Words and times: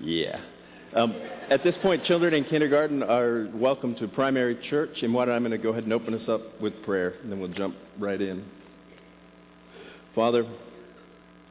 Yeah. 0.00 0.40
Um, 0.94 1.14
at 1.50 1.62
this 1.62 1.74
point, 1.82 2.04
children 2.04 2.34
in 2.34 2.44
kindergarten 2.44 3.02
are 3.02 3.48
welcome 3.54 3.94
to 3.96 4.08
primary 4.08 4.58
church, 4.70 5.02
and 5.02 5.12
what 5.12 5.28
I'm 5.28 5.42
going 5.42 5.50
to 5.52 5.58
go 5.58 5.70
ahead 5.70 5.84
and 5.84 5.92
open 5.92 6.14
us 6.14 6.28
up 6.28 6.60
with 6.60 6.82
prayer, 6.84 7.14
and 7.22 7.30
then 7.30 7.38
we'll 7.38 7.52
jump 7.52 7.76
right 7.98 8.20
in. 8.20 8.44
Father, 10.14 10.46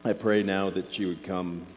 I 0.03 0.13
pray 0.13 0.41
now 0.41 0.69
that 0.71 0.93
you 0.93 1.07
would 1.09 1.25
come 1.25 1.67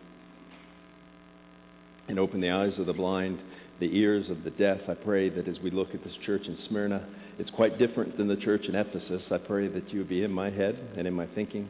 and 2.09 2.19
open 2.19 2.41
the 2.41 2.51
eyes 2.51 2.73
of 2.79 2.87
the 2.87 2.93
blind, 2.93 3.39
the 3.81 3.97
ears 3.99 4.31
of 4.31 4.45
the 4.45 4.51
deaf. 4.51 4.81
I 4.89 4.95
pray 4.95 5.29
that 5.29 5.47
as 5.47 5.59
we 5.61 5.71
look 5.71 5.95
at 5.95 6.03
this 6.03 6.15
church 6.25 6.47
in 6.47 6.57
Smyrna, 6.69 7.07
it's 7.39 7.51
quite 7.51 7.79
different 7.79 8.17
than 8.17 8.29
the 8.29 8.37
church 8.37 8.65
in 8.67 8.75
Ephesus. 8.75 9.23
I 9.31 9.39
pray 9.39 9.69
that 9.69 9.93
you 9.93 10.01
would 10.01 10.09
be 10.09 10.25
in 10.25 10.33
my 10.33 10.51
head 10.51 10.79
and 10.97 11.07
in 11.07 11.15
my 11.15 11.27
thinking, 11.35 11.69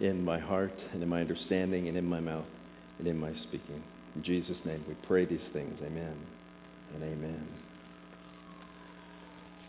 in 0.00 0.22
my 0.22 0.38
heart 0.38 0.74
and 0.92 1.02
in 1.02 1.08
my 1.08 1.20
understanding 1.20 1.88
and 1.88 1.96
in 1.96 2.04
my 2.04 2.20
mouth 2.20 2.46
and 2.98 3.08
in 3.08 3.18
my 3.18 3.32
speaking. 3.44 3.82
In 4.16 4.22
Jesus' 4.22 4.56
name 4.64 4.84
we 4.88 4.94
pray 5.06 5.24
these 5.24 5.38
things. 5.52 5.78
Amen 5.84 6.16
and 6.94 7.02
amen. 7.02 7.48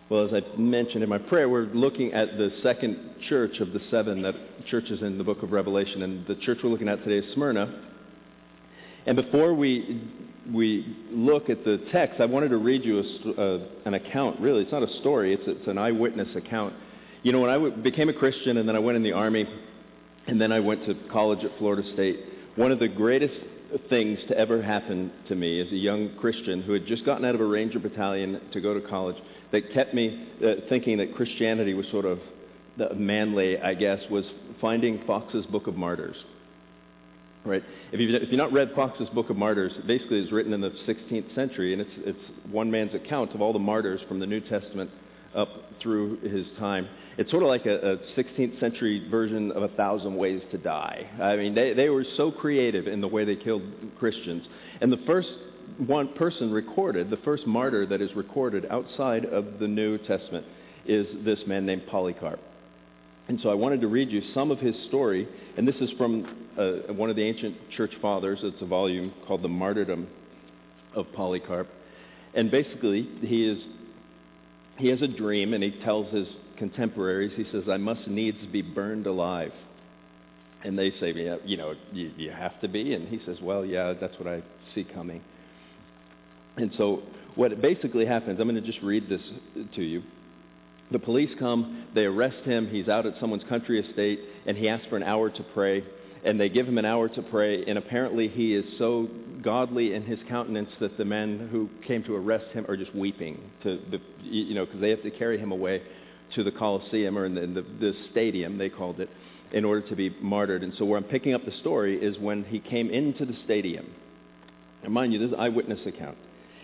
Well, 0.10 0.26
as 0.26 0.34
I 0.34 0.58
mentioned 0.58 1.04
in 1.04 1.10
my 1.10 1.20
prayer, 1.20 1.48
we're 1.48 1.68
looking 1.68 2.12
at 2.12 2.38
the 2.38 2.52
second 2.64 2.98
church 3.30 3.60
of 3.62 3.72
the 3.72 3.80
seven 3.90 4.22
that 4.24 4.36
churches 4.70 5.02
in 5.02 5.18
the 5.18 5.24
book 5.24 5.42
of 5.42 5.54
Revelation. 5.54 6.02
And 6.02 6.28
the 6.28 6.36
church 6.36 6.58
we're 6.62 6.70
looking 6.70 6.90
at 6.90 7.02
today 7.06 7.26
is 7.26 7.34
Smyrna. 7.34 7.82
And 9.06 9.16
before 9.16 9.54
we, 9.54 10.04
we 10.52 10.98
look 11.12 11.50
at 11.50 11.64
the 11.64 11.86
text, 11.94 12.20
I 12.20 12.26
wanted 12.26 12.50
to 12.50 12.58
read 12.58 12.84
you 12.84 13.00
a, 13.00 13.88
an 13.88 13.94
account. 13.94 14.42
Really, 14.42 14.64
it's 14.64 14.72
not 14.72 14.84
a 14.84 15.00
story, 15.00 15.34
it's, 15.34 15.44
it's 15.46 15.68
an 15.68 15.78
eyewitness 15.78 16.36
account. 16.36 16.74
You 17.24 17.32
know, 17.32 17.40
when 17.40 17.50
I 17.50 17.54
w- 17.54 17.76
became 17.78 18.10
a 18.10 18.14
Christian 18.14 18.58
and 18.58 18.68
then 18.68 18.76
I 18.76 18.80
went 18.80 18.98
in 18.98 19.04
the 19.04 19.14
Army 19.14 19.46
and 20.28 20.42
then 20.42 20.52
I 20.52 20.60
went 20.60 20.86
to 20.88 20.96
college 21.10 21.46
at 21.46 21.58
Florida 21.58 21.84
State, 21.94 22.20
one 22.58 22.72
of 22.72 22.80
the 22.80 22.90
greatest 22.90 23.34
things 23.90 24.20
to 24.28 24.38
ever 24.38 24.62
happen 24.62 25.12
to 25.28 25.36
me 25.36 25.60
as 25.60 25.72
a 25.72 25.78
young 25.78 26.16
Christian 26.20 26.62
who 26.62 26.74
had 26.74 26.86
just 26.86 27.06
gotten 27.06 27.26
out 27.26 27.36
of 27.36 27.42
a 27.42 27.46
Ranger 27.46 27.80
battalion 27.80 28.42
to 28.54 28.62
go 28.62 28.74
to 28.74 28.82
college 28.88 29.16
that 29.52 29.74
kept 29.74 29.94
me 29.94 30.28
uh, 30.46 30.68
thinking 30.70 30.98
that 30.98 31.16
Christianity 31.16 31.74
was 31.74 31.86
sort 31.92 32.06
of 32.06 32.20
manly, 32.96 33.60
I 33.60 33.74
guess, 33.74 34.00
was 34.10 34.26
finding 34.60 35.04
Foxe's 35.06 35.46
Book 35.48 35.68
of 35.68 35.76
Martyrs. 35.76 36.16
Right? 37.44 37.64
If 37.92 38.00
you've, 38.00 38.22
if 38.22 38.30
you've 38.30 38.38
not 38.38 38.54
read 38.54 38.72
Foxe's 38.76 39.10
Book 39.10 39.30
of 39.30 39.36
Martyrs, 39.36 39.74
basically 39.88 40.20
it's 40.20 40.32
written 40.32 40.54
in 40.54 40.62
the 40.62 40.72
16th 40.88 41.34
century, 41.34 41.74
and 41.74 41.82
it's, 41.82 41.92
it's 41.98 42.20
one 42.52 42.70
man's 42.70 42.94
account 42.94 43.34
of 43.34 43.42
all 43.42 43.52
the 43.52 43.60
martyrs 43.60 44.00
from 44.08 44.20
the 44.20 44.28
New 44.28 44.42
Testament 44.42 44.92
up 45.36 45.50
through 45.82 46.18
his 46.20 46.46
time. 46.60 46.88
It's 47.18 47.30
sort 47.30 47.44
of 47.44 47.50
like 47.50 47.66
a, 47.66 47.94
a 47.94 47.98
16th 48.18 48.60
century 48.60 49.08
version 49.10 49.52
of 49.52 49.64
A 49.64 49.68
Thousand 49.70 50.16
Ways 50.16 50.42
to 50.52 50.58
Die. 50.58 51.10
I 51.22 51.36
mean, 51.36 51.54
they, 51.54 51.74
they 51.74 51.90
were 51.90 52.06
so 52.18 52.32
creative 52.32 52.88
in 52.88 53.02
the 53.02 53.08
way 53.08 53.26
they 53.26 53.36
killed 53.36 53.64
Christians. 54.00 54.44
And 54.80 54.92
the 54.92 55.02
first 55.06 55.30
one 55.86 56.14
person 56.14 56.52
recorded, 56.52 57.10
the 57.10 57.18
first 57.18 57.46
martyr 57.48 57.86
that 57.86 58.02
is 58.02 58.14
recorded 58.16 58.66
outside 58.70 59.26
of 59.26 59.60
the 59.60 59.68
New 59.68 59.98
Testament 60.00 60.46
is 60.86 61.08
this 61.24 61.40
man 61.48 61.66
named 61.66 61.84
Polycarp. 61.88 62.40
And 63.28 63.40
so 63.42 63.50
I 63.50 63.54
wanted 63.54 63.82
to 63.82 63.88
read 63.88 64.10
you 64.12 64.22
some 64.34 64.52
of 64.52 64.60
his 64.60 64.76
story, 64.88 65.28
and 65.58 65.68
this 65.68 65.76
is 65.76 65.90
from 65.98 66.48
uh, 66.58 66.94
one 66.94 67.10
of 67.10 67.16
the 67.16 67.24
ancient 67.24 67.56
church 67.78 67.92
fathers. 68.02 68.40
It's 68.42 68.62
a 68.62 68.66
volume 68.66 69.14
called 69.28 69.42
The 69.42 69.48
Martyrdom 69.48 70.08
of 70.96 71.06
Polycarp. 71.14 71.68
And 72.34 72.50
basically, 72.50 73.08
he 73.22 73.46
is 73.46 73.60
he 74.82 74.88
has 74.88 75.02
a 75.02 75.08
dream 75.08 75.54
and 75.54 75.64
he 75.64 75.72
tells 75.84 76.12
his 76.12 76.28
contemporaries, 76.58 77.32
he 77.36 77.46
says, 77.52 77.64
I 77.70 77.78
must 77.78 78.08
needs 78.08 78.38
be 78.52 78.62
burned 78.62 79.06
alive. 79.06 79.52
And 80.64 80.78
they 80.78 80.92
say, 81.00 81.14
yeah, 81.14 81.38
you 81.46 81.58
know, 81.58 81.74
you, 81.92 82.12
you 82.18 82.32
have 82.32 82.60
to 82.62 82.68
be. 82.68 82.94
And 82.94 83.08
he 83.08 83.20
says, 83.26 83.38
well, 83.42 83.64
yeah, 83.64 83.94
that's 84.00 84.18
what 84.20 84.28
I 84.28 84.44
see 84.74 84.84
coming. 84.84 85.22
And 86.58 86.72
so 86.78 87.04
what 87.36 87.62
basically 87.62 88.06
happens, 88.06 88.40
I'm 88.40 88.50
going 88.50 88.62
to 88.62 88.68
just 88.68 88.84
read 88.84 89.08
this 89.08 89.22
to 89.76 89.82
you. 89.82 90.04
The 90.92 91.00
police 91.00 91.30
come, 91.40 91.88
they 91.96 92.06
arrest 92.06 92.44
him, 92.44 92.70
he's 92.70 92.90
out 92.90 93.06
at 93.06 93.14
someone's 93.20 93.48
country 93.48 93.80
estate, 93.80 94.20
and 94.46 94.58
he 94.58 94.68
asks 94.68 94.88
for 94.88 94.98
an 94.98 95.04
hour 95.04 95.30
to 95.30 95.44
pray 95.54 95.84
and 96.24 96.40
they 96.40 96.50
give 96.50 96.68
him 96.68 96.78
an 96.78 96.86
hour 96.86 97.10
to 97.10 97.22
pray, 97.22 97.64
and 97.66 97.78
apparently 97.78 98.28
he 98.28 98.54
is 98.54 98.66
so 98.78 99.10
godly 99.42 99.94
in 99.94 100.04
his 100.04 100.20
countenance 100.30 100.70
that 100.80 100.98
the 100.98 101.06
men 101.06 101.50
who 101.52 101.70
came 101.88 102.04
to 102.04 102.16
arrest 102.16 102.46
him 102.54 102.66
are 102.68 102.78
just 102.78 102.94
weeping, 102.96 103.40
to 103.64 103.80
the, 103.90 104.00
you 104.24 104.54
know, 104.54 104.66
because 104.66 104.82
they 104.82 104.90
have 104.90 105.02
to 105.02 105.12
carry 105.12 105.40
him 105.40 105.52
away 105.52 105.82
to 106.36 106.44
the 106.44 106.52
Colosseum 106.52 107.18
or 107.18 107.26
in 107.26 107.36
the, 107.36 107.42
the, 107.42 107.62
the 107.80 107.94
stadium, 108.12 108.58
they 108.58 108.70
called 108.70 109.00
it, 109.00 109.10
in 109.52 109.66
order 109.66 109.88
to 109.90 109.96
be 109.96 110.10
martyred. 110.22 110.64
And 110.64 110.74
so 110.78 110.86
where 110.86 110.98
I'm 110.98 111.04
picking 111.04 111.34
up 111.34 111.44
the 111.44 111.52
story 111.60 111.98
is 111.98 112.18
when 112.20 112.44
he 112.44 112.60
came 112.60 112.90
into 112.90 113.26
the 113.26 113.36
stadium. 113.44 113.88
And 114.84 114.94
mind 114.94 115.14
you, 115.14 115.20
this 115.20 115.30
is 115.30 115.36
eyewitness 115.38 115.80
account. 115.86 116.18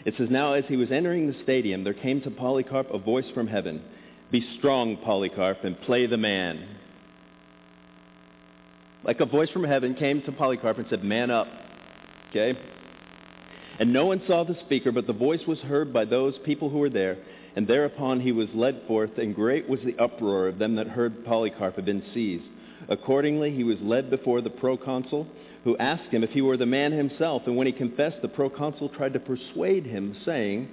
It 0.05 0.13
says, 0.17 0.27
Now 0.29 0.53
as 0.53 0.63
he 0.67 0.77
was 0.77 0.91
entering 0.91 1.27
the 1.27 1.43
stadium, 1.43 1.83
there 1.83 1.93
came 1.93 2.21
to 2.21 2.31
Polycarp 2.31 2.93
a 2.93 2.99
voice 2.99 3.25
from 3.33 3.47
heaven, 3.47 3.83
Be 4.31 4.47
strong, 4.57 4.97
Polycarp, 4.97 5.63
and 5.63 5.79
play 5.81 6.05
the 6.05 6.17
man 6.17 6.77
like 9.07 9.21
a 9.21 9.25
voice 9.25 9.49
from 9.49 9.63
heaven 9.63 9.95
came 9.95 10.21
to 10.23 10.31
Polycarp 10.33 10.77
and 10.77 10.85
said, 10.89 11.03
Man 11.03 11.31
up. 11.31 11.47
Okay? 12.29 12.59
And 13.79 13.93
no 13.93 14.05
one 14.05 14.21
saw 14.27 14.43
the 14.43 14.57
speaker, 14.65 14.91
but 14.91 15.07
the 15.07 15.13
voice 15.13 15.41
was 15.47 15.59
heard 15.59 15.93
by 15.93 16.03
those 16.05 16.35
people 16.45 16.69
who 16.69 16.79
were 16.79 16.89
there. 16.89 17.17
And 17.55 17.67
thereupon 17.67 18.19
he 18.19 18.31
was 18.31 18.49
led 18.53 18.81
forth, 18.87 19.17
and 19.17 19.33
great 19.33 19.67
was 19.67 19.79
the 19.83 19.97
uproar 19.97 20.47
of 20.47 20.59
them 20.59 20.75
that 20.75 20.87
heard 20.87 21.25
Polycarp 21.25 21.75
had 21.75 21.85
been 21.85 22.03
seized. 22.13 22.43
Accordingly, 22.89 23.51
he 23.51 23.63
was 23.63 23.77
led 23.81 24.09
before 24.09 24.41
the 24.41 24.49
proconsul, 24.49 25.27
who 25.63 25.77
asked 25.77 26.13
him 26.13 26.23
if 26.23 26.29
he 26.31 26.41
were 26.41 26.57
the 26.57 26.65
man 26.65 26.91
himself. 26.91 27.43
And 27.45 27.55
when 27.55 27.67
he 27.67 27.73
confessed, 27.73 28.21
the 28.21 28.27
proconsul 28.27 28.89
tried 28.89 29.13
to 29.13 29.19
persuade 29.19 29.85
him, 29.85 30.15
saying, 30.25 30.69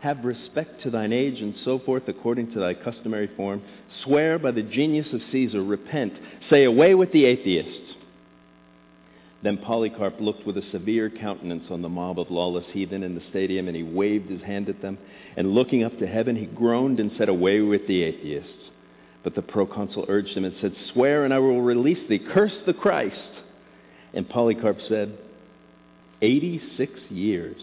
have 0.00 0.24
respect 0.24 0.82
to 0.82 0.90
thine 0.90 1.12
age 1.12 1.40
and 1.40 1.54
so 1.64 1.78
forth 1.80 2.04
according 2.06 2.52
to 2.52 2.60
thy 2.60 2.74
customary 2.74 3.28
form. 3.36 3.62
Swear 4.04 4.38
by 4.38 4.52
the 4.52 4.62
genius 4.62 5.08
of 5.12 5.20
Caesar, 5.32 5.62
repent. 5.62 6.12
Say, 6.50 6.64
away 6.64 6.94
with 6.94 7.12
the 7.12 7.24
atheists. 7.24 7.94
Then 9.42 9.58
Polycarp 9.58 10.20
looked 10.20 10.46
with 10.46 10.56
a 10.56 10.70
severe 10.72 11.10
countenance 11.10 11.64
on 11.70 11.82
the 11.82 11.88
mob 11.88 12.18
of 12.18 12.30
lawless 12.30 12.66
heathen 12.72 13.02
in 13.02 13.14
the 13.14 13.22
stadium, 13.30 13.68
and 13.68 13.76
he 13.76 13.84
waved 13.84 14.30
his 14.30 14.42
hand 14.42 14.68
at 14.68 14.82
them. 14.82 14.98
And 15.36 15.52
looking 15.52 15.84
up 15.84 15.96
to 15.98 16.06
heaven, 16.06 16.34
he 16.34 16.46
groaned 16.46 16.98
and 16.98 17.12
said, 17.16 17.28
Away 17.28 17.60
with 17.60 17.86
the 17.86 18.02
atheists. 18.02 18.50
But 19.22 19.34
the 19.34 19.42
proconsul 19.42 20.06
urged 20.08 20.36
him 20.36 20.44
and 20.44 20.54
said, 20.60 20.74
Swear, 20.92 21.24
and 21.24 21.32
I 21.32 21.38
will 21.38 21.62
release 21.62 22.08
thee. 22.08 22.18
Curse 22.18 22.54
the 22.66 22.72
Christ. 22.72 23.16
And 24.12 24.28
Polycarp 24.28 24.78
said, 24.88 25.16
Eighty-six 26.20 26.92
years 27.10 27.56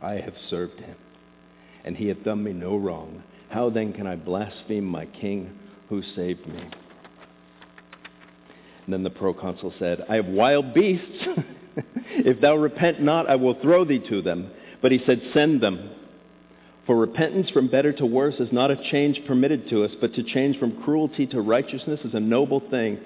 I 0.00 0.14
have 0.14 0.34
served 0.48 0.80
him 0.80 0.96
and 1.88 1.96
he 1.96 2.08
hath 2.08 2.22
done 2.22 2.44
me 2.44 2.52
no 2.52 2.76
wrong. 2.76 3.22
How 3.48 3.70
then 3.70 3.94
can 3.94 4.06
I 4.06 4.14
blaspheme 4.14 4.84
my 4.84 5.06
king 5.06 5.58
who 5.88 6.02
saved 6.14 6.46
me? 6.46 6.60
And 8.84 8.92
then 8.92 9.02
the 9.02 9.08
proconsul 9.08 9.72
said, 9.78 10.04
I 10.06 10.16
have 10.16 10.26
wild 10.26 10.74
beasts. 10.74 11.06
if 12.10 12.42
thou 12.42 12.56
repent 12.56 13.00
not, 13.00 13.26
I 13.26 13.36
will 13.36 13.58
throw 13.62 13.86
thee 13.86 14.06
to 14.10 14.20
them. 14.20 14.50
But 14.82 14.92
he 14.92 15.00
said, 15.06 15.22
Send 15.32 15.62
them. 15.62 15.92
For 16.86 16.94
repentance 16.94 17.48
from 17.48 17.68
better 17.68 17.94
to 17.94 18.04
worse 18.04 18.34
is 18.38 18.52
not 18.52 18.70
a 18.70 18.76
change 18.90 19.22
permitted 19.26 19.70
to 19.70 19.84
us, 19.84 19.92
but 19.98 20.12
to 20.12 20.22
change 20.22 20.58
from 20.58 20.82
cruelty 20.82 21.26
to 21.28 21.40
righteousness 21.40 22.00
is 22.04 22.12
a 22.12 22.20
noble 22.20 22.60
thing. 22.68 22.98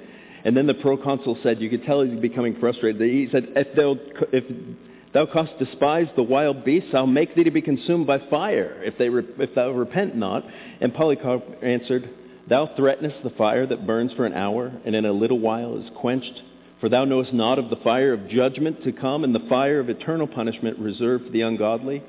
And 0.44 0.56
then 0.56 0.66
the 0.66 0.74
proconsul 0.74 1.38
said, 1.44 1.60
you 1.60 1.70
could 1.70 1.84
tell 1.84 2.02
he's 2.02 2.18
becoming 2.18 2.56
frustrated. 2.58 3.00
He 3.00 3.28
said, 3.30 3.46
if, 3.54 3.76
they'll 3.76 3.98
if 4.32 4.44
Thou 5.12 5.26
canst 5.26 5.58
despise 5.58 6.06
the 6.16 6.22
wild 6.22 6.64
beasts. 6.64 6.90
I'll 6.94 7.06
make 7.06 7.34
thee 7.34 7.44
to 7.44 7.50
be 7.50 7.60
consumed 7.60 8.06
by 8.06 8.18
fire 8.30 8.82
if, 8.82 8.96
they 8.96 9.10
re- 9.10 9.24
if 9.38 9.54
thou 9.54 9.70
repent 9.70 10.16
not. 10.16 10.42
And 10.80 10.94
Polycarp 10.94 11.62
answered, 11.62 12.08
Thou 12.48 12.70
threatenest 12.76 13.22
the 13.22 13.30
fire 13.30 13.66
that 13.66 13.86
burns 13.86 14.12
for 14.14 14.24
an 14.24 14.32
hour, 14.32 14.72
and 14.84 14.96
in 14.96 15.04
a 15.04 15.12
little 15.12 15.38
while 15.38 15.76
is 15.76 15.90
quenched. 15.96 16.42
For 16.80 16.88
thou 16.88 17.04
knowest 17.04 17.32
not 17.32 17.58
of 17.58 17.70
the 17.70 17.76
fire 17.76 18.12
of 18.12 18.28
judgment 18.28 18.82
to 18.84 18.92
come, 18.92 19.22
and 19.22 19.34
the 19.34 19.46
fire 19.48 19.80
of 19.80 19.90
eternal 19.90 20.26
punishment 20.26 20.78
reserved 20.78 21.26
for 21.26 21.30
the 21.30 21.42
ungodly. 21.42 22.02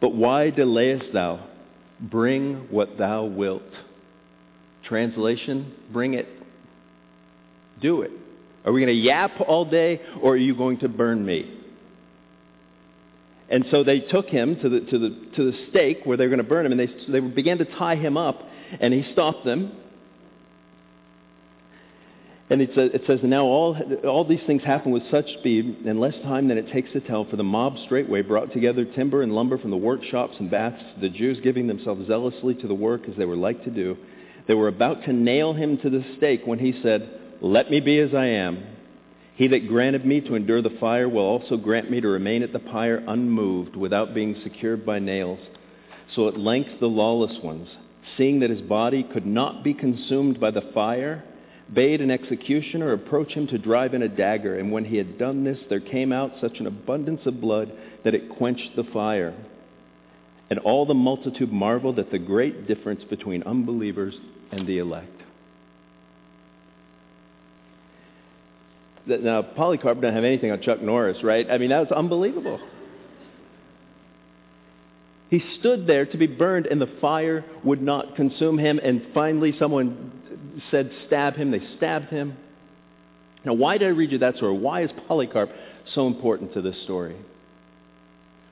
But 0.00 0.14
why 0.14 0.50
delayest 0.50 1.12
thou? 1.12 1.46
Bring 2.00 2.66
what 2.70 2.98
thou 2.98 3.24
wilt. 3.24 3.62
Translation, 4.84 5.72
bring 5.92 6.14
it. 6.14 6.26
Do 7.80 8.02
it. 8.02 8.10
Are 8.64 8.72
we 8.72 8.80
going 8.80 8.94
to 8.94 9.00
yap 9.00 9.40
all 9.46 9.64
day, 9.64 10.00
or 10.20 10.32
are 10.32 10.36
you 10.36 10.56
going 10.56 10.80
to 10.80 10.88
burn 10.88 11.24
me? 11.24 11.60
And 13.52 13.66
so 13.70 13.84
they 13.84 14.00
took 14.00 14.28
him 14.28 14.56
to 14.62 14.68
the, 14.70 14.80
to 14.80 14.98
the, 14.98 15.10
to 15.36 15.52
the 15.52 15.58
stake 15.68 16.00
where 16.04 16.16
they 16.16 16.24
were 16.24 16.30
going 16.30 16.42
to 16.42 16.48
burn 16.48 16.64
him, 16.64 16.72
and 16.72 16.80
they, 16.80 17.12
they 17.12 17.20
began 17.20 17.58
to 17.58 17.66
tie 17.66 17.96
him 17.96 18.16
up, 18.16 18.40
and 18.80 18.94
he 18.94 19.12
stopped 19.12 19.44
them. 19.44 19.72
And 22.48 22.62
it 22.62 22.70
says, 22.74 22.90
it 22.94 23.02
says, 23.06 23.20
now 23.22 23.44
all, 23.44 23.76
all 24.06 24.24
these 24.26 24.40
things 24.46 24.62
happen 24.64 24.90
with 24.90 25.02
such 25.10 25.26
speed 25.38 25.84
and 25.86 26.00
less 26.00 26.14
time 26.22 26.48
than 26.48 26.56
it 26.56 26.72
takes 26.72 26.92
to 26.92 27.00
tell, 27.00 27.26
for 27.26 27.36
the 27.36 27.44
mob 27.44 27.76
straightway 27.84 28.22
brought 28.22 28.54
together 28.54 28.86
timber 28.86 29.20
and 29.20 29.34
lumber 29.34 29.58
from 29.58 29.70
the 29.70 29.76
workshops 29.76 30.34
and 30.38 30.50
baths, 30.50 30.82
the 31.02 31.10
Jews 31.10 31.38
giving 31.42 31.66
themselves 31.66 32.06
zealously 32.06 32.54
to 32.54 32.66
the 32.66 32.74
work 32.74 33.02
as 33.06 33.16
they 33.18 33.26
were 33.26 33.36
like 33.36 33.64
to 33.64 33.70
do. 33.70 33.98
They 34.48 34.54
were 34.54 34.68
about 34.68 35.04
to 35.04 35.12
nail 35.12 35.52
him 35.52 35.76
to 35.78 35.90
the 35.90 36.02
stake 36.16 36.42
when 36.46 36.58
he 36.58 36.80
said, 36.82 37.06
let 37.42 37.70
me 37.70 37.80
be 37.80 37.98
as 37.98 38.14
I 38.14 38.26
am. 38.28 38.66
He 39.42 39.48
that 39.48 39.66
granted 39.66 40.06
me 40.06 40.20
to 40.20 40.36
endure 40.36 40.62
the 40.62 40.78
fire 40.78 41.08
will 41.08 41.24
also 41.24 41.56
grant 41.56 41.90
me 41.90 42.00
to 42.00 42.06
remain 42.06 42.44
at 42.44 42.52
the 42.52 42.60
pyre 42.60 43.02
unmoved, 43.08 43.74
without 43.74 44.14
being 44.14 44.40
secured 44.44 44.86
by 44.86 45.00
nails. 45.00 45.40
So 46.14 46.28
at 46.28 46.38
length 46.38 46.78
the 46.78 46.86
lawless 46.86 47.42
ones, 47.42 47.66
seeing 48.16 48.38
that 48.38 48.50
his 48.50 48.60
body 48.60 49.02
could 49.02 49.26
not 49.26 49.64
be 49.64 49.74
consumed 49.74 50.38
by 50.38 50.52
the 50.52 50.70
fire, 50.72 51.24
bade 51.74 52.00
an 52.00 52.08
executioner 52.08 52.92
approach 52.92 53.32
him 53.32 53.48
to 53.48 53.58
drive 53.58 53.94
in 53.94 54.02
a 54.02 54.08
dagger. 54.08 54.60
And 54.60 54.70
when 54.70 54.84
he 54.84 54.96
had 54.96 55.18
done 55.18 55.42
this, 55.42 55.58
there 55.68 55.80
came 55.80 56.12
out 56.12 56.30
such 56.40 56.60
an 56.60 56.68
abundance 56.68 57.22
of 57.26 57.40
blood 57.40 57.72
that 58.04 58.14
it 58.14 58.36
quenched 58.36 58.76
the 58.76 58.84
fire. 58.92 59.34
And 60.50 60.60
all 60.60 60.86
the 60.86 60.94
multitude 60.94 61.50
marveled 61.50 61.98
at 61.98 62.12
the 62.12 62.18
great 62.20 62.68
difference 62.68 63.02
between 63.10 63.42
unbelievers 63.42 64.14
and 64.52 64.68
the 64.68 64.78
elect. 64.78 65.21
Now, 69.06 69.42
Polycarp 69.42 70.00
didn't 70.00 70.14
have 70.14 70.24
anything 70.24 70.52
on 70.52 70.62
Chuck 70.62 70.80
Norris, 70.80 71.18
right? 71.24 71.50
I 71.50 71.58
mean, 71.58 71.70
that 71.70 71.80
was 71.80 71.90
unbelievable. 71.90 72.60
He 75.28 75.42
stood 75.58 75.86
there 75.86 76.06
to 76.06 76.16
be 76.16 76.26
burned, 76.26 76.66
and 76.66 76.80
the 76.80 76.90
fire 77.00 77.44
would 77.64 77.80
not 77.82 78.16
consume 78.16 78.58
him. 78.58 78.78
And 78.78 79.02
finally, 79.14 79.54
someone 79.58 80.12
said, 80.70 80.90
Stab 81.06 81.34
him. 81.34 81.50
They 81.50 81.62
stabbed 81.76 82.10
him. 82.10 82.36
Now, 83.44 83.54
why 83.54 83.78
did 83.78 83.88
I 83.88 83.90
read 83.90 84.12
you 84.12 84.18
that 84.18 84.36
story? 84.36 84.56
Why 84.56 84.82
is 84.84 84.90
Polycarp 85.08 85.50
so 85.94 86.06
important 86.06 86.54
to 86.54 86.62
this 86.62 86.76
story? 86.84 87.16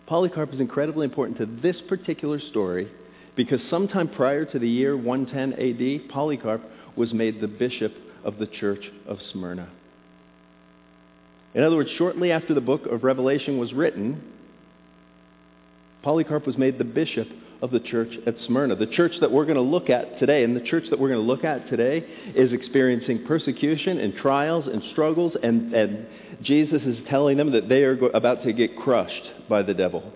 Polycarp 0.06 0.52
is 0.52 0.58
incredibly 0.58 1.04
important 1.04 1.38
to 1.38 1.46
this 1.46 1.76
particular 1.88 2.40
story 2.50 2.90
because 3.36 3.60
sometime 3.70 4.08
prior 4.08 4.44
to 4.44 4.58
the 4.58 4.68
year 4.68 4.96
110 4.96 5.52
AD, 5.52 6.10
Polycarp 6.10 6.62
was 6.96 7.12
made 7.12 7.40
the 7.40 7.46
bishop 7.46 7.92
of 8.24 8.38
the 8.38 8.46
church 8.46 8.82
of 9.06 9.18
Smyrna. 9.32 9.70
In 11.54 11.62
other 11.64 11.76
words, 11.76 11.90
shortly 11.98 12.30
after 12.30 12.54
the 12.54 12.60
book 12.60 12.86
of 12.86 13.02
Revelation 13.02 13.58
was 13.58 13.72
written, 13.72 14.22
Polycarp 16.02 16.46
was 16.46 16.56
made 16.56 16.78
the 16.78 16.84
bishop 16.84 17.28
of 17.60 17.70
the 17.70 17.80
church 17.80 18.08
at 18.26 18.34
Smyrna. 18.46 18.76
The 18.76 18.86
church 18.86 19.12
that 19.20 19.30
we're 19.30 19.44
going 19.44 19.56
to 19.56 19.62
look 19.62 19.90
at 19.90 20.18
today, 20.18 20.44
and 20.44 20.56
the 20.56 20.62
church 20.62 20.84
that 20.90 20.98
we're 20.98 21.08
going 21.08 21.20
to 21.20 21.26
look 21.26 21.44
at 21.44 21.68
today 21.68 21.98
is 22.34 22.52
experiencing 22.52 23.24
persecution 23.26 23.98
and 23.98 24.14
trials 24.16 24.66
and 24.66 24.82
struggles, 24.92 25.32
and, 25.42 25.74
and 25.74 26.06
Jesus 26.42 26.82
is 26.82 26.96
telling 27.08 27.36
them 27.36 27.52
that 27.52 27.68
they 27.68 27.82
are 27.82 27.96
go- 27.96 28.06
about 28.06 28.44
to 28.44 28.52
get 28.52 28.76
crushed 28.76 29.48
by 29.48 29.62
the 29.62 29.74
devil. 29.74 30.10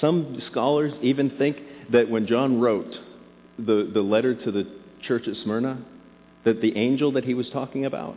Some 0.00 0.40
scholars 0.50 0.92
even 1.02 1.30
think 1.38 1.56
that 1.90 2.08
when 2.08 2.26
John 2.26 2.60
wrote 2.60 2.94
the, 3.58 3.90
the 3.92 4.02
letter 4.02 4.34
to 4.34 4.52
the 4.52 4.66
church 5.06 5.26
at 5.26 5.34
Smyrna, 5.42 5.82
that 6.44 6.60
the 6.60 6.76
angel 6.76 7.12
that 7.12 7.24
he 7.24 7.34
was 7.34 7.48
talking 7.50 7.86
about 7.86 8.16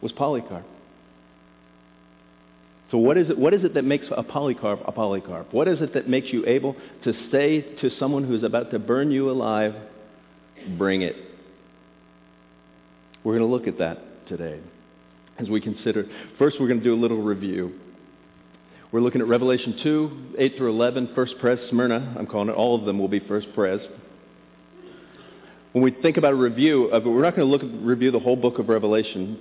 was 0.00 0.12
Polycarp. 0.12 0.64
So 2.94 2.98
what 2.98 3.18
is 3.18 3.28
it, 3.28 3.36
what 3.36 3.52
is 3.52 3.64
it 3.64 3.74
that 3.74 3.82
makes 3.82 4.06
a 4.16 4.22
polycarp 4.22 4.78
a 4.86 4.92
polycarp? 4.92 5.52
What 5.52 5.66
is 5.66 5.80
it 5.80 5.94
that 5.94 6.08
makes 6.08 6.28
you 6.28 6.46
able 6.46 6.76
to 7.02 7.12
say 7.32 7.60
to 7.80 7.90
someone 7.98 8.22
who's 8.22 8.44
about 8.44 8.70
to 8.70 8.78
burn 8.78 9.10
you 9.10 9.30
alive, 9.30 9.74
bring 10.78 11.02
it? 11.02 11.16
We're 13.24 13.36
going 13.36 13.48
to 13.48 13.52
look 13.52 13.66
at 13.66 13.78
that 13.78 14.28
today 14.28 14.60
as 15.40 15.48
we 15.48 15.60
consider. 15.60 16.06
First, 16.38 16.58
we're 16.60 16.68
going 16.68 16.78
to 16.78 16.84
do 16.84 16.94
a 16.94 17.02
little 17.02 17.20
review. 17.20 17.80
We're 18.92 19.00
looking 19.00 19.20
at 19.20 19.26
Revelation 19.26 19.80
2, 19.82 20.34
8 20.38 20.52
through 20.56 20.70
11, 20.70 21.14
First 21.16 21.34
Pres, 21.40 21.58
Smyrna. 21.70 22.14
I'm 22.16 22.28
calling 22.28 22.48
it, 22.48 22.52
all 22.52 22.78
of 22.78 22.84
them 22.84 23.00
will 23.00 23.08
be 23.08 23.18
First 23.18 23.48
Pres. 23.56 23.80
When 25.72 25.82
we 25.82 25.90
think 25.90 26.16
about 26.16 26.34
a 26.34 26.36
review 26.36 26.84
of 26.92 27.02
we're 27.02 27.22
not 27.22 27.34
going 27.34 27.48
to 27.48 27.50
look 27.50 27.84
review 27.84 28.12
the 28.12 28.20
whole 28.20 28.36
book 28.36 28.60
of 28.60 28.68
Revelation. 28.68 29.40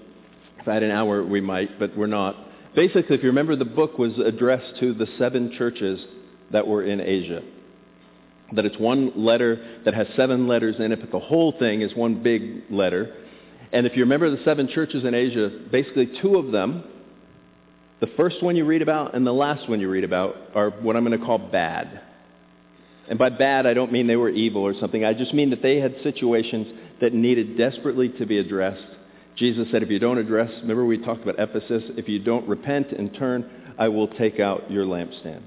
If 0.59 0.67
I 0.67 0.73
had 0.73 0.81
an 0.81 0.89
hour, 0.89 1.23
we 1.23 1.39
might, 1.39 1.77
but 1.77 1.95
we're 1.95 2.07
not. 2.07 2.35
Basically, 2.75 3.15
if 3.15 3.21
you 3.21 3.29
remember, 3.29 3.55
the 3.55 3.65
book 3.65 3.99
was 3.99 4.17
addressed 4.17 4.79
to 4.79 4.93
the 4.93 5.07
seven 5.19 5.53
churches 5.57 6.03
that 6.51 6.67
were 6.67 6.83
in 6.83 6.99
Asia. 6.99 7.41
That 8.53 8.65
it's 8.65 8.77
one 8.77 9.11
letter 9.15 9.81
that 9.85 9.93
has 9.93 10.07
seven 10.15 10.47
letters 10.47 10.75
in 10.79 10.91
it, 10.91 10.99
but 10.99 11.11
the 11.11 11.19
whole 11.19 11.53
thing 11.59 11.81
is 11.81 11.95
one 11.95 12.23
big 12.23 12.63
letter. 12.71 13.15
And 13.71 13.85
if 13.85 13.95
you 13.95 14.03
remember 14.03 14.29
the 14.29 14.43
seven 14.43 14.67
churches 14.67 15.03
in 15.03 15.13
Asia, 15.13 15.49
basically 15.71 16.19
two 16.21 16.35
of 16.37 16.51
them, 16.51 16.83
the 18.01 18.07
first 18.17 18.41
one 18.43 18.55
you 18.55 18.65
read 18.65 18.81
about 18.81 19.15
and 19.15 19.25
the 19.25 19.31
last 19.31 19.69
one 19.69 19.79
you 19.79 19.89
read 19.89 20.03
about, 20.03 20.35
are 20.55 20.71
what 20.71 20.95
I'm 20.95 21.05
going 21.05 21.17
to 21.17 21.25
call 21.25 21.37
bad. 21.37 22.01
And 23.07 23.19
by 23.19 23.29
bad, 23.29 23.65
I 23.65 23.73
don't 23.73 23.91
mean 23.91 24.07
they 24.07 24.15
were 24.15 24.29
evil 24.29 24.63
or 24.63 24.73
something. 24.79 25.05
I 25.05 25.13
just 25.13 25.33
mean 25.33 25.51
that 25.51 25.61
they 25.61 25.77
had 25.77 25.95
situations 26.03 26.67
that 27.01 27.13
needed 27.13 27.57
desperately 27.57 28.09
to 28.17 28.25
be 28.25 28.39
addressed 28.39 28.85
Jesus 29.35 29.67
said, 29.71 29.83
if 29.83 29.89
you 29.89 29.99
don't 29.99 30.17
address, 30.17 30.51
remember 30.61 30.85
we 30.85 30.97
talked 30.97 31.23
about 31.23 31.39
Ephesus, 31.39 31.83
if 31.97 32.07
you 32.07 32.19
don't 32.19 32.47
repent 32.47 32.91
and 32.91 33.13
turn, 33.13 33.73
I 33.77 33.87
will 33.87 34.07
take 34.07 34.39
out 34.39 34.69
your 34.69 34.85
lampstand. 34.85 35.41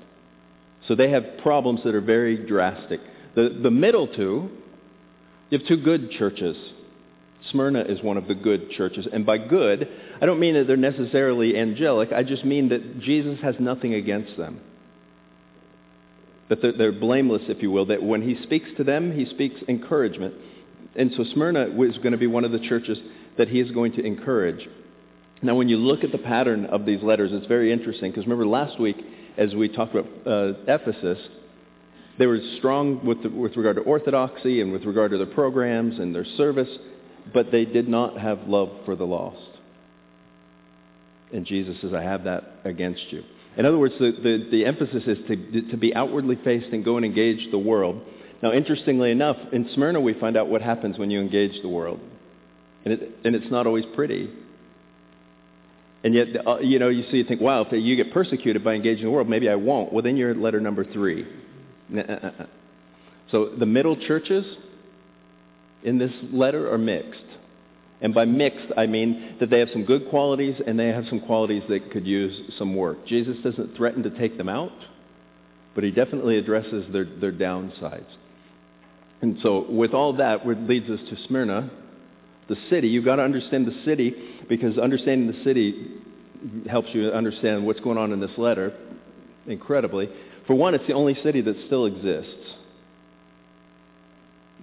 So 0.88 0.94
they 0.94 1.10
have 1.10 1.24
problems 1.42 1.80
that 1.84 1.94
are 1.94 2.00
very 2.00 2.46
drastic. 2.46 3.00
The, 3.34 3.58
the 3.62 3.70
middle 3.70 4.08
two, 4.08 4.50
you 5.50 5.58
have 5.58 5.68
two 5.68 5.76
good 5.76 6.10
churches. 6.12 6.56
Smyrna 7.50 7.82
is 7.82 8.02
one 8.02 8.16
of 8.16 8.26
the 8.26 8.34
good 8.34 8.70
churches. 8.70 9.06
And 9.12 9.24
by 9.24 9.38
good, 9.38 9.88
I 10.20 10.26
don't 10.26 10.40
mean 10.40 10.54
that 10.54 10.66
they're 10.66 10.76
necessarily 10.76 11.56
angelic. 11.56 12.12
I 12.12 12.24
just 12.24 12.44
mean 12.44 12.70
that 12.70 13.00
Jesus 13.00 13.38
has 13.42 13.54
nothing 13.60 13.94
against 13.94 14.36
them. 14.36 14.60
That 16.48 16.62
they're, 16.62 16.72
they're 16.72 16.92
blameless, 16.92 17.42
if 17.48 17.62
you 17.62 17.70
will. 17.70 17.86
That 17.86 18.02
when 18.02 18.22
he 18.22 18.42
speaks 18.42 18.68
to 18.78 18.84
them, 18.84 19.16
he 19.16 19.26
speaks 19.26 19.56
encouragement. 19.68 20.34
And 20.96 21.12
so 21.16 21.24
Smyrna 21.34 21.66
is 21.82 21.98
going 21.98 22.12
to 22.12 22.18
be 22.18 22.26
one 22.26 22.44
of 22.44 22.52
the 22.52 22.58
churches 22.60 22.98
that 23.38 23.48
he 23.48 23.60
is 23.60 23.70
going 23.70 23.92
to 23.92 24.04
encourage. 24.04 24.68
Now, 25.42 25.54
when 25.54 25.68
you 25.68 25.76
look 25.76 26.02
at 26.02 26.12
the 26.12 26.18
pattern 26.18 26.66
of 26.66 26.86
these 26.86 27.02
letters, 27.02 27.30
it's 27.32 27.46
very 27.46 27.72
interesting 27.72 28.10
because 28.10 28.24
remember 28.24 28.46
last 28.46 28.80
week 28.80 28.96
as 29.36 29.54
we 29.54 29.68
talked 29.68 29.94
about 29.94 30.10
uh, 30.26 30.52
Ephesus, 30.66 31.18
they 32.18 32.26
were 32.26 32.40
strong 32.58 33.04
with, 33.04 33.22
the, 33.22 33.28
with 33.28 33.56
regard 33.56 33.76
to 33.76 33.82
orthodoxy 33.82 34.60
and 34.60 34.72
with 34.72 34.84
regard 34.84 35.10
to 35.10 35.18
their 35.18 35.26
programs 35.26 35.98
and 35.98 36.14
their 36.14 36.24
service, 36.36 36.68
but 37.34 37.50
they 37.52 37.66
did 37.66 37.88
not 37.88 38.18
have 38.18 38.48
love 38.48 38.70
for 38.86 38.96
the 38.96 39.04
lost. 39.04 39.50
And 41.32 41.44
Jesus 41.44 41.76
says, 41.80 41.92
I 41.92 42.02
have 42.02 42.24
that 42.24 42.44
against 42.64 43.04
you. 43.10 43.22
In 43.58 43.66
other 43.66 43.78
words, 43.78 43.94
the, 43.98 44.12
the, 44.12 44.48
the 44.50 44.64
emphasis 44.64 45.02
is 45.06 45.18
to, 45.28 45.70
to 45.70 45.76
be 45.76 45.94
outwardly 45.94 46.36
faced 46.44 46.72
and 46.72 46.84
go 46.84 46.96
and 46.96 47.04
engage 47.04 47.50
the 47.50 47.58
world. 47.58 48.00
Now, 48.42 48.52
interestingly 48.52 49.10
enough, 49.10 49.36
in 49.52 49.68
Smyrna 49.74 50.00
we 50.00 50.14
find 50.14 50.36
out 50.36 50.48
what 50.48 50.62
happens 50.62 50.98
when 50.98 51.10
you 51.10 51.20
engage 51.20 51.60
the 51.62 51.68
world. 51.68 52.00
And, 52.86 52.94
it, 52.94 53.10
and 53.24 53.34
it's 53.34 53.50
not 53.50 53.66
always 53.66 53.84
pretty. 53.96 54.30
And 56.04 56.14
yet, 56.14 56.28
uh, 56.46 56.60
you 56.60 56.78
know, 56.78 56.88
you 56.88 57.02
see, 57.10 57.16
you 57.16 57.24
think, 57.24 57.40
wow, 57.40 57.62
if 57.62 57.72
you 57.72 57.96
get 57.96 58.14
persecuted 58.14 58.62
by 58.62 58.74
engaging 58.74 59.06
the 59.06 59.10
world, 59.10 59.28
maybe 59.28 59.48
I 59.48 59.56
won't. 59.56 59.92
Well, 59.92 60.04
then 60.04 60.16
you're 60.16 60.30
at 60.30 60.36
letter 60.36 60.60
number 60.60 60.84
three. 60.84 61.26
Uh, 61.92 61.98
uh, 61.98 62.12
uh. 62.12 62.46
So 63.32 63.50
the 63.58 63.66
middle 63.66 63.96
churches 64.06 64.46
in 65.82 65.98
this 65.98 66.12
letter 66.32 66.72
are 66.72 66.78
mixed. 66.78 67.24
And 68.00 68.14
by 68.14 68.24
mixed, 68.24 68.66
I 68.76 68.86
mean 68.86 69.36
that 69.40 69.50
they 69.50 69.58
have 69.58 69.70
some 69.72 69.84
good 69.84 70.08
qualities 70.08 70.54
and 70.64 70.78
they 70.78 70.86
have 70.86 71.06
some 71.08 71.18
qualities 71.18 71.64
that 71.68 71.90
could 71.90 72.06
use 72.06 72.52
some 72.56 72.76
work. 72.76 73.04
Jesus 73.08 73.36
doesn't 73.42 73.76
threaten 73.76 74.04
to 74.04 74.10
take 74.10 74.38
them 74.38 74.48
out, 74.48 74.70
but 75.74 75.82
he 75.82 75.90
definitely 75.90 76.38
addresses 76.38 76.84
their, 76.92 77.04
their 77.04 77.32
downsides. 77.32 78.06
And 79.22 79.38
so 79.42 79.68
with 79.68 79.92
all 79.92 80.12
that, 80.18 80.46
which 80.46 80.58
leads 80.68 80.88
us 80.88 81.00
to 81.10 81.16
Smyrna, 81.26 81.68
the 82.48 82.56
city. 82.70 82.88
You've 82.88 83.04
got 83.04 83.16
to 83.16 83.22
understand 83.22 83.66
the 83.66 83.84
city 83.84 84.14
because 84.48 84.78
understanding 84.78 85.26
the 85.26 85.44
city 85.44 85.88
helps 86.68 86.88
you 86.92 87.10
understand 87.10 87.66
what's 87.66 87.80
going 87.80 87.98
on 87.98 88.12
in 88.12 88.20
this 88.20 88.36
letter 88.36 88.72
incredibly. 89.46 90.08
For 90.46 90.54
one, 90.54 90.74
it's 90.74 90.86
the 90.86 90.94
only 90.94 91.16
city 91.22 91.40
that 91.40 91.56
still 91.66 91.86
exists. 91.86 92.52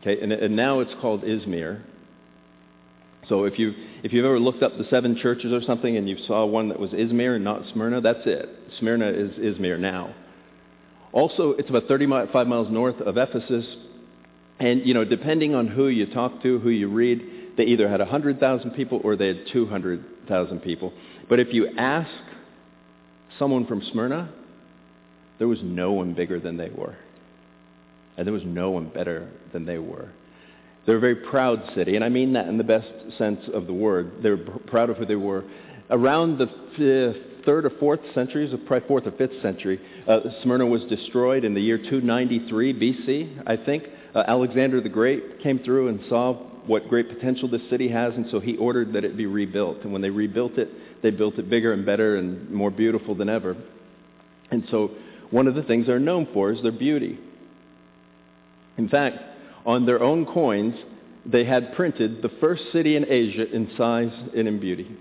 Okay, 0.01 0.21
and, 0.21 0.31
and 0.31 0.55
now 0.55 0.81
it's 0.81 0.93
called 1.01 1.23
Izmir. 1.23 1.81
So 3.29 3.45
if, 3.45 3.57
you, 3.57 3.73
if 4.03 4.11
you've 4.11 4.25
ever 4.25 4.39
looked 4.39 4.63
up 4.63 4.77
the 4.77 4.85
seven 4.89 5.17
churches 5.21 5.53
or 5.53 5.61
something 5.61 5.95
and 5.95 6.09
you 6.09 6.17
saw 6.27 6.45
one 6.45 6.69
that 6.69 6.79
was 6.79 6.89
Izmir 6.91 7.35
and 7.35 7.43
not 7.43 7.61
Smyrna, 7.71 8.01
that's 8.01 8.25
it. 8.25 8.49
Smyrna 8.79 9.07
is 9.07 9.31
Izmir 9.37 9.79
now. 9.79 10.13
Also, 11.13 11.51
it's 11.51 11.69
about 11.69 11.87
35 11.87 12.47
miles 12.47 12.69
north 12.69 12.99
of 12.99 13.17
Ephesus. 13.17 13.65
And, 14.59 14.85
you 14.85 14.93
know, 14.93 15.05
depending 15.05 15.55
on 15.55 15.67
who 15.67 15.87
you 15.87 16.05
talk 16.07 16.43
to, 16.43 16.59
who 16.59 16.69
you 16.69 16.89
read, 16.89 17.21
they 17.57 17.63
either 17.63 17.87
had 17.87 17.99
100,000 17.99 18.71
people 18.71 19.01
or 19.03 19.15
they 19.15 19.27
had 19.27 19.47
200,000 19.51 20.59
people. 20.61 20.93
But 21.29 21.39
if 21.39 21.53
you 21.53 21.69
ask 21.77 22.09
someone 23.39 23.65
from 23.65 23.81
Smyrna, 23.91 24.29
there 25.39 25.47
was 25.47 25.59
no 25.63 25.91
one 25.91 26.13
bigger 26.13 26.39
than 26.39 26.57
they 26.57 26.69
were. 26.69 26.95
And 28.17 28.27
there 28.27 28.33
was 28.33 28.43
no 28.45 28.71
one 28.71 28.89
better 28.89 29.29
than 29.51 29.65
they 29.65 29.77
were. 29.77 30.09
They're 30.85 30.97
a 30.97 31.01
very 31.01 31.15
proud 31.15 31.63
city, 31.75 31.95
and 31.95 32.03
I 32.03 32.09
mean 32.09 32.33
that 32.33 32.47
in 32.47 32.57
the 32.57 32.63
best 32.63 32.91
sense 33.17 33.39
of 33.53 33.67
the 33.67 33.73
word. 33.73 34.21
They 34.21 34.29
were 34.29 34.37
proud 34.67 34.89
of 34.89 34.97
who 34.97 35.05
they 35.05 35.15
were. 35.15 35.43
Around 35.89 36.37
the 36.37 36.47
fifth, 36.77 37.45
third 37.45 37.65
or 37.65 37.71
fourth 37.79 38.01
centuries, 38.13 38.53
probably 38.67 38.87
fourth 38.87 39.07
or 39.07 39.11
fifth 39.11 39.41
century, 39.41 39.79
uh, 40.07 40.19
Smyrna 40.41 40.65
was 40.65 40.83
destroyed 40.83 41.45
in 41.45 41.53
the 41.53 41.61
year 41.61 41.77
293 41.77 42.73
BC, 42.73 43.43
I 43.47 43.55
think. 43.57 43.83
Uh, 44.13 44.23
Alexander 44.27 44.81
the 44.81 44.89
Great 44.89 45.41
came 45.41 45.59
through 45.59 45.87
and 45.87 46.01
saw 46.09 46.52
what 46.67 46.87
great 46.87 47.09
potential 47.09 47.47
this 47.47 47.61
city 47.69 47.89
has, 47.89 48.13
and 48.13 48.25
so 48.31 48.39
he 48.39 48.57
ordered 48.57 48.93
that 48.93 49.03
it 49.03 49.17
be 49.17 49.25
rebuilt. 49.25 49.79
And 49.83 49.91
when 49.91 50.01
they 50.01 50.09
rebuilt 50.09 50.57
it, 50.57 50.69
they 51.01 51.11
built 51.11 51.37
it 51.37 51.49
bigger 51.49 51.73
and 51.73 51.85
better 51.85 52.15
and 52.15 52.49
more 52.49 52.71
beautiful 52.71 53.15
than 53.15 53.29
ever. 53.29 53.57
And 54.51 54.63
so 54.71 54.91
one 55.31 55.47
of 55.47 55.55
the 55.55 55.63
things 55.63 55.87
they're 55.87 55.99
known 55.99 56.27
for 56.33 56.51
is 56.51 56.61
their 56.61 56.71
beauty. 56.71 57.19
In 58.77 58.87
fact, 58.89 59.17
on 59.65 59.85
their 59.85 60.01
own 60.01 60.25
coins, 60.25 60.75
they 61.25 61.45
had 61.45 61.73
printed 61.75 62.21
the 62.21 62.29
first 62.39 62.63
city 62.71 62.95
in 62.95 63.05
Asia 63.09 63.49
in 63.49 63.71
size 63.77 64.11
and 64.35 64.47
in 64.47 64.59
beauty. 64.59 64.95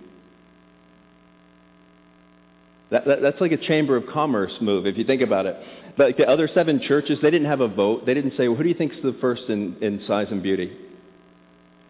That, 2.90 3.07
that, 3.07 3.23
that's 3.23 3.40
like 3.40 3.52
a 3.52 3.57
chamber 3.57 3.97
of 3.97 4.07
commerce 4.07 4.52
move, 4.61 4.87
if 4.87 4.99
you 4.99 5.04
think 5.04 5.23
about 5.23 5.47
it. 5.47 5.57
Like 5.97 6.16
the 6.16 6.28
other 6.28 6.49
seven 6.54 6.81
churches, 6.87 7.19
they 7.23 7.31
didn't 7.31 7.49
have 7.49 7.61
a 7.61 7.69
vote. 7.69 8.07
They 8.07 8.14
didn't 8.14 8.37
say, 8.37 8.49
well, 8.49 8.57
who 8.57 8.62
do 8.64 8.69
you 8.69 8.75
think 8.75 8.92
is 8.92 9.02
the 9.02 9.16
first 9.21 9.45
in, 9.49 9.76
in 9.81 10.02
size 10.07 10.28
and 10.31 10.42
beauty? 10.42 10.76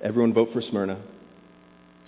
Everyone 0.02 0.34
vote 0.34 0.48
for 0.52 0.62
Smyrna. 0.62 1.00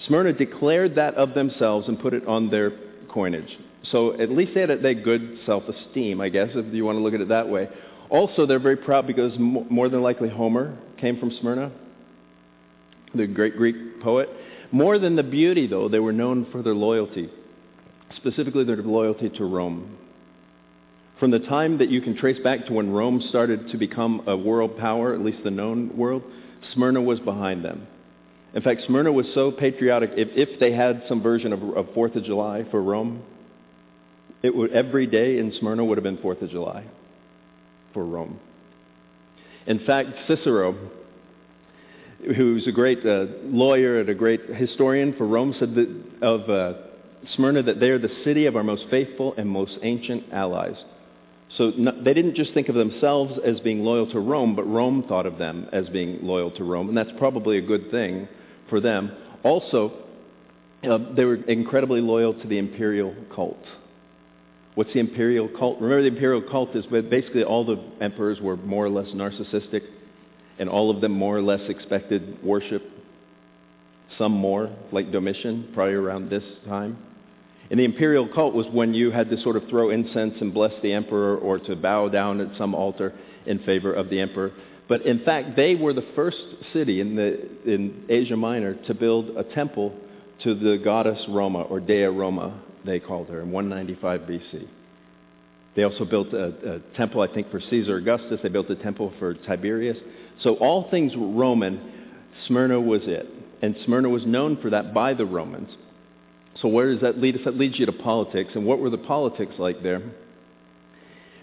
Smyrna 0.06 0.32
declared 0.32 0.96
that 0.96 1.14
of 1.14 1.34
themselves 1.34 1.88
and 1.88 2.00
put 2.00 2.12
it 2.12 2.26
on 2.26 2.50
their 2.50 2.72
coinage. 3.12 3.48
So 3.92 4.20
at 4.20 4.30
least 4.30 4.52
they 4.54 4.60
had, 4.60 4.70
a, 4.70 4.78
they 4.78 4.94
had 4.94 5.04
good 5.04 5.38
self-esteem, 5.46 6.20
I 6.20 6.28
guess, 6.28 6.48
if 6.54 6.74
you 6.74 6.84
want 6.84 6.98
to 6.98 7.02
look 7.02 7.14
at 7.14 7.20
it 7.20 7.28
that 7.28 7.48
way. 7.48 7.68
Also, 8.10 8.46
they're 8.46 8.58
very 8.58 8.76
proud 8.76 9.06
because 9.06 9.32
more 9.38 9.88
than 9.88 10.02
likely 10.02 10.28
Homer 10.28 10.76
came 11.00 11.18
from 11.18 11.30
Smyrna, 11.40 11.70
the 13.14 13.26
great 13.26 13.56
Greek 13.56 14.00
poet. 14.02 14.28
More 14.72 14.98
than 14.98 15.16
the 15.16 15.22
beauty, 15.22 15.66
though, 15.66 15.88
they 15.88 16.00
were 16.00 16.12
known 16.12 16.46
for 16.50 16.62
their 16.62 16.74
loyalty, 16.74 17.30
specifically 18.16 18.64
their 18.64 18.76
loyalty 18.76 19.30
to 19.30 19.44
Rome. 19.44 19.96
From 21.20 21.30
the 21.30 21.38
time 21.38 21.78
that 21.78 21.90
you 21.90 22.00
can 22.00 22.16
trace 22.16 22.42
back 22.42 22.66
to 22.66 22.72
when 22.72 22.90
Rome 22.90 23.22
started 23.28 23.70
to 23.70 23.78
become 23.78 24.24
a 24.26 24.36
world 24.36 24.76
power, 24.78 25.14
at 25.14 25.20
least 25.20 25.44
the 25.44 25.50
known 25.50 25.96
world, 25.96 26.22
Smyrna 26.72 27.02
was 27.02 27.20
behind 27.20 27.64
them. 27.64 27.86
In 28.54 28.62
fact, 28.62 28.82
Smyrna 28.86 29.12
was 29.12 29.26
so 29.34 29.50
patriotic, 29.50 30.10
if, 30.16 30.28
if 30.34 30.60
they 30.60 30.72
had 30.72 31.02
some 31.08 31.22
version 31.22 31.52
of, 31.52 31.62
of 31.62 31.86
4th 31.86 32.14
of 32.16 32.24
July 32.24 32.64
for 32.70 32.80
Rome, 32.80 33.22
it 34.42 34.54
would, 34.54 34.72
every 34.72 35.06
day 35.06 35.38
in 35.38 35.52
Smyrna 35.58 35.84
would 35.84 35.98
have 35.98 36.04
been 36.04 36.18
4th 36.18 36.42
of 36.42 36.50
July 36.50 36.84
for 37.92 38.04
Rome. 38.04 38.38
In 39.66 39.80
fact, 39.86 40.10
Cicero, 40.28 40.76
who's 42.36 42.66
a 42.66 42.72
great 42.72 43.04
uh, 43.04 43.26
lawyer 43.44 44.00
and 44.00 44.08
a 44.08 44.14
great 44.14 44.42
historian 44.54 45.14
for 45.16 45.26
Rome, 45.26 45.54
said 45.58 45.74
that 45.74 46.04
of 46.22 46.50
uh, 46.50 46.78
Smyrna 47.34 47.62
that 47.64 47.80
they 47.80 47.88
are 47.88 47.98
the 47.98 48.14
city 48.24 48.46
of 48.46 48.56
our 48.56 48.62
most 48.62 48.84
faithful 48.90 49.34
and 49.36 49.48
most 49.48 49.76
ancient 49.82 50.32
allies. 50.32 50.76
So 51.56 51.70
they 51.70 52.14
didn't 52.14 52.34
just 52.34 52.52
think 52.52 52.68
of 52.68 52.74
themselves 52.74 53.38
as 53.44 53.60
being 53.60 53.84
loyal 53.84 54.10
to 54.10 54.18
Rome, 54.18 54.56
but 54.56 54.64
Rome 54.64 55.04
thought 55.06 55.26
of 55.26 55.38
them 55.38 55.68
as 55.72 55.88
being 55.88 56.18
loyal 56.22 56.50
to 56.52 56.64
Rome, 56.64 56.88
and 56.88 56.98
that's 56.98 57.12
probably 57.16 57.58
a 57.58 57.62
good 57.62 57.90
thing 57.92 58.28
for 58.68 58.80
them. 58.80 59.12
Also, 59.44 59.92
uh, 60.82 60.98
they 61.16 61.24
were 61.24 61.36
incredibly 61.36 62.00
loyal 62.00 62.34
to 62.34 62.48
the 62.48 62.58
imperial 62.58 63.14
cult. 63.34 63.64
What's 64.74 64.92
the 64.92 64.98
imperial 64.98 65.48
cult? 65.48 65.80
Remember, 65.80 66.02
the 66.02 66.08
imperial 66.08 66.42
cult 66.42 66.74
is 66.74 66.84
basically 66.86 67.44
all 67.44 67.64
the 67.64 67.80
emperors 68.00 68.40
were 68.40 68.56
more 68.56 68.86
or 68.86 68.90
less 68.90 69.08
narcissistic, 69.14 69.82
and 70.58 70.68
all 70.68 70.90
of 70.90 71.00
them 71.00 71.12
more 71.12 71.36
or 71.36 71.42
less 71.42 71.60
expected 71.68 72.42
worship. 72.42 72.82
Some 74.18 74.32
more, 74.32 74.70
like 74.90 75.12
Domitian, 75.12 75.70
probably 75.72 75.94
around 75.94 76.30
this 76.30 76.44
time. 76.66 76.98
And 77.70 77.80
the 77.80 77.84
imperial 77.84 78.28
cult 78.28 78.54
was 78.54 78.66
when 78.72 78.94
you 78.94 79.10
had 79.10 79.30
to 79.30 79.40
sort 79.42 79.56
of 79.56 79.68
throw 79.68 79.90
incense 79.90 80.34
and 80.40 80.52
bless 80.52 80.72
the 80.82 80.92
emperor 80.92 81.36
or 81.36 81.58
to 81.60 81.76
bow 81.76 82.08
down 82.08 82.40
at 82.40 82.56
some 82.58 82.74
altar 82.74 83.14
in 83.46 83.58
favor 83.60 83.92
of 83.92 84.10
the 84.10 84.20
emperor. 84.20 84.52
But 84.88 85.06
in 85.06 85.24
fact, 85.24 85.56
they 85.56 85.74
were 85.74 85.94
the 85.94 86.06
first 86.14 86.42
city 86.72 87.00
in, 87.00 87.16
the, 87.16 87.48
in 87.64 88.04
Asia 88.08 88.36
Minor 88.36 88.74
to 88.86 88.94
build 88.94 89.36
a 89.36 89.44
temple 89.54 89.94
to 90.42 90.54
the 90.54 90.78
goddess 90.82 91.18
Roma, 91.28 91.62
or 91.62 91.80
Dea 91.80 92.04
Roma, 92.04 92.60
they 92.84 93.00
called 93.00 93.28
her, 93.28 93.40
in 93.40 93.50
195 93.50 94.20
BC. 94.28 94.68
They 95.74 95.82
also 95.84 96.04
built 96.04 96.32
a, 96.32 96.74
a, 96.74 96.96
temple, 96.96 97.22
I 97.22 97.32
think, 97.32 97.50
for 97.50 97.60
Caesar 97.60 97.96
Augustus. 97.96 98.40
They 98.42 98.48
built 98.48 98.70
a 98.70 98.76
temple 98.76 99.12
for 99.18 99.34
Tiberius. 99.34 99.96
So 100.42 100.54
all 100.56 100.90
things 100.90 101.12
Roman, 101.16 101.80
Smyrna 102.46 102.80
was 102.80 103.00
it. 103.04 103.26
And 103.62 103.74
Smyrna 103.84 104.08
was 104.08 104.26
known 104.26 104.60
for 104.60 104.70
that 104.70 104.92
by 104.92 105.14
the 105.14 105.24
Romans. 105.24 105.70
So 106.60 106.68
where 106.68 106.92
does 106.92 107.00
that 107.02 107.18
lead 107.18 107.36
us? 107.36 107.42
That 107.44 107.56
leads 107.56 107.78
you 107.78 107.86
to 107.86 107.92
politics. 107.92 108.50
And 108.54 108.64
what 108.64 108.78
were 108.78 108.90
the 108.90 108.98
politics 108.98 109.54
like 109.58 109.82
there? 109.82 110.02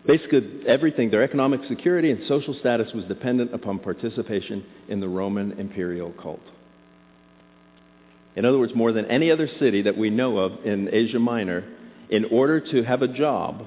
Basically, 0.05 0.61
everything, 0.67 1.11
their 1.11 1.23
economic 1.23 1.61
security 1.67 2.11
and 2.11 2.21
social 2.27 2.55
status 2.59 2.91
was 2.93 3.03
dependent 3.05 3.53
upon 3.53 3.79
participation 3.79 4.65
in 4.87 4.99
the 4.99 5.07
Roman 5.07 5.59
imperial 5.59 6.11
cult. 6.21 6.41
In 8.35 8.45
other 8.45 8.57
words, 8.57 8.73
more 8.73 8.91
than 8.91 9.05
any 9.05 9.29
other 9.29 9.47
city 9.59 9.83
that 9.83 9.97
we 9.97 10.09
know 10.09 10.37
of 10.37 10.65
in 10.65 10.89
Asia 10.91 11.19
Minor, 11.19 11.65
in 12.09 12.25
order 12.25 12.59
to 12.71 12.83
have 12.83 13.01
a 13.01 13.07
job, 13.07 13.65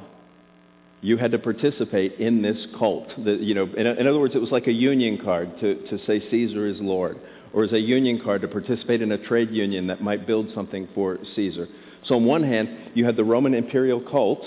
you 1.02 1.18
had 1.18 1.32
to 1.32 1.38
participate 1.38 2.14
in 2.14 2.40
this 2.40 2.56
cult. 2.78 3.08
The, 3.22 3.34
you 3.34 3.54
know, 3.54 3.64
in, 3.76 3.86
in, 3.86 4.06
other 4.06 4.18
words, 4.18 4.34
it 4.34 4.40
was 4.40 4.50
like 4.50 4.66
a 4.66 4.72
union 4.72 5.18
card 5.22 5.60
to, 5.60 5.86
to 5.88 5.98
say 6.06 6.20
Caesar 6.30 6.66
is 6.66 6.80
Lord, 6.80 7.18
or 7.54 7.64
as 7.64 7.73
a 7.73 7.78
union 7.78 8.20
card 8.23 8.42
to 8.42 8.49
participate 8.49 9.00
in 9.00 9.12
a 9.12 9.18
trade 9.26 9.50
union 9.50 9.87
that 9.87 10.02
might 10.02 10.26
build 10.26 10.49
something 10.54 10.88
for 10.94 11.18
Caesar. 11.37 11.68
So 12.06 12.16
on 12.16 12.25
one 12.25 12.42
hand, 12.42 12.90
you 12.94 13.04
had 13.04 13.16
the 13.16 13.25
Roman 13.25 13.54
imperial 13.54 14.00
cult, 14.00 14.44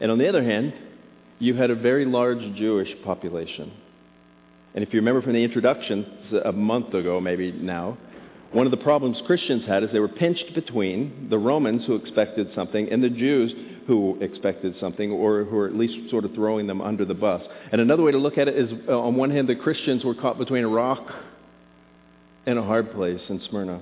and 0.00 0.10
on 0.10 0.18
the 0.18 0.28
other 0.28 0.44
hand, 0.44 0.72
you 1.38 1.54
had 1.54 1.70
a 1.70 1.74
very 1.74 2.04
large 2.04 2.40
Jewish 2.56 2.88
population. 3.04 3.72
And 4.74 4.86
if 4.86 4.92
you 4.92 5.00
remember 5.00 5.22
from 5.22 5.32
the 5.32 5.42
introduction 5.42 6.06
a 6.44 6.52
month 6.52 6.94
ago, 6.94 7.20
maybe 7.20 7.50
now, 7.50 7.96
one 8.52 8.66
of 8.66 8.70
the 8.70 8.78
problems 8.78 9.20
Christians 9.26 9.66
had 9.66 9.82
is 9.82 9.90
they 9.92 9.98
were 9.98 10.08
pinched 10.08 10.54
between 10.54 11.28
the 11.30 11.38
Romans 11.38 11.84
who 11.86 11.96
expected 11.96 12.48
something 12.54 12.88
and 12.90 13.02
the 13.02 13.10
Jews 13.10 13.52
who 13.86 14.18
expected 14.20 14.74
something 14.80 15.10
or 15.10 15.44
who 15.44 15.56
were 15.56 15.66
at 15.66 15.74
least 15.74 16.10
sort 16.10 16.24
of 16.24 16.34
throwing 16.34 16.66
them 16.66 16.80
under 16.80 17.04
the 17.04 17.14
bus. 17.14 17.42
And 17.72 17.80
another 17.80 18.02
way 18.02 18.12
to 18.12 18.18
look 18.18 18.38
at 18.38 18.48
it 18.48 18.56
is 18.56 18.70
uh, 18.86 18.98
on 18.98 19.16
one 19.16 19.30
hand, 19.30 19.48
the 19.48 19.56
Christians 19.56 20.04
were 20.04 20.14
caught 20.14 20.38
between 20.38 20.64
a 20.64 20.68
rock 20.68 21.06
and 22.48 22.58
a 22.58 22.62
hard 22.62 22.90
place 22.92 23.20
in 23.28 23.42
Smyrna. 23.50 23.78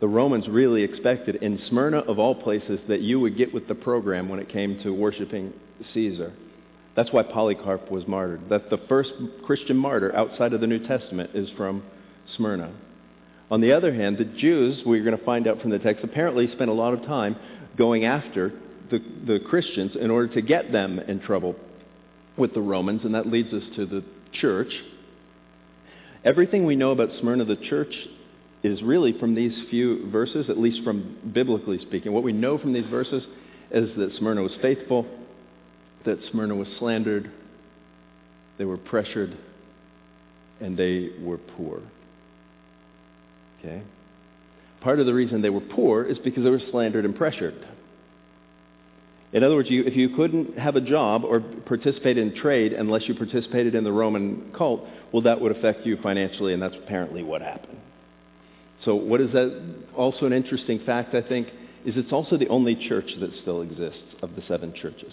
The 0.00 0.08
Romans 0.08 0.48
really 0.48 0.82
expected 0.82 1.36
in 1.36 1.60
Smyrna, 1.68 1.98
of 1.98 2.18
all 2.18 2.34
places, 2.34 2.80
that 2.88 3.02
you 3.02 3.20
would 3.20 3.36
get 3.36 3.52
with 3.52 3.68
the 3.68 3.74
program 3.74 4.30
when 4.30 4.40
it 4.40 4.48
came 4.48 4.80
to 4.82 4.90
worshiping 4.90 5.52
Caesar. 5.92 6.32
That's 6.94 7.12
why 7.12 7.24
Polycarp 7.24 7.90
was 7.90 8.08
martyred. 8.08 8.48
That 8.48 8.70
the 8.70 8.80
first 8.88 9.10
Christian 9.44 9.76
martyr 9.76 10.16
outside 10.16 10.54
of 10.54 10.62
the 10.62 10.66
New 10.66 10.86
Testament 10.86 11.30
is 11.34 11.50
from 11.58 11.82
Smyrna. 12.36 12.72
On 13.50 13.60
the 13.60 13.72
other 13.72 13.92
hand, 13.92 14.16
the 14.16 14.24
Jews, 14.24 14.80
we're 14.86 15.04
going 15.04 15.16
to 15.16 15.24
find 15.24 15.46
out 15.46 15.60
from 15.60 15.70
the 15.70 15.78
text, 15.78 16.04
apparently 16.04 16.50
spent 16.52 16.70
a 16.70 16.74
lot 16.74 16.94
of 16.94 17.02
time 17.02 17.36
going 17.76 18.06
after 18.06 18.50
the, 18.90 18.98
the 19.26 19.40
Christians 19.40 19.92
in 19.94 20.10
order 20.10 20.32
to 20.32 20.40
get 20.40 20.72
them 20.72 21.00
in 21.00 21.20
trouble 21.20 21.54
with 22.38 22.54
the 22.54 22.62
Romans, 22.62 23.02
and 23.04 23.14
that 23.14 23.26
leads 23.26 23.52
us 23.52 23.62
to 23.76 23.84
the 23.84 24.02
church. 24.40 24.72
Everything 26.26 26.66
we 26.66 26.74
know 26.74 26.90
about 26.90 27.10
Smyrna, 27.20 27.44
the 27.44 27.54
church, 27.54 27.94
is 28.64 28.82
really 28.82 29.16
from 29.20 29.36
these 29.36 29.52
few 29.70 30.10
verses, 30.10 30.50
at 30.50 30.58
least 30.58 30.82
from 30.82 31.16
biblically 31.32 31.78
speaking. 31.82 32.12
What 32.12 32.24
we 32.24 32.32
know 32.32 32.58
from 32.58 32.72
these 32.72 32.86
verses 32.90 33.22
is 33.70 33.96
that 33.96 34.10
Smyrna 34.18 34.42
was 34.42 34.50
faithful, 34.60 35.06
that 36.04 36.18
Smyrna 36.32 36.56
was 36.56 36.66
slandered, 36.80 37.30
they 38.58 38.64
were 38.64 38.76
pressured, 38.76 39.36
and 40.60 40.76
they 40.76 41.10
were 41.22 41.38
poor. 41.38 41.80
Okay? 43.60 43.82
Part 44.80 44.98
of 44.98 45.06
the 45.06 45.14
reason 45.14 45.42
they 45.42 45.50
were 45.50 45.60
poor 45.60 46.04
is 46.04 46.18
because 46.18 46.42
they 46.42 46.50
were 46.50 46.60
slandered 46.72 47.04
and 47.04 47.14
pressured. 47.14 47.54
In 49.36 49.44
other 49.44 49.54
words, 49.54 49.68
you, 49.68 49.84
if 49.84 49.94
you 49.94 50.08
couldn't 50.16 50.56
have 50.56 50.76
a 50.76 50.80
job 50.80 51.22
or 51.22 51.40
participate 51.40 52.16
in 52.16 52.34
trade 52.34 52.72
unless 52.72 53.02
you 53.06 53.14
participated 53.14 53.74
in 53.74 53.84
the 53.84 53.92
Roman 53.92 54.50
cult, 54.56 54.86
well, 55.12 55.20
that 55.24 55.38
would 55.38 55.54
affect 55.54 55.84
you 55.84 55.98
financially, 56.02 56.54
and 56.54 56.62
that's 56.62 56.74
apparently 56.82 57.22
what 57.22 57.42
happened. 57.42 57.76
So 58.86 58.94
what 58.94 59.20
is 59.20 59.30
that? 59.32 59.74
Also 59.94 60.24
an 60.24 60.32
interesting 60.32 60.80
fact, 60.86 61.14
I 61.14 61.20
think, 61.20 61.48
is 61.84 61.98
it's 61.98 62.14
also 62.14 62.38
the 62.38 62.48
only 62.48 62.88
church 62.88 63.10
that 63.20 63.30
still 63.42 63.60
exists 63.60 64.00
of 64.22 64.34
the 64.36 64.42
seven 64.48 64.72
churches. 64.72 65.12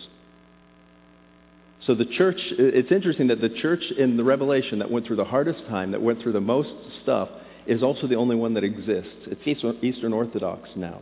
So 1.85 1.93
the 1.93 2.05
church, 2.05 2.39
it's 2.51 2.93
interesting 2.93 3.27
that 3.27 3.41
the 3.41 3.49
church 3.49 3.83
in 3.97 4.15
the 4.15 4.23
Revelation 4.23 4.79
that 4.79 4.89
went 4.89 5.05
through 5.05 5.17
the 5.17 5.25
hardest 5.25 5.65
time, 5.67 5.91
that 5.91 6.01
went 6.01 6.21
through 6.21 6.31
the 6.31 6.39
most 6.39 6.69
stuff, 7.01 7.27
is 7.67 7.83
also 7.83 8.07
the 8.07 8.15
only 8.15 8.37
one 8.37 8.53
that 8.53 8.63
exists. 8.63 9.11
It's 9.25 9.81
Eastern 9.83 10.13
Orthodox 10.13 10.69
now, 10.77 11.01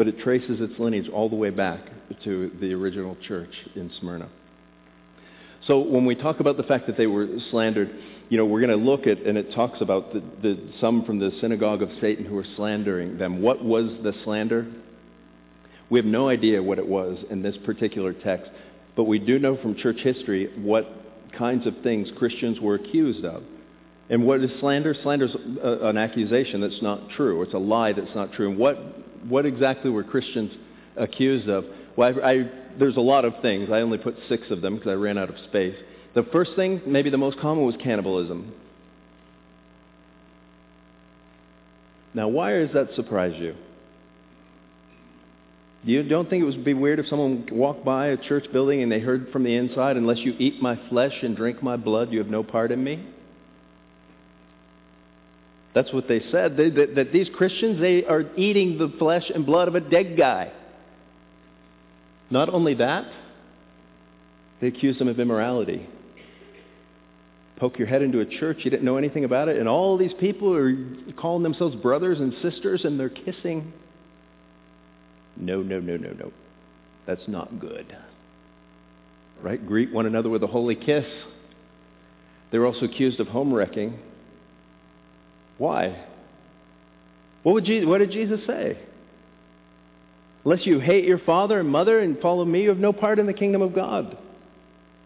but 0.00 0.08
it 0.08 0.18
traces 0.20 0.62
its 0.62 0.72
lineage 0.78 1.10
all 1.10 1.28
the 1.28 1.36
way 1.36 1.50
back 1.50 1.78
to 2.24 2.50
the 2.58 2.72
original 2.72 3.14
church 3.28 3.54
in 3.76 3.90
Smyrna. 4.00 4.30
So 5.66 5.80
when 5.80 6.06
we 6.06 6.14
talk 6.14 6.40
about 6.40 6.56
the 6.56 6.62
fact 6.62 6.86
that 6.86 6.96
they 6.96 7.06
were 7.06 7.28
slandered, 7.50 7.90
you 8.30 8.38
know, 8.38 8.46
we're 8.46 8.62
going 8.62 8.70
to 8.70 8.82
look 8.82 9.06
at, 9.06 9.18
and 9.18 9.36
it 9.36 9.52
talks 9.54 9.82
about 9.82 10.14
the, 10.14 10.22
the, 10.40 10.72
some 10.80 11.04
from 11.04 11.18
the 11.18 11.32
synagogue 11.42 11.82
of 11.82 11.90
Satan 12.00 12.24
who 12.24 12.34
were 12.34 12.46
slandering 12.56 13.18
them. 13.18 13.42
What 13.42 13.62
was 13.62 13.90
the 14.02 14.14
slander? 14.24 14.72
We 15.90 15.98
have 15.98 16.06
no 16.06 16.30
idea 16.30 16.62
what 16.62 16.78
it 16.78 16.88
was 16.88 17.18
in 17.28 17.42
this 17.42 17.58
particular 17.66 18.14
text, 18.14 18.50
but 18.96 19.04
we 19.04 19.18
do 19.18 19.38
know 19.38 19.58
from 19.60 19.76
church 19.76 19.98
history 20.02 20.50
what 20.56 20.86
kinds 21.36 21.66
of 21.66 21.74
things 21.82 22.08
Christians 22.16 22.58
were 22.58 22.76
accused 22.76 23.26
of. 23.26 23.42
And 24.08 24.26
what 24.26 24.40
is 24.40 24.50
slander? 24.60 24.94
Slander 25.02 25.26
is 25.26 25.36
uh, 25.62 25.80
an 25.82 25.98
accusation 25.98 26.62
that's 26.62 26.80
not 26.80 27.10
true. 27.10 27.42
It's 27.42 27.52
a 27.52 27.58
lie 27.58 27.92
that's 27.92 28.14
not 28.14 28.32
true. 28.32 28.48
And 28.48 28.58
what, 28.58 28.78
what 29.28 29.46
exactly 29.46 29.90
were 29.90 30.04
Christians 30.04 30.52
accused 30.96 31.48
of? 31.48 31.64
Well, 31.96 32.14
I, 32.22 32.30
I, 32.30 32.50
there's 32.78 32.96
a 32.96 33.00
lot 33.00 33.24
of 33.24 33.34
things. 33.42 33.68
I 33.70 33.80
only 33.80 33.98
put 33.98 34.16
six 34.28 34.44
of 34.50 34.60
them 34.60 34.76
because 34.76 34.90
I 34.90 34.94
ran 34.94 35.18
out 35.18 35.30
of 35.30 35.36
space. 35.48 35.76
The 36.14 36.24
first 36.32 36.52
thing, 36.56 36.80
maybe 36.86 37.10
the 37.10 37.18
most 37.18 37.38
common, 37.38 37.64
was 37.64 37.76
cannibalism. 37.82 38.52
Now, 42.12 42.28
why 42.28 42.58
does 42.58 42.72
that 42.74 42.88
surprise 42.96 43.34
you? 43.38 43.54
You 45.82 46.02
don't 46.02 46.28
think 46.28 46.42
it 46.42 46.44
would 46.44 46.64
be 46.64 46.74
weird 46.74 46.98
if 46.98 47.06
someone 47.06 47.48
walked 47.50 47.84
by 47.84 48.08
a 48.08 48.16
church 48.16 48.44
building 48.52 48.82
and 48.82 48.92
they 48.92 49.00
heard 49.00 49.30
from 49.32 49.44
the 49.44 49.54
inside, 49.54 49.96
unless 49.96 50.18
you 50.18 50.34
eat 50.38 50.60
my 50.60 50.78
flesh 50.88 51.14
and 51.22 51.36
drink 51.36 51.62
my 51.62 51.76
blood, 51.76 52.12
you 52.12 52.18
have 52.18 52.28
no 52.28 52.42
part 52.42 52.70
in 52.72 52.82
me? 52.82 53.06
That's 55.74 55.92
what 55.92 56.08
they 56.08 56.20
said. 56.32 56.56
They, 56.56 56.70
that, 56.70 56.94
that 56.96 57.12
these 57.12 57.28
Christians, 57.34 57.80
they 57.80 58.04
are 58.04 58.24
eating 58.36 58.78
the 58.78 58.92
flesh 58.98 59.30
and 59.32 59.46
blood 59.46 59.68
of 59.68 59.74
a 59.74 59.80
dead 59.80 60.16
guy. 60.16 60.52
Not 62.28 62.48
only 62.48 62.74
that, 62.74 63.10
they 64.60 64.68
accuse 64.68 64.98
them 64.98 65.08
of 65.08 65.18
immorality. 65.18 65.88
Poke 67.56 67.78
your 67.78 67.88
head 67.88 68.02
into 68.02 68.20
a 68.20 68.26
church, 68.26 68.58
you 68.60 68.70
didn't 68.70 68.84
know 68.84 68.96
anything 68.96 69.24
about 69.24 69.48
it, 69.48 69.58
and 69.58 69.68
all 69.68 69.98
these 69.98 70.14
people 70.18 70.54
are 70.54 70.74
calling 71.18 71.42
themselves 71.42 71.76
brothers 71.76 72.18
and 72.18 72.32
sisters 72.42 72.84
and 72.84 72.98
they're 72.98 73.10
kissing. 73.10 73.72
No, 75.36 75.62
no, 75.62 75.78
no, 75.78 75.96
no, 75.96 76.10
no. 76.12 76.32
That's 77.06 77.26
not 77.28 77.60
good. 77.60 77.96
Right? 79.42 79.64
Greet 79.64 79.92
one 79.92 80.06
another 80.06 80.28
with 80.28 80.42
a 80.42 80.46
holy 80.46 80.74
kiss. 80.74 81.06
They're 82.50 82.66
also 82.66 82.86
accused 82.86 83.20
of 83.20 83.28
home 83.28 83.52
wrecking. 83.52 83.98
Why? 85.60 85.94
What, 87.42 87.52
would 87.52 87.66
Jesus, 87.66 87.86
what 87.86 87.98
did 87.98 88.12
Jesus 88.12 88.40
say? 88.46 88.78
Unless 90.42 90.64
you 90.64 90.80
hate 90.80 91.04
your 91.04 91.18
father 91.18 91.60
and 91.60 91.68
mother 91.68 92.00
and 92.00 92.18
follow 92.18 92.46
me, 92.46 92.62
you 92.62 92.70
have 92.70 92.78
no 92.78 92.94
part 92.94 93.18
in 93.18 93.26
the 93.26 93.34
kingdom 93.34 93.60
of 93.60 93.74
God. 93.74 94.16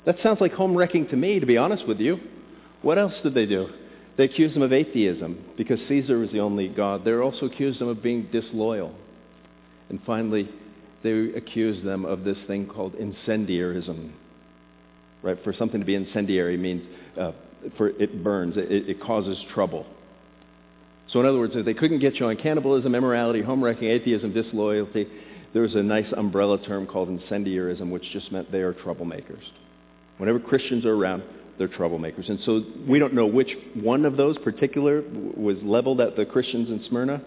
That 0.06 0.14
sounds 0.23 0.40
like 0.40 0.52
home 0.52 0.76
wrecking 0.76 1.08
to 1.08 1.16
me, 1.16 1.40
to 1.40 1.46
be 1.46 1.56
honest 1.56 1.88
with 1.88 1.99
you. 1.99 2.20
What 2.82 2.99
else 2.99 3.14
did 3.25 3.34
they 3.34 3.46
do? 3.46 3.66
They 4.16 4.26
accused 4.26 4.54
him 4.54 4.62
of 4.62 4.73
atheism 4.73 5.44
because 5.56 5.80
Caesar 5.88 6.20
was 6.20 6.30
the 6.30 6.38
only 6.38 6.68
God. 6.68 7.04
They 7.04 7.12
also 7.14 7.46
accused 7.46 7.80
him 7.80 7.88
of 7.88 8.00
being 8.00 8.28
disloyal. 8.30 8.94
And 9.88 10.00
finally, 10.06 10.49
they 11.02 11.32
accused 11.37 11.84
them 11.84 12.04
of 12.04 12.23
this 12.23 12.38
thing 12.46 12.68
called 12.68 12.94
incendiarism. 12.94 14.12
Right? 15.20 15.42
For 15.42 15.52
something 15.52 15.80
to 15.80 15.87
be 15.87 15.96
incendiary 15.96 16.56
means 16.56 16.84
uh, 17.20 17.32
for 17.76 17.88
it 17.88 18.23
burns, 18.23 18.56
it, 18.56 18.88
it 18.88 19.02
causes 19.02 19.37
trouble. 19.52 19.84
So 21.11 21.20
in 21.20 21.26
other 21.26 21.38
words, 21.38 21.52
if 21.54 21.64
they 21.64 21.75
couldn't 21.75 22.00
get 22.00 22.14
you 22.16 22.26
on 22.26 22.37
cannibalism, 22.37 22.94
immorality, 22.94 23.42
home 23.42 23.62
wrecking, 23.62 23.88
atheism, 23.88 24.32
disloyalty, 24.32 25.06
there 25.52 25.62
was 25.62 25.75
a 25.75 25.82
nice 25.82 26.11
umbrella 26.16 26.58
term 26.64 26.87
called 26.87 27.08
incendiarism, 27.08 27.90
which 27.90 28.02
just 28.12 28.32
meant 28.32 28.50
they 28.50 28.61
are 28.61 28.73
troublemakers. 28.73 29.42
Whenever 30.18 30.40
Christians 30.40 30.84
are 30.84 30.94
around, 30.94 31.23
they're 31.58 31.68
troublemakers. 31.68 32.28
And 32.28 32.40
so 32.44 32.64
we 32.88 32.99
don't 32.99 33.14
know 33.14 33.26
which 33.26 33.50
one 33.75 34.04
of 34.04 34.16
those 34.16 34.37
particular 34.38 35.02
was 35.37 35.56
leveled 35.62 36.00
at 36.00 36.16
the 36.16 36.25
Christians 36.25 36.68
in 36.68 36.84
Smyrna, 36.88 37.23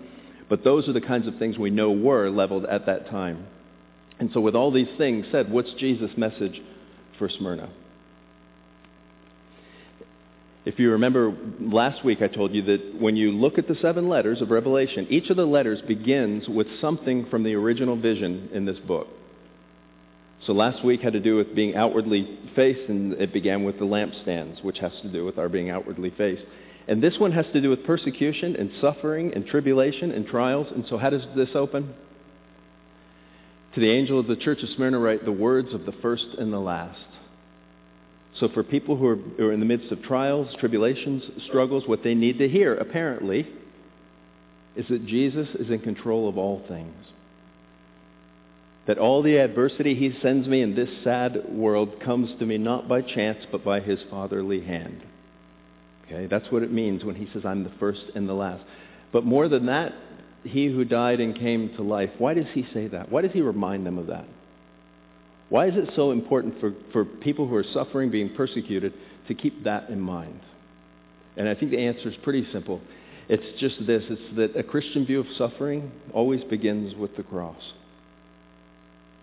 but 0.49 0.63
those 0.63 0.87
are 0.89 0.93
the 0.93 1.01
kinds 1.01 1.27
of 1.27 1.37
things 1.37 1.57
we 1.57 1.69
know 1.69 1.91
were 1.91 2.29
leveled 2.29 2.65
at 2.65 2.85
that 2.85 3.09
time. 3.09 3.45
And 4.19 4.29
so 4.33 4.41
with 4.41 4.55
all 4.55 4.71
these 4.71 4.87
things 4.97 5.25
said, 5.31 5.51
what's 5.51 5.71
Jesus' 5.73 6.11
message 6.17 6.61
for 7.17 7.29
Smyrna? 7.29 7.69
If 10.67 10.79
you 10.79 10.91
remember 10.91 11.33
last 11.61 12.03
week, 12.03 12.21
I 12.21 12.27
told 12.27 12.53
you 12.53 12.61
that 12.63 12.99
when 12.99 13.15
you 13.15 13.31
look 13.31 13.57
at 13.57 13.69
the 13.69 13.75
seven 13.75 14.09
letters 14.09 14.41
of 14.41 14.49
Revelation, 14.49 15.07
each 15.09 15.29
of 15.29 15.37
the 15.37 15.45
letters 15.45 15.79
begins 15.87 16.45
with 16.49 16.67
something 16.81 17.25
from 17.29 17.43
the 17.43 17.53
original 17.53 17.95
vision 17.95 18.49
in 18.51 18.65
this 18.65 18.77
book. 18.79 19.07
So 20.45 20.51
last 20.51 20.83
week 20.83 20.99
had 20.99 21.13
to 21.13 21.21
do 21.21 21.37
with 21.37 21.55
being 21.55 21.77
outwardly 21.77 22.37
faced, 22.53 22.89
and 22.89 23.13
it 23.13 23.31
began 23.31 23.63
with 23.63 23.79
the 23.79 23.85
lampstands, 23.85 24.61
which 24.61 24.79
has 24.79 24.91
to 25.03 25.07
do 25.09 25.23
with 25.23 25.37
our 25.37 25.47
being 25.47 25.69
outwardly 25.69 26.09
faced. 26.17 26.43
And 26.89 27.01
this 27.01 27.17
one 27.17 27.31
has 27.31 27.45
to 27.53 27.61
do 27.61 27.69
with 27.69 27.85
persecution 27.85 28.57
and 28.57 28.69
suffering 28.81 29.31
and 29.35 29.47
tribulation 29.47 30.11
and 30.11 30.27
trials. 30.27 30.67
And 30.75 30.83
so 30.89 30.97
how 30.97 31.11
does 31.11 31.23
this 31.33 31.49
open? 31.55 31.93
To 33.75 33.79
the 33.79 33.89
angel 33.89 34.19
of 34.19 34.27
the 34.27 34.35
church 34.35 34.61
of 34.63 34.69
Smyrna 34.75 34.99
write 34.99 35.23
the 35.23 35.31
words 35.31 35.73
of 35.73 35.85
the 35.85 35.93
first 36.01 36.27
and 36.37 36.51
the 36.51 36.59
last. 36.59 36.99
So 38.39 38.49
for 38.49 38.63
people 38.63 38.95
who 38.95 39.07
are, 39.07 39.15
who 39.15 39.47
are 39.47 39.53
in 39.53 39.59
the 39.59 39.65
midst 39.65 39.91
of 39.91 40.01
trials, 40.03 40.53
tribulations, 40.59 41.23
struggles, 41.47 41.83
what 41.87 42.03
they 42.03 42.13
need 42.13 42.37
to 42.39 42.47
hear, 42.47 42.75
apparently, 42.75 43.47
is 44.75 44.85
that 44.89 45.07
Jesus 45.07 45.47
is 45.55 45.69
in 45.69 45.79
control 45.79 46.29
of 46.29 46.37
all 46.37 46.63
things. 46.67 46.93
That 48.85 48.99
all 48.99 49.23
the 49.23 49.37
adversity 49.37 49.95
he 49.95 50.17
sends 50.21 50.47
me 50.47 50.61
in 50.61 50.75
this 50.75 50.89
sad 51.03 51.49
world 51.49 51.99
comes 52.05 52.37
to 52.39 52.45
me 52.45 52.57
not 52.57 52.87
by 52.87 53.01
chance, 53.01 53.39
but 53.51 53.65
by 53.65 53.79
his 53.79 53.99
fatherly 54.09 54.63
hand. 54.63 55.01
Okay, 56.05 56.27
that's 56.27 56.49
what 56.51 56.63
it 56.63 56.71
means 56.71 57.03
when 57.03 57.15
he 57.15 57.27
says, 57.33 57.43
I'm 57.43 57.63
the 57.63 57.73
first 57.79 58.03
and 58.15 58.29
the 58.29 58.33
last. 58.33 58.63
But 59.11 59.25
more 59.25 59.49
than 59.49 59.65
that, 59.65 59.93
he 60.43 60.67
who 60.67 60.85
died 60.85 61.19
and 61.19 61.37
came 61.37 61.75
to 61.75 61.81
life. 61.81 62.11
Why 62.17 62.33
does 62.33 62.45
he 62.53 62.65
say 62.73 62.87
that? 62.87 63.11
Why 63.11 63.23
does 63.23 63.31
he 63.31 63.41
remind 63.41 63.85
them 63.85 63.97
of 63.97 64.07
that? 64.07 64.25
Why 65.49 65.67
is 65.67 65.75
it 65.75 65.89
so 65.95 66.11
important 66.11 66.59
for, 66.59 66.73
for 66.91 67.05
people 67.05 67.47
who 67.47 67.55
are 67.55 67.65
suffering, 67.73 68.11
being 68.11 68.35
persecuted, 68.35 68.93
to 69.27 69.33
keep 69.33 69.63
that 69.63 69.89
in 69.89 69.99
mind? 69.99 70.41
And 71.37 71.47
I 71.47 71.55
think 71.55 71.71
the 71.71 71.79
answer 71.79 72.09
is 72.09 72.15
pretty 72.23 72.47
simple. 72.51 72.81
It's 73.29 73.59
just 73.59 73.85
this. 73.85 74.03
It's 74.09 74.35
that 74.35 74.59
a 74.59 74.63
Christian 74.63 75.05
view 75.05 75.19
of 75.19 75.27
suffering 75.37 75.91
always 76.13 76.43
begins 76.45 76.95
with 76.95 77.15
the 77.15 77.23
cross. 77.23 77.61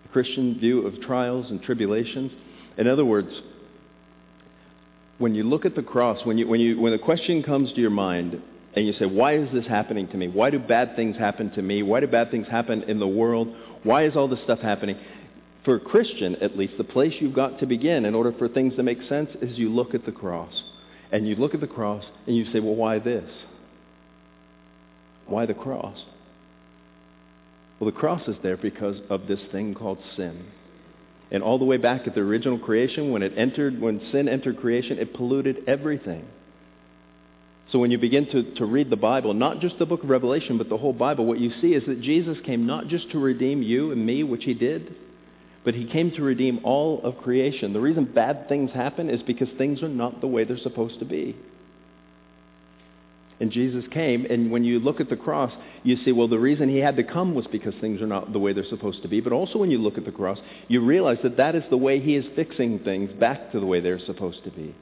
A 0.05 0.09
Christian 0.09 0.57
view 0.59 0.85
of 0.87 1.01
trials 1.01 1.49
and 1.49 1.61
tribulations. 1.61 2.31
In 2.77 2.87
other 2.87 3.05
words, 3.05 3.29
when 5.17 5.35
you 5.35 5.43
look 5.43 5.65
at 5.65 5.75
the 5.75 5.81
cross, 5.81 6.25
when, 6.25 6.37
you, 6.37 6.47
when, 6.47 6.59
you, 6.59 6.79
when 6.79 6.91
the 6.91 6.99
question 6.99 7.43
comes 7.43 7.71
to 7.73 7.81
your 7.81 7.89
mind 7.89 8.41
and 8.75 8.85
you 8.85 8.93
say, 8.93 9.05
why 9.05 9.37
is 9.37 9.49
this 9.53 9.65
happening 9.65 10.07
to 10.09 10.17
me? 10.17 10.27
Why 10.27 10.49
do 10.49 10.59
bad 10.59 10.95
things 10.95 11.17
happen 11.17 11.51
to 11.51 11.61
me? 11.61 11.83
Why 11.83 11.99
do 11.99 12.07
bad 12.07 12.31
things 12.31 12.47
happen 12.47 12.83
in 12.83 12.99
the 12.99 13.07
world? 13.07 13.53
Why 13.83 14.05
is 14.05 14.15
all 14.15 14.27
this 14.27 14.39
stuff 14.43 14.59
happening? 14.59 14.97
For 15.65 15.75
a 15.75 15.79
Christian 15.79 16.35
at 16.37 16.57
least, 16.57 16.77
the 16.77 16.83
place 16.83 17.13
you've 17.19 17.33
got 17.33 17.59
to 17.59 17.65
begin 17.65 18.05
in 18.05 18.15
order 18.15 18.31
for 18.37 18.47
things 18.47 18.75
to 18.75 18.83
make 18.83 18.99
sense 19.09 19.29
is 19.41 19.57
you 19.57 19.69
look 19.69 19.93
at 19.95 20.05
the 20.05 20.11
cross. 20.11 20.53
And 21.11 21.27
you 21.27 21.35
look 21.35 21.53
at 21.53 21.61
the 21.61 21.67
cross 21.67 22.05
and 22.27 22.35
you 22.35 22.45
say, 22.53 22.59
well, 22.59 22.75
why 22.75 22.99
this? 22.99 23.29
Why 25.27 25.45
the 25.45 25.53
cross? 25.53 25.97
Well, 27.79 27.91
the 27.91 27.97
cross 27.97 28.27
is 28.27 28.35
there 28.43 28.57
because 28.57 28.97
of 29.09 29.27
this 29.27 29.39
thing 29.51 29.73
called 29.73 29.97
sin. 30.15 30.45
And 31.31 31.41
all 31.41 31.57
the 31.57 31.65
way 31.65 31.77
back 31.77 32.07
at 32.07 32.13
the 32.13 32.21
original 32.21 32.59
creation, 32.59 33.11
when 33.11 33.23
it 33.23 33.33
entered, 33.35 33.81
when 33.81 33.99
sin 34.11 34.29
entered 34.29 34.57
creation, 34.57 34.99
it 34.99 35.15
polluted 35.15 35.67
everything. 35.67 36.25
So 37.71 37.79
when 37.79 37.89
you 37.89 37.97
begin 37.97 38.27
to, 38.27 38.55
to 38.55 38.65
read 38.65 38.91
the 38.91 38.95
Bible, 38.95 39.33
not 39.33 39.59
just 39.59 39.79
the 39.79 39.87
book 39.87 40.03
of 40.03 40.09
Revelation, 40.09 40.59
but 40.59 40.69
the 40.69 40.77
whole 40.77 40.93
Bible, 40.93 41.25
what 41.25 41.39
you 41.39 41.51
see 41.61 41.73
is 41.73 41.83
that 41.87 41.99
Jesus 41.99 42.37
came 42.45 42.67
not 42.67 42.87
just 42.87 43.09
to 43.11 43.19
redeem 43.19 43.63
you 43.63 43.91
and 43.91 44.05
me, 44.05 44.21
which 44.21 44.43
he 44.43 44.53
did, 44.53 44.95
but 45.65 45.73
he 45.73 45.85
came 45.85 46.11
to 46.11 46.21
redeem 46.21 46.59
all 46.63 47.01
of 47.03 47.17
creation. 47.17 47.73
The 47.73 47.81
reason 47.81 48.05
bad 48.05 48.47
things 48.47 48.71
happen 48.71 49.09
is 49.09 49.21
because 49.23 49.49
things 49.57 49.81
are 49.81 49.89
not 49.89 50.21
the 50.21 50.27
way 50.27 50.43
they're 50.43 50.59
supposed 50.59 50.99
to 50.99 51.05
be. 51.05 51.35
And 53.39 53.51
Jesus 53.51 53.83
came, 53.91 54.25
and 54.25 54.49
when 54.49 54.63
you 54.63 54.79
look 54.79 55.01
at 55.01 55.09
the 55.09 55.17
cross, 55.17 55.51
you 55.83 55.97
see, 56.05 56.13
well, 56.13 56.29
the 56.29 56.39
reason 56.39 56.69
he 56.69 56.77
had 56.77 56.95
to 56.95 57.03
come 57.03 57.35
was 57.35 57.45
because 57.47 57.73
things 57.81 58.01
are 58.01 58.07
not 58.07 58.31
the 58.31 58.39
way 58.39 58.53
they're 58.53 58.63
supposed 58.69 59.01
to 59.01 59.09
be. 59.09 59.19
But 59.19 59.33
also 59.33 59.57
when 59.57 59.71
you 59.71 59.79
look 59.79 59.97
at 59.97 60.05
the 60.05 60.11
cross, 60.11 60.37
you 60.69 60.85
realize 60.85 61.17
that 61.23 61.35
that 61.37 61.55
is 61.55 61.63
the 61.69 61.77
way 61.77 61.99
he 61.99 62.15
is 62.15 62.25
fixing 62.35 62.79
things 62.79 63.11
back 63.19 63.51
to 63.51 63.59
the 63.59 63.65
way 63.65 63.81
they're 63.81 63.99
supposed 64.05 64.43
to 64.45 64.51
be. 64.51 64.73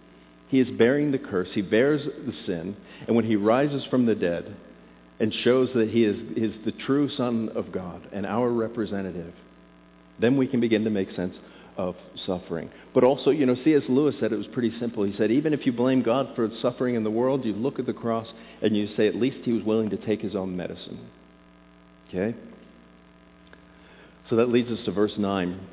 He 0.50 0.60
is 0.60 0.67
bearing 0.78 1.12
the 1.12 1.17
curse. 1.17 1.48
He 1.54 1.63
bears 1.63 2.02
the 2.06 2.34
sin. 2.46 2.76
And 3.08 3.15
when 3.15 3.26
he 3.26 3.38
rises 3.38 3.84
from 3.89 4.06
the 4.06 4.13
dead 4.13 4.56
and 5.19 5.34
shows 5.43 5.69
that 5.74 5.89
he 5.89 6.04
is, 6.04 6.17
is 6.38 6.54
the 6.63 6.74
true 6.86 7.10
Son 7.15 7.50
of 7.56 7.72
God 7.72 8.08
and 8.12 8.26
our 8.26 8.52
representative, 8.52 9.34
then 10.19 10.38
we 10.38 10.47
can 10.47 10.60
begin 10.60 10.84
to 10.84 10.89
make 10.89 11.12
sense 11.15 11.36
of 11.78 11.95
suffering. 12.26 12.69
But 12.93 13.04
also, 13.04 13.32
you 13.32 13.45
know, 13.45 13.56
C.S. 13.63 13.84
Lewis 13.89 14.15
said 14.19 14.32
it 14.32 14.38
was 14.38 14.47
pretty 14.47 14.71
simple. 14.80 15.04
He 15.04 15.15
said, 15.17 15.32
even 15.32 15.54
if 15.54 15.65
you 15.65 15.71
blame 15.71 16.04
God 16.04 16.30
for 16.36 16.49
suffering 16.62 16.95
in 16.95 17.04
the 17.04 17.12
world, 17.12 17.45
you 17.45 17.54
look 17.54 17.80
at 17.80 17.86
the 17.86 17.93
cross 17.93 18.28
and 18.62 18.78
you 18.78 18.89
say, 18.95 19.08
at 19.08 19.15
least 19.15 19.38
he 19.43 19.52
was 19.52 19.63
willing 19.63 19.89
to 19.89 19.97
take 19.97 20.21
his 20.21 20.36
own 20.36 20.56
medicine. 20.56 21.10
Okay? 22.10 22.38
So 24.30 24.36
that 24.36 24.49
leads 24.49 24.69
us 24.69 24.80
to 24.86 24.91
verse 24.91 25.13
9. 25.17 25.67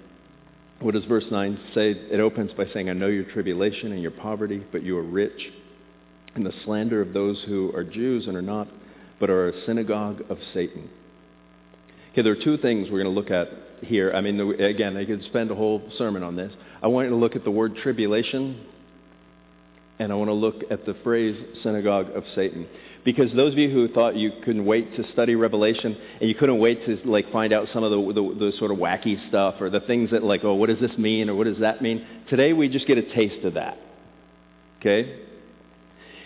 What 0.81 0.95
does 0.95 1.05
verse 1.05 1.27
9 1.31 1.61
say? 1.75 1.91
It 1.91 2.21
opens 2.21 2.53
by 2.53 2.65
saying, 2.73 2.89
I 2.89 2.95
know 2.95 3.09
your 3.09 3.25
tribulation 3.25 3.93
and 3.93 4.01
your 4.01 4.11
poverty, 4.11 4.65
but 4.73 4.83
you 4.83 4.97
are 4.97 5.03
rich, 5.03 5.53
and 6.35 6.45
the 6.45 6.55
slander 6.65 7.03
of 7.03 7.13
those 7.13 7.43
who 7.47 7.71
are 7.75 7.85
Jews 7.85 8.27
and 8.27 8.37
are 8.37 8.43
not, 8.43 8.69
but 9.19 9.29
are 9.29 9.49
a 9.49 9.67
synagogue 9.67 10.23
of 10.31 10.39
Satan. 10.55 10.89
Okay, 12.13 12.23
there 12.23 12.33
are 12.33 12.45
two 12.45 12.57
things 12.57 12.89
we're 12.91 13.03
going 13.03 13.15
to 13.15 13.21
look 13.21 13.31
at 13.31 13.49
here. 13.83 14.13
I 14.15 14.21
mean, 14.21 14.41
again, 14.61 14.97
I 14.97 15.05
could 15.05 15.25
spend 15.25 15.51
a 15.51 15.55
whole 15.55 15.83
sermon 15.97 16.23
on 16.23 16.37
this. 16.37 16.53
I 16.83 16.89
want 16.89 17.07
you 17.07 17.11
to 17.11 17.17
look 17.17 17.37
at 17.37 17.45
the 17.45 17.51
word 17.51 17.77
tribulation. 17.83 18.67
and 20.01 20.11
I 20.11 20.15
want 20.15 20.29
to 20.29 20.35
look 20.35 20.63
at 20.71 20.87
the 20.87 20.95
phrase 21.05 21.37
synagogue 21.63 22.09
of 22.15 22.25
Satan. 22.35 22.67
Because 23.05 23.31
those 23.35 23.53
of 23.53 23.59
you 23.59 23.71
who 23.71 23.87
thought 23.89 24.17
you 24.17 24.33
couldn't 24.45 24.65
wait 24.65 24.97
to 24.97 25.13
study 25.13 25.35
Revelation 25.35 25.97
and 26.21 26.29
you 26.29 26.35
couldn't 26.35 26.59
wait 26.59 26.85
to 26.87 26.99
like 27.09 27.31
find 27.31 27.53
out 27.53 27.69
some 27.73 27.85
of 27.85 27.91
the, 27.91 28.13
the, 28.15 28.47
the 28.47 28.53
sort 28.59 28.71
of 28.71 28.79
wacky 28.79 29.29
stuff 29.29 29.57
or 29.61 29.69
the 29.69 29.81
things 29.81 30.11
that 30.11 30.25
like, 30.25 30.43
oh, 30.43 30.55
what 30.55 30.71
does 30.71 30.81
this 30.81 30.97
mean 30.99 31.29
or 31.29 31.35
what 31.35 31.45
does 31.45 31.59
that 31.59 31.83
mean? 31.83 32.07
Today 32.29 32.55
we 32.55 32.69
just 32.69 32.87
get 32.87 32.97
a 32.97 33.15
taste 33.15 33.45
of 33.45 33.55
that. 33.55 33.79
Okay? 34.81 35.21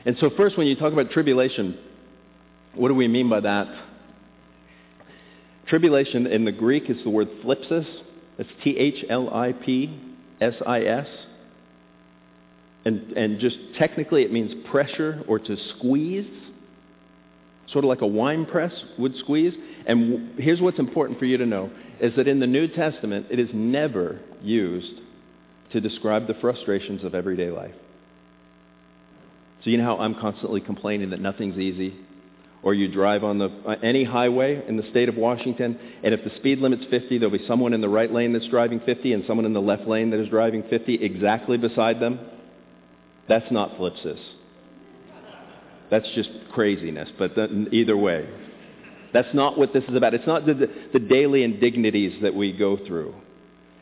And 0.07 0.16
so 0.20 0.31
first 0.37 0.57
when 0.57 0.68
you 0.68 0.77
talk 0.77 0.92
about 0.92 1.11
tribulation, 1.11 1.79
what 2.75 2.88
do 2.88 2.94
we 2.94 3.09
mean 3.09 3.29
by 3.29 3.40
that? 3.40 3.66
Tribulation 5.66 6.27
in 6.27 6.44
the 6.44 6.53
Greek 6.53 6.90
is 6.90 7.03
the 7.05 7.11
word 7.11 7.29
thlipsis. 7.42 7.87
It's 8.38 8.50
T-H-L-I-P-S-I-S. 8.62 9.07
And, 12.85 13.12
and 13.12 13.40
just 13.40 13.57
technically 13.79 14.22
it 14.22 14.33
means 14.33 14.53
pressure 14.70 15.22
or 15.27 15.38
to 15.38 15.57
squeeze, 15.77 16.29
sort 17.72 17.85
of 17.85 17.88
like 17.88 18.03
a 18.03 18.07
wine 18.07 18.44
press 18.44 18.72
would 18.98 19.16
squeeze. 19.16 19.55
And 19.87 20.38
here's 20.38 20.61
what's 20.61 20.79
important 20.79 21.18
for 21.18 21.24
you 21.24 21.38
to 21.38 21.46
know, 21.46 21.70
is 22.00 22.14
that 22.16 22.29
in 22.29 22.40
the 22.40 22.46
New 22.46 22.68
Testament, 22.68 23.29
it 23.31 23.38
is 23.38 23.48
never 23.55 24.20
used 24.42 25.00
to 25.72 25.81
describe 25.81 26.27
the 26.27 26.35
frustrations 26.35 27.05
of 27.05 27.14
everyday 27.14 27.50
life. 27.50 27.74
So 29.64 29.70
you 29.70 29.79
know 29.79 29.85
how 29.85 29.96
I'm 29.98 30.14
constantly 30.14 30.61
complaining 30.61 31.11
that 31.11 31.20
nothing's 31.20 31.57
easy? 31.57 31.94
Or 32.64 32.72
you 32.72 32.88
drive 32.88 33.22
on 33.22 33.38
the, 33.38 33.50
uh, 33.66 33.77
any 33.83 34.05
highway 34.05 34.66
in 34.66 34.79
the 34.79 34.88
state 34.90 35.11
of 35.11 35.16
Washington, 35.16 35.79
and 36.03 36.14
if 36.14 36.24
the 36.24 36.35
speed 36.37 36.61
limit's 36.61 36.87
50, 36.90 37.18
there'll 37.18 37.37
be 37.37 37.46
someone 37.46 37.74
in 37.74 37.83
the 37.83 37.88
right 37.90 38.11
lane 38.11 38.33
that's 38.33 38.48
driving 38.48 38.81
50 38.81 39.12
and 39.12 39.24
someone 39.27 39.44
in 39.44 39.53
the 39.53 39.61
left 39.61 39.87
lane 39.87 40.11
that 40.11 40.20
is 40.20 40.31
driving 40.31 40.64
50 40.70 40.94
exactly 40.94 41.59
beside 41.59 42.00
them. 42.00 42.18
That's 43.29 43.50
not 43.53 43.72
thlipsis. 43.72 44.18
That's 45.90 46.09
just 46.14 46.31
craziness, 46.53 47.11
but 47.18 47.33
either 47.70 47.96
way. 47.96 48.29
That's 49.12 49.33
not 49.35 49.59
what 49.59 49.74
this 49.74 49.85
is 49.85 49.94
about. 49.94 50.14
It's 50.14 50.27
not 50.27 50.46
the, 50.46 50.55
the, 50.55 50.70
the 50.94 50.98
daily 50.98 51.44
indignities 51.44 52.20
that 52.22 52.35
we 52.35 52.53
go 52.53 52.79
through. 52.87 53.14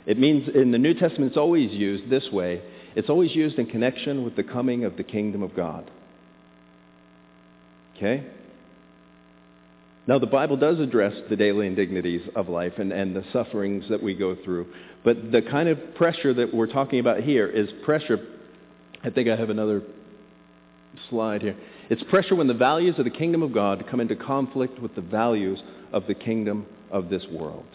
It 0.06 0.18
means 0.18 0.48
in 0.52 0.72
the 0.72 0.78
New 0.78 0.94
Testament 0.94 1.30
it's 1.30 1.38
always 1.38 1.70
used 1.70 2.10
this 2.10 2.28
way. 2.32 2.62
It's 2.96 3.08
always 3.08 3.34
used 3.34 3.58
in 3.58 3.66
connection 3.66 4.24
with 4.24 4.34
the 4.34 4.42
coming 4.42 4.84
of 4.84 4.96
the 4.96 5.04
kingdom 5.04 5.42
of 5.42 5.54
God. 5.54 5.90
Okay? 7.96 8.26
Now, 10.06 10.18
the 10.18 10.26
Bible 10.26 10.56
does 10.56 10.80
address 10.80 11.14
the 11.30 11.36
daily 11.36 11.66
indignities 11.66 12.22
of 12.34 12.48
life 12.48 12.74
and, 12.78 12.92
and 12.92 13.14
the 13.14 13.24
sufferings 13.32 13.84
that 13.88 14.02
we 14.02 14.14
go 14.14 14.36
through. 14.44 14.66
But 15.04 15.30
the 15.30 15.42
kind 15.42 15.68
of 15.68 15.94
pressure 15.94 16.34
that 16.34 16.52
we're 16.52 16.66
talking 16.66 16.98
about 16.98 17.22
here 17.22 17.46
is 17.46 17.68
pressure. 17.84 18.18
I 19.04 19.10
think 19.10 19.28
I 19.28 19.36
have 19.36 19.50
another 19.50 19.82
slide 21.08 21.42
here. 21.42 21.56
It's 21.88 22.02
pressure 22.04 22.34
when 22.34 22.48
the 22.48 22.54
values 22.54 22.96
of 22.98 23.04
the 23.04 23.10
kingdom 23.10 23.42
of 23.42 23.52
God 23.52 23.84
come 23.90 24.00
into 24.00 24.16
conflict 24.16 24.80
with 24.80 24.94
the 24.94 25.00
values 25.00 25.60
of 25.92 26.06
the 26.06 26.14
kingdom 26.14 26.66
of 26.90 27.08
this 27.08 27.24
world 27.30 27.66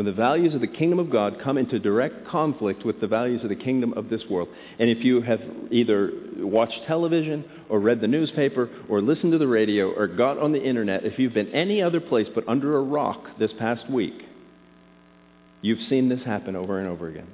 when 0.00 0.06
the 0.06 0.12
values 0.12 0.54
of 0.54 0.62
the 0.62 0.66
kingdom 0.66 0.98
of 0.98 1.10
God 1.10 1.36
come 1.44 1.58
into 1.58 1.78
direct 1.78 2.26
conflict 2.26 2.86
with 2.86 3.02
the 3.02 3.06
values 3.06 3.42
of 3.42 3.50
the 3.50 3.54
kingdom 3.54 3.92
of 3.92 4.08
this 4.08 4.22
world. 4.30 4.48
And 4.78 4.88
if 4.88 5.04
you 5.04 5.20
have 5.20 5.40
either 5.70 6.10
watched 6.38 6.86
television 6.86 7.44
or 7.68 7.80
read 7.80 8.00
the 8.00 8.06
newspaper 8.06 8.70
or 8.88 9.02
listened 9.02 9.32
to 9.32 9.38
the 9.38 9.46
radio 9.46 9.92
or 9.92 10.06
got 10.06 10.38
on 10.38 10.52
the 10.52 10.62
internet, 10.62 11.04
if 11.04 11.18
you've 11.18 11.34
been 11.34 11.52
any 11.52 11.82
other 11.82 12.00
place 12.00 12.26
but 12.34 12.48
under 12.48 12.78
a 12.78 12.82
rock 12.82 13.22
this 13.38 13.50
past 13.58 13.90
week, 13.90 14.14
you've 15.60 15.86
seen 15.90 16.08
this 16.08 16.24
happen 16.24 16.56
over 16.56 16.78
and 16.78 16.88
over 16.88 17.06
again. 17.06 17.28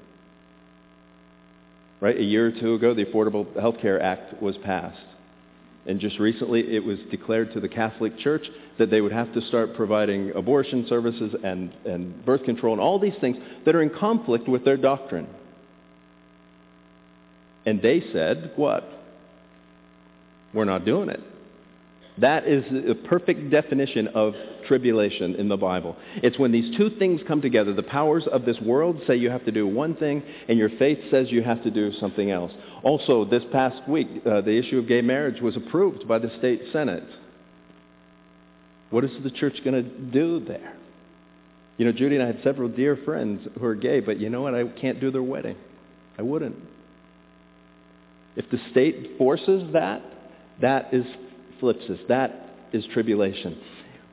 Right? 2.01 2.17
A 2.17 2.25
year 2.25 2.49
or 2.49 2.51
two 2.51 2.75
ago, 2.75 2.95
the 2.95 3.05
Affordable 3.05 3.47
Health 3.61 3.77
Care 3.81 4.03
Act 4.03 4.43
was 4.43 4.57
passed. 4.65 4.99
And 5.89 6.01
just 6.01 6.19
recently, 6.19 6.75
it 6.75 6.85
was 6.85 6.99
declared 7.11 7.53
to 7.53 7.61
the 7.61 7.69
Catholic 7.69 8.19
Church 8.19 8.45
that 8.79 8.91
they 8.91 9.01
would 9.01 9.13
have 9.13 9.33
to 9.35 9.41
start 9.43 9.75
providing 9.77 10.33
abortion 10.35 10.87
services 10.89 11.35
and, 11.45 11.73
and 11.85 12.25
birth 12.25 12.45
control 12.45 12.73
and 12.73 12.81
all 12.81 12.99
these 12.99 13.15
things 13.21 13.37
that 13.65 13.75
are 13.75 13.83
in 13.83 13.91
conflict 13.91 14.49
with 14.49 14.65
their 14.65 14.77
doctrine. 14.77 15.29
And 17.65 17.81
they 17.81 18.03
said, 18.13 18.53
what? 18.57 18.85
We're 20.53 20.65
not 20.65 20.85
doing 20.85 21.09
it. 21.09 21.21
That 22.19 22.49
is 22.49 22.65
the 22.71 22.95
perfect 22.95 23.51
definition 23.51 24.09
of 24.09 24.35
tribulation 24.67 25.35
in 25.35 25.49
the 25.49 25.57
Bible. 25.57 25.97
It's 26.17 26.39
when 26.39 26.51
these 26.51 26.75
two 26.77 26.91
things 26.99 27.21
come 27.29 27.43
together. 27.43 27.75
The 27.75 27.83
powers 27.83 28.27
of 28.31 28.47
this 28.47 28.59
world 28.61 29.03
say 29.07 29.17
you 29.17 29.31
have 29.31 29.45
to 29.45 29.53
do 29.53 29.67
one 29.67 29.97
thing, 29.97 30.23
and 30.49 30.59
your 30.59 30.71
faith 30.79 30.99
says 31.11 31.27
you 31.31 31.43
have 31.43 31.63
to 31.65 31.71
do 31.71 31.93
something 32.01 32.31
else. 32.31 32.53
Also, 32.83 33.27
this 33.27 33.43
past 33.53 33.87
week, 33.89 34.09
uh, 34.25 34.41
the 34.41 34.57
issue 34.57 34.79
of 34.79 34.89
gay 34.89 35.03
marriage 35.03 35.43
was 35.43 35.57
approved 35.57 36.09
by 36.09 36.19
the 36.19 36.31
state 36.39 36.63
senate. 36.73 37.05
What 38.91 39.05
is 39.05 39.11
the 39.23 39.31
church 39.31 39.57
going 39.63 39.85
to 39.85 39.91
do 39.91 40.43
there? 40.45 40.75
You 41.77 41.85
know, 41.85 41.93
Judy 41.93 42.17
and 42.17 42.25
I 42.25 42.29
had 42.29 42.41
several 42.43 42.71
dear 42.71 42.97
friends 43.05 43.47
who 43.59 43.67
are 43.67 43.75
gay, 43.75 44.01
but 44.01 44.19
you 44.19 44.31
know 44.31 44.41
what? 44.43 44.55
I 44.55 44.65
can't 44.81 45.01
do 45.01 45.11
their 45.11 45.23
wedding. 45.23 45.57
I 46.19 46.23
wouldn't. 46.23 46.57
If 48.37 48.51
the 48.51 48.59
state 48.71 49.19
forces 49.19 49.73
that, 49.75 50.03
that 50.63 50.95
is 50.95 51.05
thlipsis. 51.61 52.07
That 52.09 52.51
is 52.73 52.85
tribulation. 52.93 53.59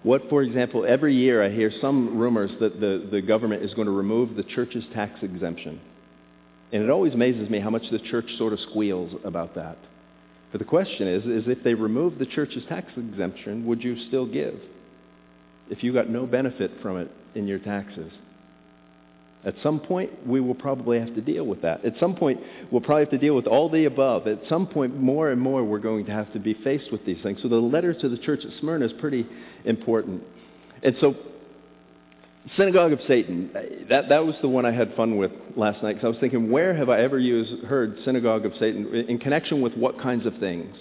What, 0.03 0.23
for 0.29 0.41
example, 0.43 0.85
every 0.85 1.15
year 1.15 1.43
I 1.43 1.49
hear 1.49 1.71
some 1.79 2.17
rumors 2.17 2.51
that 2.59 2.79
the, 2.79 3.07
the 3.09 3.21
government 3.21 3.63
is 3.63 3.73
going 3.73 3.87
to 3.87 3.93
remove 3.93 4.35
the 4.35 4.43
church's 4.43 4.83
tax 4.93 5.23
exemption. 5.23 5.79
And 6.73 6.83
it 6.83 6.89
always 6.89 7.13
amazes 7.13 7.49
me 7.49 7.59
how 7.59 7.69
much 7.69 7.83
the 7.91 7.99
church 7.99 8.25
sort 8.37 8.51
of 8.51 8.59
squeals 8.59 9.13
about 9.23 9.55
that. 9.55 9.77
But 10.51 10.59
the 10.59 10.65
question 10.65 11.07
is, 11.07 11.23
is 11.25 11.47
if 11.47 11.63
they 11.63 11.73
remove 11.73 12.19
the 12.19 12.25
church's 12.25 12.63
tax 12.67 12.87
exemption, 12.97 13.65
would 13.65 13.83
you 13.83 14.07
still 14.07 14.25
give? 14.25 14.59
If 15.69 15.83
you 15.83 15.93
got 15.93 16.09
no 16.09 16.25
benefit 16.25 16.71
from 16.81 16.97
it 16.97 17.09
in 17.33 17.47
your 17.47 17.59
taxes. 17.59 18.11
At 19.45 19.55
some 19.61 19.79
point, 19.81 20.25
we 20.25 20.39
will 20.39 20.55
probably 20.55 20.99
have 20.99 21.13
to 21.15 21.21
deal 21.21 21.45
with 21.45 21.61
that. 21.63 21.83
At 21.83 21.93
some 21.99 22.15
point, 22.15 22.39
we'll 22.71 22.81
probably 22.81 23.03
have 23.03 23.11
to 23.11 23.17
deal 23.17 23.35
with 23.35 23.45
all 23.45 23.69
the 23.69 23.85
above. 23.85 24.25
At 24.25 24.39
some 24.47 24.67
point, 24.67 24.97
more 24.97 25.31
and 25.31 25.41
more, 25.41 25.63
we're 25.65 25.79
going 25.79 26.05
to 26.05 26.11
have 26.13 26.31
to 26.33 26.39
be 26.39 26.53
faced 26.63 26.91
with 26.91 27.05
these 27.05 27.21
things. 27.21 27.39
So 27.41 27.49
the 27.49 27.55
letter 27.55 27.93
to 27.93 28.09
the 28.09 28.17
church 28.17 28.45
at 28.45 28.51
Smyrna 28.61 28.85
is 28.85 28.93
pretty 29.01 29.27
important. 29.65 30.23
And 30.81 30.95
so, 31.01 31.15
synagogue 32.55 32.93
of 32.93 32.99
Satan, 33.05 33.51
that, 33.89 34.07
that 34.07 34.25
was 34.25 34.35
the 34.41 34.47
one 34.47 34.65
I 34.65 34.71
had 34.71 34.95
fun 34.95 35.17
with 35.17 35.31
last 35.57 35.83
night 35.83 35.93
because 35.93 36.05
I 36.05 36.09
was 36.09 36.17
thinking, 36.21 36.49
where 36.49 36.73
have 36.73 36.87
I 36.87 37.01
ever 37.01 37.19
used, 37.19 37.65
heard 37.65 37.97
synagogue 38.05 38.45
of 38.45 38.53
Satan 38.59 38.93
in 38.93 39.17
connection 39.17 39.61
with 39.61 39.73
what 39.73 39.99
kinds 39.99 40.25
of 40.25 40.37
things? 40.39 40.73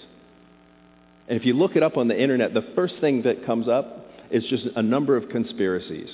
And 1.27 1.37
if 1.37 1.45
you 1.45 1.53
look 1.53 1.75
it 1.75 1.83
up 1.83 1.97
on 1.97 2.07
the 2.07 2.21
internet, 2.21 2.53
the 2.53 2.65
first 2.75 2.95
thing 3.01 3.23
that 3.23 3.45
comes 3.45 3.67
up 3.67 4.07
is 4.31 4.43
just 4.49 4.65
a 4.75 4.81
number 4.81 5.17
of 5.17 5.29
conspiracies. 5.29 6.09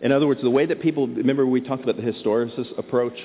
In 0.00 0.12
other 0.12 0.26
words, 0.26 0.42
the 0.42 0.50
way 0.50 0.66
that 0.66 0.80
people, 0.80 1.06
remember 1.06 1.46
we 1.46 1.60
talked 1.60 1.82
about 1.82 1.96
the 1.96 2.02
historicist 2.02 2.78
approach? 2.78 3.16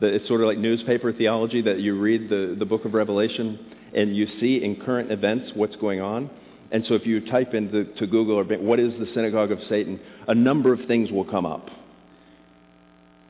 That 0.00 0.14
it's 0.14 0.26
sort 0.28 0.40
of 0.40 0.46
like 0.46 0.58
newspaper 0.58 1.12
theology 1.12 1.62
that 1.62 1.80
you 1.80 1.98
read 1.98 2.28
the, 2.28 2.56
the 2.58 2.64
book 2.64 2.84
of 2.84 2.94
Revelation 2.94 3.58
and 3.94 4.16
you 4.16 4.26
see 4.38 4.62
in 4.62 4.76
current 4.76 5.10
events 5.10 5.52
what's 5.54 5.76
going 5.76 6.00
on. 6.00 6.30
And 6.72 6.84
so 6.86 6.94
if 6.94 7.06
you 7.06 7.28
type 7.30 7.54
into 7.54 7.84
to 7.96 8.06
Google 8.06 8.36
or 8.36 8.44
what 8.44 8.78
is 8.78 8.92
the 8.98 9.08
synagogue 9.14 9.50
of 9.50 9.58
Satan, 9.68 10.00
a 10.28 10.34
number 10.34 10.72
of 10.72 10.86
things 10.86 11.10
will 11.10 11.24
come 11.24 11.44
up. 11.44 11.68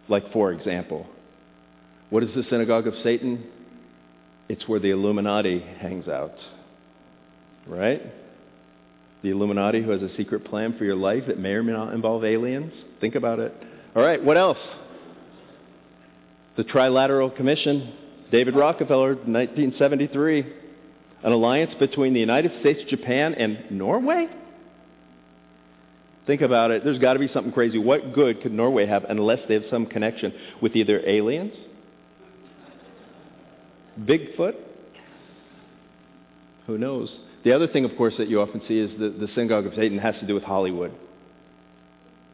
Like 0.09 0.33
for 0.33 0.53
example, 0.53 1.07
what 2.11 2.23
is 2.23 2.31
the 2.35 2.45
synagogue 2.51 2.87
of 2.87 2.95
Satan? 3.03 3.45
It's 4.49 4.69
where 4.69 4.81
the 4.81 4.91
Illuminati 4.91 5.61
hangs 5.61 6.09
out. 6.09 6.35
Right? 7.67 8.03
The 9.23 9.31
Illuminati 9.31 9.83
who 9.83 9.91
has 9.91 10.03
a 10.03 10.15
secret 10.17 10.45
plan 10.45 10.77
for 10.79 10.85
your 10.85 10.97
life 10.97 11.25
that 11.27 11.39
may 11.39 11.53
or 11.53 11.63
may 11.63 11.73
not 11.73 11.93
involve 11.93 12.25
aliens. 12.25 12.73
Think 13.01 13.15
about 13.15 13.39
it. 13.39 13.55
All 13.95 14.03
right, 14.03 14.23
what 14.23 14.37
else? 14.37 14.59
The 16.57 16.65
Trilateral 16.65 17.35
Commission, 17.37 17.93
David 18.31 18.55
Rockefeller, 18.55 19.15
1973. 19.15 20.55
An 21.23 21.33
alliance 21.33 21.73
between 21.79 22.15
the 22.15 22.21
United 22.21 22.53
States, 22.61 22.81
Japan, 22.89 23.35
and 23.35 23.71
Norway? 23.71 24.27
Think 26.27 26.41
about 26.41 26.71
it. 26.71 26.85
There's 26.85 26.99
got 26.99 27.15
to 27.15 27.19
be 27.19 27.29
something 27.33 27.53
crazy. 27.53 27.77
What 27.77 28.15
good 28.15 28.43
could 28.43 28.53
Norway 28.53 28.87
have 28.87 29.05
unless 29.09 29.41
they 29.49 29.55
have 29.55 29.65
some 29.71 29.85
connection 29.87 30.33
with 30.63 30.77
either 30.77 31.01
aliens, 31.07 31.53
Bigfoot? 34.01 34.55
Who 36.67 36.79
knows? 36.79 37.11
The 37.45 37.53
other 37.53 37.67
thing, 37.67 37.85
of 37.85 37.97
course, 37.97 38.15
that 38.19 38.29
you 38.29 38.41
often 38.41 38.61
see 38.69 38.79
is 38.79 38.91
that 38.99 39.19
the 39.19 39.29
synagogue 39.35 39.67
of 39.67 39.75
Satan 39.75 39.99
has 39.99 40.15
to 40.21 40.27
do 40.27 40.35
with 40.35 40.43
Hollywood. 40.43 40.93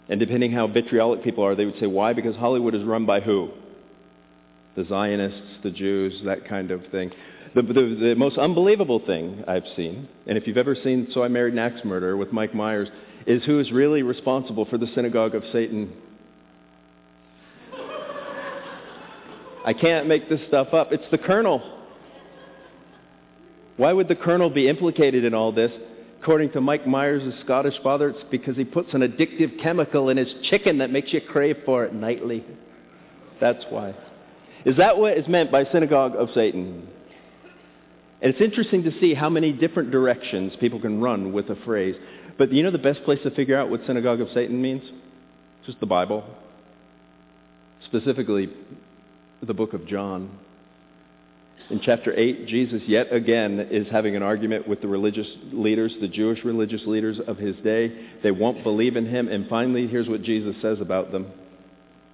And 0.08 0.18
depending 0.20 0.52
how 0.52 0.66
vitriolic 0.66 1.22
people 1.22 1.44
are, 1.44 1.54
they 1.54 1.64
would 1.64 1.78
say, 1.78 1.86
why? 1.86 2.12
Because 2.12 2.36
Hollywood 2.36 2.74
is 2.74 2.82
run 2.84 3.06
by 3.06 3.20
who? 3.20 3.50
The 4.76 4.84
Zionists, 4.84 5.62
the 5.62 5.70
Jews, 5.70 6.20
that 6.24 6.48
kind 6.48 6.70
of 6.70 6.82
thing. 6.90 7.10
The, 7.54 7.62
the, 7.62 7.96
the 8.00 8.14
most 8.16 8.36
unbelievable 8.36 9.00
thing 9.04 9.44
I've 9.48 9.64
seen, 9.76 10.08
and 10.26 10.36
if 10.36 10.46
you've 10.46 10.58
ever 10.58 10.76
seen 10.82 11.08
So 11.12 11.22
I 11.22 11.28
Married 11.28 11.54
an 11.54 11.58
Axe 11.58 11.80
Murderer 11.84 12.16
with 12.16 12.32
Mike 12.32 12.54
Myers, 12.54 12.88
is 13.26 13.44
who 13.44 13.58
is 13.58 13.72
really 13.72 14.02
responsible 14.02 14.66
for 14.66 14.78
the 14.78 14.86
synagogue 14.94 15.34
of 15.34 15.42
Satan. 15.52 15.92
I 19.64 19.72
can't 19.72 20.06
make 20.06 20.28
this 20.28 20.40
stuff 20.46 20.74
up. 20.74 20.92
It's 20.92 21.10
the 21.10 21.18
colonel. 21.18 21.75
Why 23.76 23.92
would 23.92 24.08
the 24.08 24.16
colonel 24.16 24.50
be 24.50 24.68
implicated 24.68 25.24
in 25.24 25.34
all 25.34 25.52
this? 25.52 25.70
According 26.20 26.52
to 26.52 26.60
Mike 26.60 26.86
Myers' 26.86 27.34
Scottish 27.44 27.74
father, 27.82 28.10
it's 28.10 28.24
because 28.30 28.56
he 28.56 28.64
puts 28.64 28.94
an 28.94 29.02
addictive 29.02 29.62
chemical 29.62 30.08
in 30.08 30.16
his 30.16 30.32
chicken 30.50 30.78
that 30.78 30.90
makes 30.90 31.12
you 31.12 31.20
crave 31.20 31.58
for 31.64 31.84
it 31.84 31.92
nightly. 31.92 32.44
That's 33.40 33.64
why. 33.70 33.94
Is 34.64 34.76
that 34.78 34.98
what 34.98 35.16
is 35.16 35.28
meant 35.28 35.52
by 35.52 35.64
synagogue 35.70 36.16
of 36.16 36.30
Satan? 36.34 36.88
And 38.20 38.32
it's 38.32 38.40
interesting 38.40 38.82
to 38.84 38.98
see 38.98 39.14
how 39.14 39.28
many 39.28 39.52
different 39.52 39.90
directions 39.90 40.54
people 40.58 40.80
can 40.80 41.00
run 41.00 41.32
with 41.32 41.50
a 41.50 41.56
phrase. 41.64 41.94
But 42.38 42.52
you 42.52 42.62
know 42.62 42.70
the 42.70 42.78
best 42.78 43.04
place 43.04 43.20
to 43.22 43.30
figure 43.30 43.56
out 43.56 43.70
what 43.70 43.82
synagogue 43.86 44.20
of 44.20 44.28
Satan 44.34 44.60
means? 44.60 44.82
Just 45.66 45.78
the 45.80 45.86
Bible. 45.86 46.24
Specifically, 47.84 48.48
the 49.42 49.54
book 49.54 49.74
of 49.74 49.86
John. 49.86 50.30
In 51.68 51.80
chapter 51.80 52.16
8, 52.16 52.46
Jesus 52.46 52.82
yet 52.86 53.12
again 53.12 53.58
is 53.72 53.88
having 53.90 54.14
an 54.14 54.22
argument 54.22 54.68
with 54.68 54.80
the 54.80 54.86
religious 54.86 55.26
leaders, 55.52 55.92
the 56.00 56.06
Jewish 56.06 56.44
religious 56.44 56.82
leaders 56.86 57.18
of 57.26 57.38
his 57.38 57.56
day. 57.56 57.92
They 58.22 58.30
won't 58.30 58.62
believe 58.62 58.94
in 58.94 59.06
him. 59.06 59.26
And 59.26 59.48
finally, 59.48 59.88
here's 59.88 60.08
what 60.08 60.22
Jesus 60.22 60.54
says 60.62 60.80
about 60.80 61.10
them. 61.10 61.32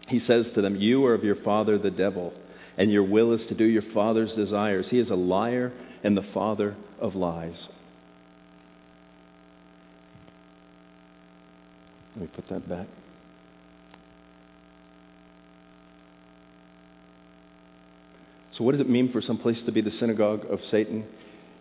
He 0.08 0.20
says 0.26 0.46
to 0.54 0.62
them, 0.62 0.76
You 0.76 1.04
are 1.04 1.14
of 1.14 1.22
your 1.22 1.36
father 1.36 1.76
the 1.76 1.90
devil, 1.90 2.32
and 2.78 2.90
your 2.90 3.04
will 3.04 3.32
is 3.32 3.46
to 3.48 3.54
do 3.54 3.64
your 3.64 3.84
father's 3.92 4.32
desires. 4.32 4.86
He 4.88 4.98
is 4.98 5.10
a 5.10 5.14
liar 5.14 5.72
and 6.02 6.16
the 6.16 6.26
father 6.32 6.74
of 6.98 7.14
lies. 7.14 7.56
Let 12.16 12.22
me 12.22 12.30
put 12.34 12.48
that 12.48 12.68
back. 12.68 12.86
So, 18.56 18.64
what 18.64 18.72
does 18.72 18.80
it 18.80 18.88
mean 18.88 19.12
for 19.12 19.22
some 19.22 19.38
place 19.38 19.58
to 19.66 19.72
be 19.72 19.80
the 19.80 19.92
synagogue 19.98 20.44
of 20.50 20.60
Satan? 20.70 21.04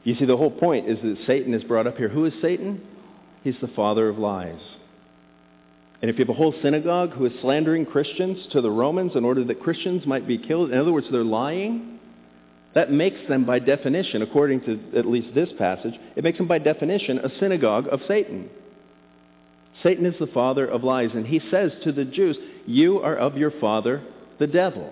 You 0.03 0.15
see, 0.15 0.25
the 0.25 0.37
whole 0.37 0.51
point 0.51 0.89
is 0.89 0.97
that 1.01 1.17
Satan 1.27 1.53
is 1.53 1.63
brought 1.63 1.87
up 1.87 1.97
here. 1.97 2.09
Who 2.09 2.25
is 2.25 2.33
Satan? 2.41 2.81
He's 3.43 3.55
the 3.61 3.67
father 3.69 4.09
of 4.09 4.17
lies. 4.17 4.59
And 6.01 6.09
if 6.09 6.17
you 6.17 6.25
have 6.25 6.35
a 6.35 6.37
whole 6.37 6.55
synagogue 6.63 7.11
who 7.11 7.25
is 7.25 7.33
slandering 7.41 7.85
Christians 7.85 8.47
to 8.53 8.61
the 8.61 8.71
Romans 8.71 9.11
in 9.15 9.23
order 9.23 9.43
that 9.43 9.61
Christians 9.61 10.05
might 10.07 10.27
be 10.27 10.39
killed, 10.39 10.71
in 10.71 10.77
other 10.77 10.91
words, 10.91 11.07
they're 11.11 11.23
lying, 11.23 11.99
that 12.73 12.91
makes 12.91 13.19
them 13.27 13.45
by 13.45 13.59
definition, 13.59 14.21
according 14.21 14.61
to 14.61 14.79
at 14.97 15.05
least 15.05 15.35
this 15.35 15.49
passage, 15.57 15.93
it 16.15 16.23
makes 16.23 16.39
them 16.39 16.47
by 16.47 16.57
definition 16.57 17.19
a 17.19 17.29
synagogue 17.39 17.87
of 17.91 17.99
Satan. 18.07 18.49
Satan 19.83 20.05
is 20.05 20.15
the 20.19 20.27
father 20.27 20.65
of 20.65 20.83
lies, 20.83 21.09
and 21.13 21.25
he 21.25 21.39
says 21.51 21.71
to 21.83 21.91
the 21.91 22.05
Jews, 22.05 22.37
You 22.65 22.99
are 22.99 23.15
of 23.15 23.37
your 23.37 23.51
father, 23.59 24.01
the 24.39 24.47
devil. 24.47 24.91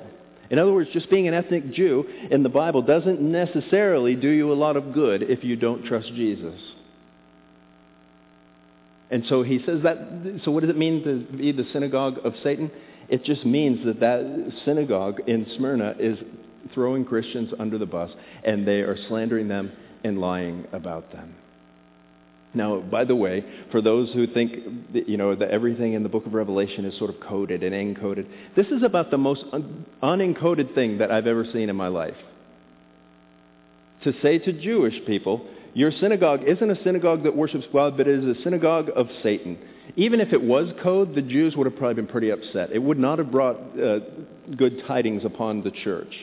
In 0.50 0.58
other 0.58 0.74
words, 0.74 0.90
just 0.94 1.10
being 1.10 1.28
an 1.28 1.34
ethnic 1.34 1.72
Jew 1.74 2.06
in 2.32 2.42
the 2.44 2.50
Bible 2.50 2.82
doesn't 2.82 3.22
necessarily 3.22 4.16
do 4.16 4.30
you 4.30 4.52
a 4.52 4.56
lot 4.56 4.78
of 4.78 4.94
good 4.94 5.24
if 5.24 5.44
you 5.44 5.56
don't 5.56 5.86
trust 5.86 6.08
Jesus. 6.16 6.60
And 9.12 9.24
so 9.28 9.44
he 9.44 9.60
says 9.66 9.82
that, 9.84 10.42
so 10.44 10.52
what 10.52 10.62
does 10.62 10.70
it 10.70 10.78
mean 10.78 11.04
to 11.04 11.38
be 11.38 11.52
the 11.52 11.66
synagogue 11.74 12.18
of 12.24 12.34
Satan? 12.44 12.72
It 13.10 13.24
just 13.26 13.46
means 13.46 13.84
that 13.86 14.00
that 14.00 14.52
synagogue 14.66 15.22
in 15.28 15.48
Smyrna 15.58 15.96
is 16.00 16.18
throwing 16.74 17.06
Christians 17.06 17.52
under 17.60 17.78
the 17.78 17.86
bus 17.86 18.12
and 18.44 18.68
they 18.68 18.82
are 18.82 18.98
slandering 19.08 19.48
them 19.48 19.72
and 20.04 20.20
lying 20.20 20.68
about 20.72 21.12
them. 21.12 21.36
Now, 22.54 22.80
by 22.80 23.06
the 23.06 23.16
way, 23.16 23.44
for 23.72 23.80
those 23.80 24.12
who 24.12 24.26
think 24.26 24.94
that, 24.94 25.08
you 25.08 25.18
know 25.18 25.36
that 25.36 25.52
everything 25.52 25.94
in 25.94 26.02
the 26.02 26.10
book 26.10 26.26
of 26.26 26.34
Revelation 26.34 26.84
is 26.86 26.98
sort 26.98 27.12
of 27.12 27.20
coded 27.22 27.64
and 27.64 27.74
encoded, 27.74 28.28
this 28.56 28.68
is 28.68 28.82
about 28.82 29.12
the 29.12 29.20
most 29.20 29.44
un- 29.54 29.86
unencoded 30.02 30.74
thing 30.74 30.98
that 30.98 31.12
I've 31.12 31.28
ever 31.28 31.46
seen 31.54 31.70
in 31.70 31.76
my 31.76 31.90
life. 31.90 32.18
To 34.04 34.14
say 34.24 34.40
to 34.40 34.54
Jewish 34.54 34.96
people, 35.06 35.46
your 35.76 35.92
synagogue 35.92 36.42
isn't 36.48 36.70
a 36.70 36.84
synagogue 36.84 37.24
that 37.24 37.36
worships 37.36 37.66
God, 37.72 37.98
but 37.98 38.08
it 38.08 38.24
is 38.24 38.38
a 38.38 38.42
synagogue 38.44 38.90
of 38.96 39.08
Satan. 39.22 39.58
Even 39.96 40.20
if 40.20 40.34
it 40.34 40.42
was 40.42 40.70
code, 40.82 41.14
the 41.14 41.22
Jews 41.22 41.56
would 41.56 41.66
have 41.66 41.78
probably 41.78 41.96
been 41.96 42.08
pretty 42.08 42.32
upset. 42.32 42.72
It 42.72 42.80
would 42.80 42.98
not 42.98 43.20
have 43.20 43.32
brought 43.32 43.58
uh, 43.80 44.00
good 44.58 44.82
tidings 44.88 45.24
upon 45.26 45.64
the 45.64 45.72
church. 45.72 46.14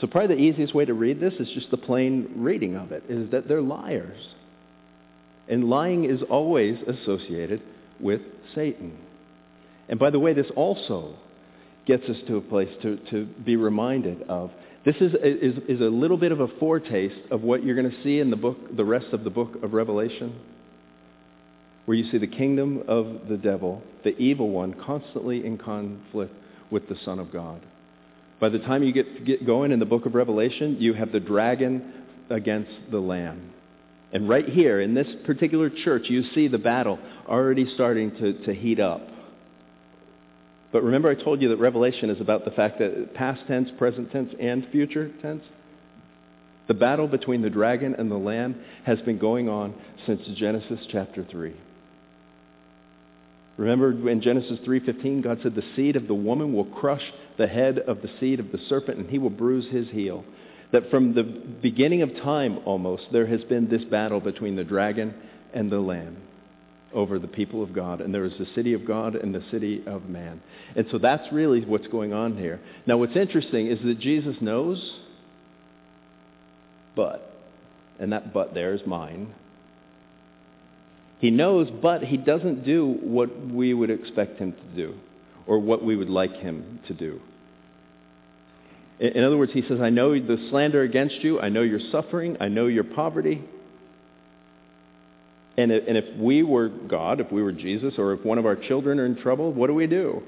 So 0.00 0.06
probably 0.06 0.36
the 0.36 0.42
easiest 0.42 0.74
way 0.74 0.84
to 0.84 0.92
read 0.92 1.20
this 1.20 1.34
is 1.34 1.48
just 1.54 1.70
the 1.70 1.78
plain 1.78 2.32
reading 2.36 2.76
of 2.76 2.92
it, 2.92 3.04
is 3.08 3.30
that 3.30 3.48
they're 3.48 3.62
liars. 3.62 4.18
And 5.48 5.68
lying 5.68 6.04
is 6.04 6.20
always 6.28 6.76
associated 6.86 7.62
with 8.00 8.20
Satan. 8.54 8.96
And 9.88 9.98
by 9.98 10.10
the 10.10 10.18
way, 10.18 10.32
this 10.32 10.50
also 10.56 11.14
gets 11.86 12.04
us 12.08 12.16
to 12.26 12.36
a 12.36 12.40
place 12.40 12.68
to, 12.82 12.96
to 13.10 13.26
be 13.44 13.56
reminded 13.56 14.22
of. 14.22 14.50
This 14.84 14.96
is, 14.96 15.12
is, 15.22 15.56
is 15.68 15.80
a 15.80 15.84
little 15.84 16.16
bit 16.16 16.32
of 16.32 16.40
a 16.40 16.48
foretaste 16.58 17.30
of 17.30 17.42
what 17.42 17.64
you're 17.64 17.76
going 17.76 17.90
to 17.90 18.02
see 18.02 18.18
in 18.20 18.30
the 18.30 18.36
book, 18.36 18.76
the 18.76 18.84
rest 18.84 19.06
of 19.12 19.24
the 19.24 19.30
book 19.30 19.62
of 19.62 19.72
Revelation, 19.72 20.38
where 21.86 21.96
you 21.96 22.10
see 22.10 22.18
the 22.18 22.26
kingdom 22.26 22.82
of 22.88 23.28
the 23.28 23.36
devil, 23.36 23.82
the 24.04 24.16
evil 24.16 24.50
one, 24.50 24.74
constantly 24.74 25.44
in 25.46 25.58
conflict 25.58 26.34
with 26.70 26.88
the 26.88 26.96
Son 27.04 27.18
of 27.18 27.32
God. 27.32 27.60
By 28.40 28.48
the 28.48 28.58
time 28.58 28.82
you 28.82 28.92
get, 28.92 29.24
get 29.24 29.46
going 29.46 29.72
in 29.72 29.78
the 29.78 29.86
book 29.86 30.06
of 30.06 30.14
Revelation, 30.14 30.76
you 30.80 30.94
have 30.94 31.12
the 31.12 31.20
dragon 31.20 32.04
against 32.28 32.72
the 32.90 32.98
lamb. 32.98 33.52
And 34.16 34.30
right 34.30 34.48
here 34.48 34.80
in 34.80 34.94
this 34.94 35.08
particular 35.26 35.68
church, 35.68 36.04
you 36.08 36.22
see 36.34 36.48
the 36.48 36.56
battle 36.56 36.98
already 37.28 37.70
starting 37.74 38.12
to, 38.12 38.46
to 38.46 38.54
heat 38.54 38.80
up. 38.80 39.06
But 40.72 40.84
remember 40.84 41.10
I 41.10 41.22
told 41.22 41.42
you 41.42 41.50
that 41.50 41.58
Revelation 41.58 42.08
is 42.08 42.18
about 42.18 42.46
the 42.46 42.50
fact 42.50 42.78
that 42.78 43.12
past 43.12 43.42
tense, 43.46 43.68
present 43.76 44.10
tense, 44.10 44.32
and 44.40 44.66
future 44.72 45.10
tense? 45.20 45.42
The 46.66 46.72
battle 46.72 47.06
between 47.06 47.42
the 47.42 47.50
dragon 47.50 47.94
and 47.98 48.10
the 48.10 48.16
lamb 48.16 48.58
has 48.86 48.98
been 49.02 49.18
going 49.18 49.50
on 49.50 49.74
since 50.06 50.22
Genesis 50.34 50.80
chapter 50.90 51.22
3. 51.30 51.54
Remember 53.58 54.08
in 54.08 54.22
Genesis 54.22 54.58
3:15 54.60 55.20
God 55.20 55.40
said 55.42 55.54
the 55.54 55.74
seed 55.76 55.94
of 55.94 56.08
the 56.08 56.14
woman 56.14 56.54
will 56.54 56.64
crush 56.64 57.04
the 57.36 57.48
head 57.48 57.80
of 57.80 58.00
the 58.00 58.08
seed 58.18 58.40
of 58.40 58.50
the 58.50 58.60
serpent 58.70 58.96
and 58.96 59.10
he 59.10 59.18
will 59.18 59.28
bruise 59.28 59.66
his 59.66 59.90
heel. 59.90 60.24
That 60.72 60.90
from 60.90 61.14
the 61.14 61.22
beginning 61.22 62.02
of 62.02 62.14
time 62.16 62.58
almost 62.64 63.04
there 63.12 63.26
has 63.26 63.42
been 63.44 63.68
this 63.68 63.84
battle 63.84 64.20
between 64.20 64.56
the 64.56 64.64
dragon 64.64 65.14
and 65.54 65.70
the 65.70 65.78
lamb 65.78 66.16
over 66.92 67.18
the 67.18 67.28
people 67.28 67.62
of 67.62 67.72
God 67.72 68.00
and 68.00 68.14
there 68.14 68.24
is 68.24 68.32
the 68.38 68.46
city 68.54 68.72
of 68.72 68.86
God 68.86 69.14
and 69.14 69.34
the 69.34 69.44
city 69.50 69.82
of 69.86 70.08
man. 70.08 70.40
And 70.74 70.86
so 70.90 70.98
that's 70.98 71.30
really 71.32 71.64
what's 71.64 71.86
going 71.88 72.12
on 72.12 72.36
here. 72.36 72.60
Now 72.86 72.98
what's 72.98 73.16
interesting 73.16 73.68
is 73.68 73.78
that 73.84 74.00
Jesus 74.00 74.36
knows 74.40 74.94
but 76.94 77.32
and 77.98 78.12
that 78.12 78.32
but 78.32 78.54
there 78.54 78.74
is 78.74 78.80
mine 78.86 79.34
he 81.18 81.30
knows, 81.30 81.68
but 81.70 82.02
he 82.02 82.16
doesn't 82.16 82.64
do 82.64 82.86
what 82.86 83.46
we 83.46 83.72
would 83.72 83.90
expect 83.90 84.38
him 84.38 84.52
to 84.52 84.76
do 84.76 84.94
or 85.46 85.58
what 85.58 85.82
we 85.82 85.96
would 85.96 86.10
like 86.10 86.32
him 86.34 86.80
to 86.88 86.94
do. 86.94 87.20
In 88.98 89.22
other 89.22 89.36
words, 89.36 89.52
he 89.52 89.62
says, 89.62 89.80
I 89.80 89.90
know 89.90 90.18
the 90.18 90.46
slander 90.50 90.82
against 90.82 91.16
you. 91.16 91.38
I 91.38 91.50
know 91.50 91.62
your 91.62 91.80
suffering. 91.92 92.38
I 92.40 92.48
know 92.48 92.66
your 92.66 92.84
poverty. 92.84 93.44
And 95.58 95.70
if 95.70 96.18
we 96.18 96.42
were 96.42 96.68
God, 96.68 97.20
if 97.20 97.32
we 97.32 97.42
were 97.42 97.52
Jesus, 97.52 97.94
or 97.98 98.12
if 98.12 98.24
one 98.24 98.38
of 98.38 98.46
our 98.46 98.56
children 98.56 99.00
are 99.00 99.06
in 99.06 99.16
trouble, 99.16 99.52
what 99.52 99.68
do 99.68 99.74
we 99.74 99.86
do? 99.86 100.22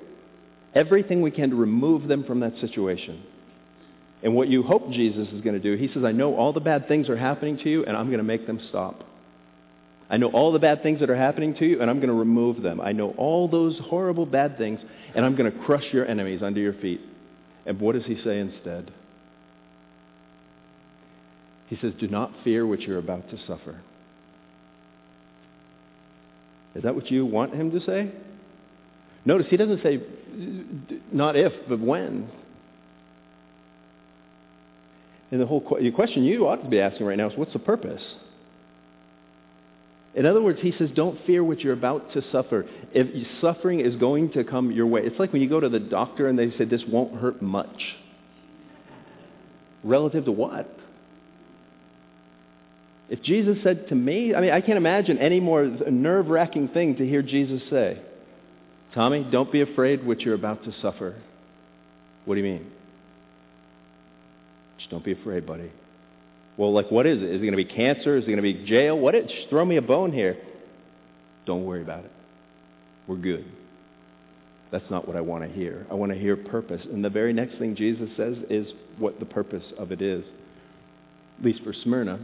Everything 0.74 1.22
we 1.22 1.30
can 1.30 1.50
to 1.50 1.56
remove 1.56 2.08
them 2.08 2.24
from 2.24 2.40
that 2.40 2.52
situation. 2.60 3.22
And 4.22 4.34
what 4.34 4.48
you 4.48 4.62
hope 4.62 4.90
Jesus 4.90 5.28
is 5.28 5.42
going 5.42 5.54
to 5.54 5.60
do, 5.60 5.76
he 5.76 5.92
says, 5.92 6.04
I 6.04 6.12
know 6.12 6.34
all 6.34 6.52
the 6.52 6.60
bad 6.60 6.88
things 6.88 7.08
are 7.08 7.16
happening 7.16 7.58
to 7.58 7.70
you, 7.70 7.84
and 7.84 7.96
I'm 7.96 8.06
going 8.06 8.18
to 8.18 8.24
make 8.24 8.46
them 8.46 8.60
stop. 8.68 9.04
I 10.10 10.16
know 10.16 10.28
all 10.28 10.52
the 10.52 10.58
bad 10.58 10.82
things 10.82 11.00
that 11.00 11.10
are 11.10 11.16
happening 11.16 11.54
to 11.56 11.66
you, 11.66 11.80
and 11.80 11.90
I'm 11.90 11.98
going 11.98 12.08
to 12.08 12.14
remove 12.14 12.62
them. 12.62 12.80
I 12.80 12.92
know 12.92 13.14
all 13.16 13.48
those 13.48 13.78
horrible 13.78 14.26
bad 14.26 14.58
things, 14.58 14.80
and 15.14 15.24
I'm 15.24 15.36
going 15.36 15.52
to 15.52 15.58
crush 15.64 15.84
your 15.92 16.06
enemies 16.06 16.42
under 16.42 16.60
your 16.60 16.74
feet. 16.74 17.00
And 17.68 17.78
what 17.80 17.94
does 17.94 18.06
he 18.06 18.16
say 18.24 18.40
instead? 18.40 18.90
He 21.68 21.76
says, 21.76 21.92
Do 22.00 22.08
not 22.08 22.32
fear 22.42 22.66
what 22.66 22.80
you're 22.80 22.98
about 22.98 23.28
to 23.28 23.38
suffer. 23.46 23.78
Is 26.74 26.82
that 26.82 26.94
what 26.94 27.10
you 27.10 27.26
want 27.26 27.54
him 27.54 27.70
to 27.72 27.80
say? 27.84 28.10
Notice 29.26 29.48
he 29.50 29.58
doesn't 29.58 29.82
say, 29.82 30.00
not 31.12 31.36
if, 31.36 31.52
but 31.68 31.78
when. 31.78 32.30
And 35.30 35.38
the 35.38 35.44
whole 35.44 35.60
the 35.78 35.90
question 35.90 36.24
you 36.24 36.48
ought 36.48 36.62
to 36.62 36.68
be 36.70 36.80
asking 36.80 37.04
right 37.04 37.18
now 37.18 37.28
is, 37.28 37.36
what's 37.36 37.52
the 37.52 37.58
purpose? 37.58 38.02
In 40.18 40.26
other 40.26 40.42
words, 40.42 40.58
he 40.60 40.72
says, 40.76 40.90
don't 40.96 41.16
fear 41.26 41.44
what 41.44 41.60
you're 41.60 41.72
about 41.72 42.12
to 42.14 42.22
suffer. 42.32 42.66
If 42.92 43.06
suffering 43.40 43.78
is 43.78 43.94
going 43.94 44.32
to 44.32 44.42
come 44.42 44.72
your 44.72 44.88
way, 44.88 45.02
it's 45.04 45.16
like 45.16 45.32
when 45.32 45.40
you 45.40 45.48
go 45.48 45.60
to 45.60 45.68
the 45.68 45.78
doctor 45.78 46.26
and 46.26 46.36
they 46.36 46.50
say, 46.58 46.64
this 46.64 46.82
won't 46.88 47.14
hurt 47.20 47.40
much. 47.40 47.80
Relative 49.84 50.24
to 50.24 50.32
what? 50.32 50.68
If 53.08 53.22
Jesus 53.22 53.58
said 53.62 53.88
to 53.90 53.94
me, 53.94 54.34
I 54.34 54.40
mean, 54.40 54.50
I 54.50 54.60
can't 54.60 54.76
imagine 54.76 55.18
any 55.18 55.38
more 55.38 55.64
nerve-wracking 55.64 56.70
thing 56.70 56.96
to 56.96 57.06
hear 57.06 57.22
Jesus 57.22 57.62
say. 57.70 58.02
Tommy, 58.94 59.24
don't 59.30 59.52
be 59.52 59.60
afraid 59.60 60.04
what 60.04 60.22
you're 60.22 60.34
about 60.34 60.64
to 60.64 60.74
suffer. 60.82 61.14
What 62.24 62.34
do 62.34 62.40
you 62.40 62.44
mean? 62.44 62.72
Just 64.78 64.90
don't 64.90 65.04
be 65.04 65.12
afraid, 65.12 65.46
buddy. 65.46 65.70
Well, 66.58 66.72
like, 66.72 66.90
what 66.90 67.06
is 67.06 67.22
it? 67.22 67.30
Is 67.30 67.36
it 67.36 67.44
going 67.44 67.52
to 67.52 67.56
be 67.56 67.64
cancer? 67.64 68.16
Is 68.16 68.24
it 68.24 68.26
going 68.26 68.36
to 68.36 68.42
be 68.42 68.66
jail? 68.66 68.98
What? 68.98 69.14
Just 69.14 69.48
throw 69.48 69.64
me 69.64 69.76
a 69.76 69.82
bone 69.82 70.12
here. 70.12 70.36
Don't 71.46 71.64
worry 71.64 71.80
about 71.80 72.04
it. 72.04 72.10
We're 73.06 73.16
good. 73.16 73.46
That's 74.70 74.90
not 74.90 75.06
what 75.06 75.16
I 75.16 75.20
want 75.20 75.44
to 75.44 75.50
hear. 75.50 75.86
I 75.90 75.94
want 75.94 76.12
to 76.12 76.18
hear 76.18 76.36
purpose. 76.36 76.82
And 76.92 77.02
the 77.02 77.08
very 77.08 77.32
next 77.32 77.58
thing 77.58 77.76
Jesus 77.76 78.10
says 78.16 78.36
is 78.50 78.66
what 78.98 79.18
the 79.20 79.24
purpose 79.24 79.62
of 79.78 79.92
it 79.92 80.02
is. 80.02 80.24
At 81.38 81.44
least 81.44 81.62
for 81.62 81.72
Smyrna. 81.72 82.18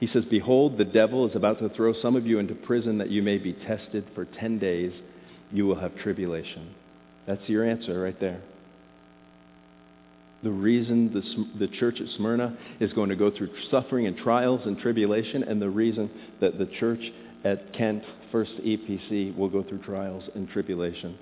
He 0.00 0.08
says, 0.08 0.24
Behold, 0.30 0.78
the 0.78 0.84
devil 0.84 1.28
is 1.28 1.36
about 1.36 1.58
to 1.60 1.68
throw 1.68 1.92
some 2.00 2.16
of 2.16 2.26
you 2.26 2.38
into 2.38 2.54
prison 2.54 2.98
that 2.98 3.10
you 3.10 3.22
may 3.22 3.36
be 3.38 3.52
tested 3.52 4.06
for 4.14 4.24
10 4.24 4.58
days. 4.58 4.92
You 5.52 5.66
will 5.66 5.78
have 5.78 5.94
tribulation. 5.98 6.74
That's 7.26 7.46
your 7.48 7.68
answer 7.68 8.00
right 8.00 8.18
there. 8.18 8.40
The 10.42 10.50
reason 10.50 11.12
the, 11.12 11.66
the 11.66 11.72
church 11.78 12.00
at 12.00 12.06
Smyrna 12.16 12.56
is 12.80 12.92
going 12.92 13.08
to 13.08 13.16
go 13.16 13.30
through 13.30 13.50
suffering 13.70 14.06
and 14.06 14.16
trials 14.16 14.60
and 14.66 14.78
tribulation, 14.78 15.42
and 15.42 15.60
the 15.60 15.70
reason 15.70 16.10
that 16.40 16.58
the 16.58 16.66
church 16.78 17.00
at 17.44 17.72
Kent 17.74 18.02
First 18.30 18.52
EPC 18.64 19.36
will 19.36 19.48
go 19.48 19.62
through 19.62 19.78
trials 19.78 20.22
and 20.34 20.48
tribulation. 20.50 21.18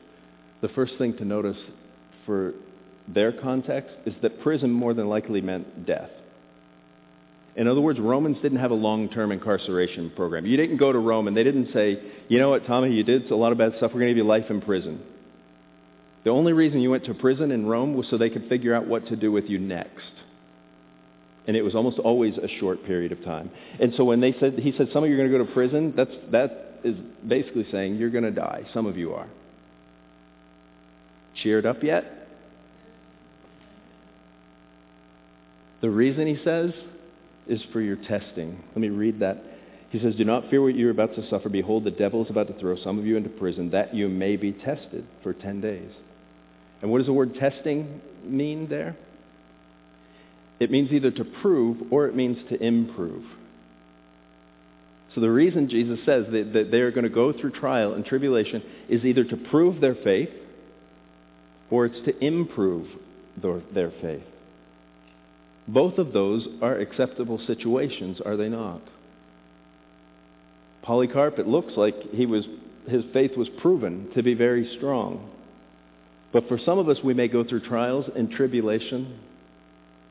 The 0.61 0.69
first 0.71 0.95
thing 0.99 1.17
to 1.19 1.25
notice 1.25 1.57
for 2.25 2.55
their 3.09 3.33
context 3.33 3.91
is 4.05 4.15
that 4.23 4.43
prison 4.43 4.71
more 4.71 4.93
than 4.93 5.09
likely 5.09 5.41
meant 5.41 5.87
death. 5.87 6.11
In 7.55 7.69
other 7.69 7.81
words, 7.81 7.99
Romans 7.99 8.37
didn't 8.43 8.59
have 8.59 8.71
a 8.71 8.75
long-term 8.75 9.33
incarceration 9.33 10.11
program. 10.15 10.45
You 10.45 10.57
didn't 10.57 10.77
go 10.77 10.93
to 10.93 10.99
Rome 10.99 11.29
and 11.29 11.37
they 11.37 11.45
didn't 11.45 11.73
say, 11.73 11.99
you 12.29 12.39
know 12.39 12.51
what, 12.51 12.67
Tommy, 12.67 12.93
you 12.93 13.03
did 13.03 13.31
a 13.31 13.37
lot 13.37 13.53
of 13.53 13.59
bad 13.59 13.73
stuff. 13.79 13.93
We're 13.95 14.01
going 14.01 14.09
to 14.09 14.15
give 14.15 14.19
you 14.19 14.25
life 14.25 14.51
in 14.51 14.61
prison. 14.61 15.01
The 16.27 16.33
only 16.33 16.53
reason 16.53 16.81
you 16.81 16.91
went 16.91 17.05
to 17.05 17.15
prison 17.15 17.53
in 17.53 17.67
Rome 17.67 17.97
was 17.97 18.09
so 18.11 18.19
they 18.19 18.31
could 18.31 18.49
figure 18.49 18.75
out 18.75 18.89
what 18.89 19.07
to 19.11 19.15
do 19.15 19.31
with 19.31 19.45
you 19.45 19.61
next. 19.61 20.11
And 21.47 21.57
it 21.57 21.63
was 21.63 21.77
almost 21.77 22.01
always 22.01 22.37
a 22.37 22.49
short 22.59 22.85
period 22.85 23.13
of 23.13 23.23
time. 23.23 23.49
And 23.79 23.93
so 23.97 24.03
when 24.03 24.21
they 24.21 24.35
said, 24.41 24.59
he 24.59 24.73
said, 24.77 24.89
some 24.93 25.05
of 25.05 25.09
you 25.09 25.15
are 25.15 25.19
going 25.19 25.31
to 25.31 25.39
go 25.39 25.45
to 25.45 25.53
prison, 25.53 25.95
that's, 25.97 26.11
that 26.33 26.81
is 26.83 26.97
basically 27.25 27.65
saying 27.71 27.95
you're 27.95 28.11
going 28.11 28.25
to 28.25 28.33
die. 28.33 28.65
Some 28.75 28.87
of 28.87 28.97
you 28.97 29.15
are. 29.15 29.29
Cheered 31.45 31.65
up 31.65 31.85
yet? 31.85 32.03
The 35.81 35.91
reason 35.91 36.27
he 36.27 36.43
says 36.43 36.73
is 37.47 37.61
for 37.73 37.81
your 37.81 37.99
testing. 37.99 38.65
Let 38.71 38.79
me 38.79 38.89
read 38.89 39.21
that. 39.21 39.45
He 39.91 40.01
says, 40.01 40.17
Do 40.17 40.25
not 40.25 40.51
fear 40.51 40.61
what 40.61 40.75
you're 40.75 40.91
about 40.91 41.15
to 41.15 41.31
suffer. 41.31 41.49
Behold, 41.49 41.85
the 41.85 41.93
devil 41.93 42.25
is 42.25 42.31
about 42.31 42.49
to 42.49 42.59
throw 42.59 42.77
some 42.83 42.99
of 42.99 43.07
you 43.07 43.17
into 43.17 43.29
prison 43.29 43.71
that 43.71 43.95
you 43.95 44.09
may 44.09 44.35
be 44.35 44.51
tested 44.51 45.07
for 45.23 45.33
10 45.33 45.61
days. 45.61 45.93
And 46.83 46.91
what 46.91 46.99
does 46.99 47.07
the 47.07 47.13
word 47.13 47.35
testing 47.35 48.01
mean 48.25 48.69
there? 48.69 48.97
It 50.59 50.71
means 50.71 50.91
either 50.93 51.11
to 51.11 51.25
prove 51.43 51.93
or 51.93 52.07
it 52.07 52.15
means 52.15 52.39
to 52.49 52.63
improve. 52.63 53.25
So 55.15 55.21
the 55.21 55.31
reason 55.31 55.69
Jesus 55.69 55.99
says 56.05 56.27
that, 56.31 56.53
that 56.53 56.71
they 56.71 56.81
are 56.81 56.91
going 56.91 57.05
to 57.05 57.11
go 57.11 57.33
through 57.33 57.53
trial 57.53 57.95
and 57.95 58.05
tribulation 58.05 58.63
is 58.89 59.05
either 59.05 59.25
to 59.25 59.37
prove 59.51 59.81
their 59.81 59.95
faith 59.95 60.29
or 61.71 61.87
it's 61.87 62.05
to 62.05 62.25
improve 62.25 62.87
their, 63.43 63.61
their 63.75 63.91
faith. 64.03 64.23
Both 65.69 65.99
of 65.99 66.13
those 66.13 66.47
are 66.63 66.79
acceptable 66.79 67.41
situations, 67.47 68.21
are 68.25 68.37
they 68.37 68.49
not? 68.49 68.83
Polycarp, 70.83 71.39
it 71.39 71.49
looks 71.49 71.73
like 71.77 71.97
he 72.13 72.27
was, 72.27 72.45
his 72.89 73.03
faith 73.13 73.37
was 73.37 73.49
proven 73.61 74.11
to 74.15 74.23
be 74.23 74.35
very 74.35 74.77
strong. 74.77 75.31
But 76.33 76.49
for 76.49 76.59
some 76.59 76.79
of 76.79 76.89
us, 76.89 76.99
we 77.03 77.15
may 77.15 77.29
go 77.29 77.45
through 77.45 77.61
trials 77.61 78.07
and 78.15 78.31
tribulation 78.31 79.19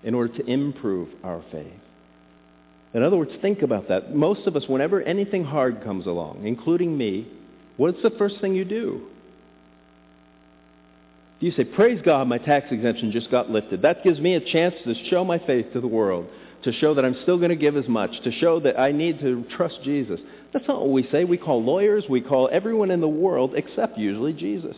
in 0.03 0.13
order 0.13 0.35
to 0.37 0.45
improve 0.45 1.09
our 1.23 1.43
faith. 1.51 1.73
In 2.93 3.03
other 3.03 3.17
words, 3.17 3.31
think 3.41 3.61
about 3.61 3.89
that. 3.89 4.15
Most 4.15 4.47
of 4.47 4.55
us, 4.55 4.63
whenever 4.67 5.01
anything 5.01 5.43
hard 5.43 5.83
comes 5.83 6.05
along, 6.05 6.45
including 6.45 6.97
me, 6.97 7.27
what's 7.75 8.01
the 8.01 8.11
first 8.11 8.39
thing 8.39 8.55
you 8.55 8.63
do? 8.63 9.07
Do 11.39 11.45
You 11.45 11.51
say, 11.51 11.65
praise 11.65 12.01
God, 12.03 12.27
my 12.29 12.37
tax 12.37 12.67
exemption 12.71 13.11
just 13.11 13.29
got 13.29 13.49
lifted. 13.49 13.81
That 13.81 14.03
gives 14.03 14.19
me 14.21 14.35
a 14.35 14.39
chance 14.39 14.75
to 14.85 14.95
show 15.09 15.25
my 15.25 15.39
faith 15.39 15.73
to 15.73 15.81
the 15.81 15.87
world, 15.87 16.27
to 16.63 16.71
show 16.71 16.93
that 16.93 17.03
I'm 17.03 17.17
still 17.23 17.37
going 17.37 17.49
to 17.49 17.57
give 17.57 17.75
as 17.75 17.89
much, 17.89 18.11
to 18.23 18.31
show 18.31 18.61
that 18.61 18.79
I 18.79 18.93
need 18.93 19.19
to 19.19 19.43
trust 19.57 19.79
Jesus. 19.83 20.21
That's 20.53 20.67
not 20.67 20.79
what 20.79 20.91
we 20.91 21.07
say. 21.11 21.25
We 21.25 21.37
call 21.37 21.61
lawyers, 21.61 22.05
we 22.09 22.21
call 22.21 22.47
everyone 22.49 22.91
in 22.91 23.01
the 23.01 23.09
world 23.09 23.55
except 23.55 23.97
usually 23.97 24.31
Jesus. 24.31 24.77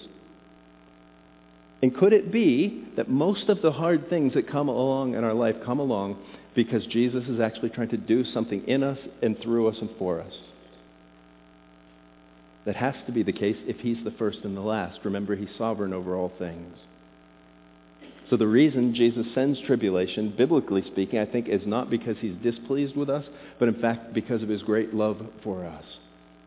And 1.82 1.96
could 1.96 2.14
it 2.14 2.32
be 2.32 2.86
that 2.96 3.10
most 3.10 3.50
of 3.50 3.62
the 3.62 3.72
hard 3.72 4.10
things 4.10 4.34
that 4.34 4.50
come 4.50 4.68
along 4.68 5.14
in 5.14 5.24
our 5.24 5.34
life 5.34 5.56
come 5.66 5.80
along 5.80 6.18
because 6.56 6.86
Jesus 6.88 7.24
is 7.28 7.40
actually 7.40 7.70
trying 7.70 7.90
to 7.90 7.98
do 7.98 8.24
something 8.26 8.68
in 8.68 8.82
us 8.82 8.98
and 9.22 9.40
through 9.40 9.68
us 9.68 9.78
and 9.80 9.90
for 10.00 10.20
us? 10.20 10.34
That 12.66 12.76
has 12.76 12.96
to 13.06 13.12
be 13.12 13.24
the 13.24 13.32
case 13.32 13.58
if 13.68 13.78
he's 13.78 14.04
the 14.04 14.12
first 14.12 14.40
and 14.44 14.58
the 14.58 14.62
last. 14.62 15.00
Remember, 15.06 15.36
he's 15.36 15.56
sovereign 15.58 15.94
over 15.94 16.16
all 16.16 16.32
things. 16.40 16.76
So 18.30 18.36
the 18.36 18.48
reason 18.48 18.94
Jesus 18.94 19.26
sends 19.34 19.60
tribulation, 19.62 20.34
biblically 20.38 20.84
speaking, 20.92 21.20
I 21.20 21.26
think 21.26 21.48
is 21.48 21.62
not 21.66 21.90
because 21.90 22.18
he's 22.20 22.36
displeased 22.44 22.96
with 22.96 23.10
us, 23.10 23.24
but 23.58 23.70
in 23.70 23.80
fact 23.80 24.14
because 24.14 24.44
of 24.44 24.50
his 24.50 24.64
great 24.64 24.94
love 24.94 25.18
for 25.44 25.66
us. 25.66 25.86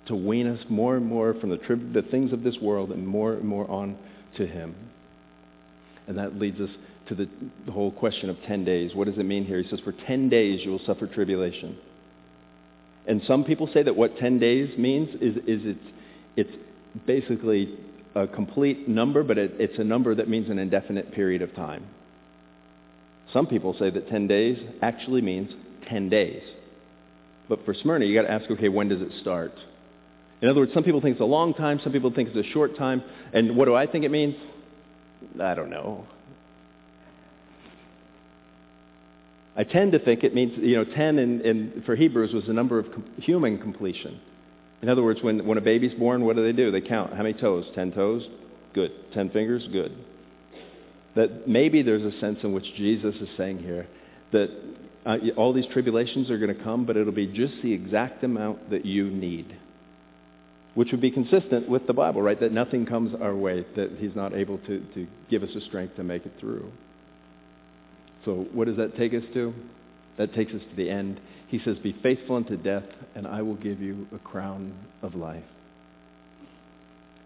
To 0.08 0.16
wean 0.16 0.46
us 0.46 0.62
more 0.68 0.96
and 0.96 1.06
more 1.06 1.34
from 1.34 1.50
the, 1.50 1.56
tri- 1.56 1.76
the 1.76 2.02
things 2.02 2.32
of 2.32 2.42
this 2.42 2.58
world 2.60 2.90
and 2.90 3.06
more 3.06 3.32
and 3.34 3.44
more 3.44 3.70
on 3.70 3.96
to 4.36 4.46
him. 4.46 4.74
And 6.10 6.18
that 6.18 6.40
leads 6.40 6.60
us 6.60 6.70
to 7.06 7.14
the, 7.14 7.28
the 7.66 7.70
whole 7.70 7.92
question 7.92 8.30
of 8.30 8.36
10 8.48 8.64
days. 8.64 8.96
What 8.96 9.06
does 9.06 9.16
it 9.16 9.22
mean 9.22 9.44
here? 9.44 9.62
He 9.62 9.70
says, 9.70 9.78
for 9.84 9.92
10 9.92 10.28
days 10.28 10.58
you 10.64 10.72
will 10.72 10.80
suffer 10.84 11.06
tribulation. 11.06 11.78
And 13.06 13.22
some 13.28 13.44
people 13.44 13.70
say 13.72 13.84
that 13.84 13.94
what 13.94 14.16
10 14.16 14.40
days 14.40 14.76
means 14.76 15.08
is, 15.22 15.36
is 15.36 15.76
it's, 15.76 15.86
it's 16.36 16.50
basically 17.06 17.78
a 18.16 18.26
complete 18.26 18.88
number, 18.88 19.22
but 19.22 19.38
it, 19.38 19.52
it's 19.60 19.78
a 19.78 19.84
number 19.84 20.12
that 20.16 20.28
means 20.28 20.50
an 20.50 20.58
indefinite 20.58 21.12
period 21.12 21.42
of 21.42 21.54
time. 21.54 21.86
Some 23.32 23.46
people 23.46 23.76
say 23.78 23.90
that 23.90 24.08
10 24.08 24.26
days 24.26 24.58
actually 24.82 25.22
means 25.22 25.52
10 25.88 26.08
days. 26.08 26.42
But 27.48 27.64
for 27.64 27.72
Smyrna, 27.72 28.04
you've 28.04 28.20
got 28.20 28.26
to 28.26 28.34
ask, 28.34 28.50
okay, 28.50 28.68
when 28.68 28.88
does 28.88 29.00
it 29.00 29.12
start? 29.20 29.52
In 30.42 30.48
other 30.48 30.58
words, 30.58 30.74
some 30.74 30.82
people 30.82 31.00
think 31.00 31.12
it's 31.12 31.22
a 31.22 31.24
long 31.24 31.54
time, 31.54 31.78
some 31.84 31.92
people 31.92 32.10
think 32.12 32.30
it's 32.34 32.48
a 32.48 32.52
short 32.52 32.76
time. 32.76 33.00
And 33.32 33.56
what 33.56 33.66
do 33.66 33.76
I 33.76 33.86
think 33.86 34.04
it 34.04 34.10
means? 34.10 34.34
I 35.40 35.54
don't 35.54 35.70
know. 35.70 36.06
I 39.56 39.64
tend 39.64 39.92
to 39.92 39.98
think 39.98 40.24
it 40.24 40.34
means, 40.34 40.52
you 40.56 40.76
know, 40.76 40.84
10 40.84 41.18
in, 41.18 41.40
in, 41.40 41.82
for 41.84 41.96
Hebrews 41.96 42.32
was 42.32 42.44
the 42.46 42.52
number 42.52 42.78
of 42.78 42.90
com- 42.92 43.04
human 43.18 43.58
completion. 43.58 44.20
In 44.80 44.88
other 44.88 45.02
words, 45.02 45.20
when, 45.22 45.46
when 45.46 45.58
a 45.58 45.60
baby's 45.60 45.92
born, 45.98 46.24
what 46.24 46.36
do 46.36 46.44
they 46.44 46.52
do? 46.52 46.70
They 46.70 46.80
count. 46.80 47.12
How 47.12 47.22
many 47.22 47.34
toes? 47.34 47.66
10 47.74 47.92
toes? 47.92 48.26
Good. 48.72 48.92
10 49.12 49.30
fingers? 49.30 49.66
Good. 49.70 49.92
That 51.16 51.48
maybe 51.48 51.82
there's 51.82 52.02
a 52.02 52.18
sense 52.20 52.38
in 52.42 52.52
which 52.52 52.64
Jesus 52.76 53.14
is 53.16 53.28
saying 53.36 53.58
here 53.58 53.86
that 54.32 54.50
uh, 55.04 55.16
all 55.36 55.52
these 55.52 55.66
tribulations 55.72 56.30
are 56.30 56.38
going 56.38 56.56
to 56.56 56.62
come, 56.62 56.86
but 56.86 56.96
it'll 56.96 57.12
be 57.12 57.26
just 57.26 57.54
the 57.62 57.72
exact 57.72 58.22
amount 58.22 58.70
that 58.70 58.86
you 58.86 59.10
need 59.10 59.54
which 60.80 60.92
would 60.92 61.00
be 61.02 61.10
consistent 61.10 61.68
with 61.68 61.86
the 61.86 61.92
Bible, 61.92 62.22
right? 62.22 62.40
That 62.40 62.52
nothing 62.52 62.86
comes 62.86 63.14
our 63.20 63.36
way, 63.36 63.66
that 63.76 63.98
he's 63.98 64.16
not 64.16 64.32
able 64.34 64.56
to, 64.60 64.80
to 64.94 65.06
give 65.28 65.42
us 65.42 65.50
the 65.54 65.60
strength 65.60 65.96
to 65.96 66.02
make 66.02 66.24
it 66.24 66.32
through. 66.40 66.72
So 68.24 68.46
what 68.54 68.66
does 68.66 68.78
that 68.78 68.96
take 68.96 69.12
us 69.12 69.22
to? 69.34 69.52
That 70.16 70.32
takes 70.32 70.54
us 70.54 70.62
to 70.70 70.76
the 70.76 70.88
end. 70.88 71.20
He 71.48 71.60
says, 71.66 71.76
be 71.82 71.94
faithful 72.02 72.36
unto 72.36 72.56
death, 72.56 72.86
and 73.14 73.26
I 73.26 73.42
will 73.42 73.56
give 73.56 73.82
you 73.82 74.06
a 74.14 74.18
crown 74.20 74.72
of 75.02 75.14
life. 75.14 75.44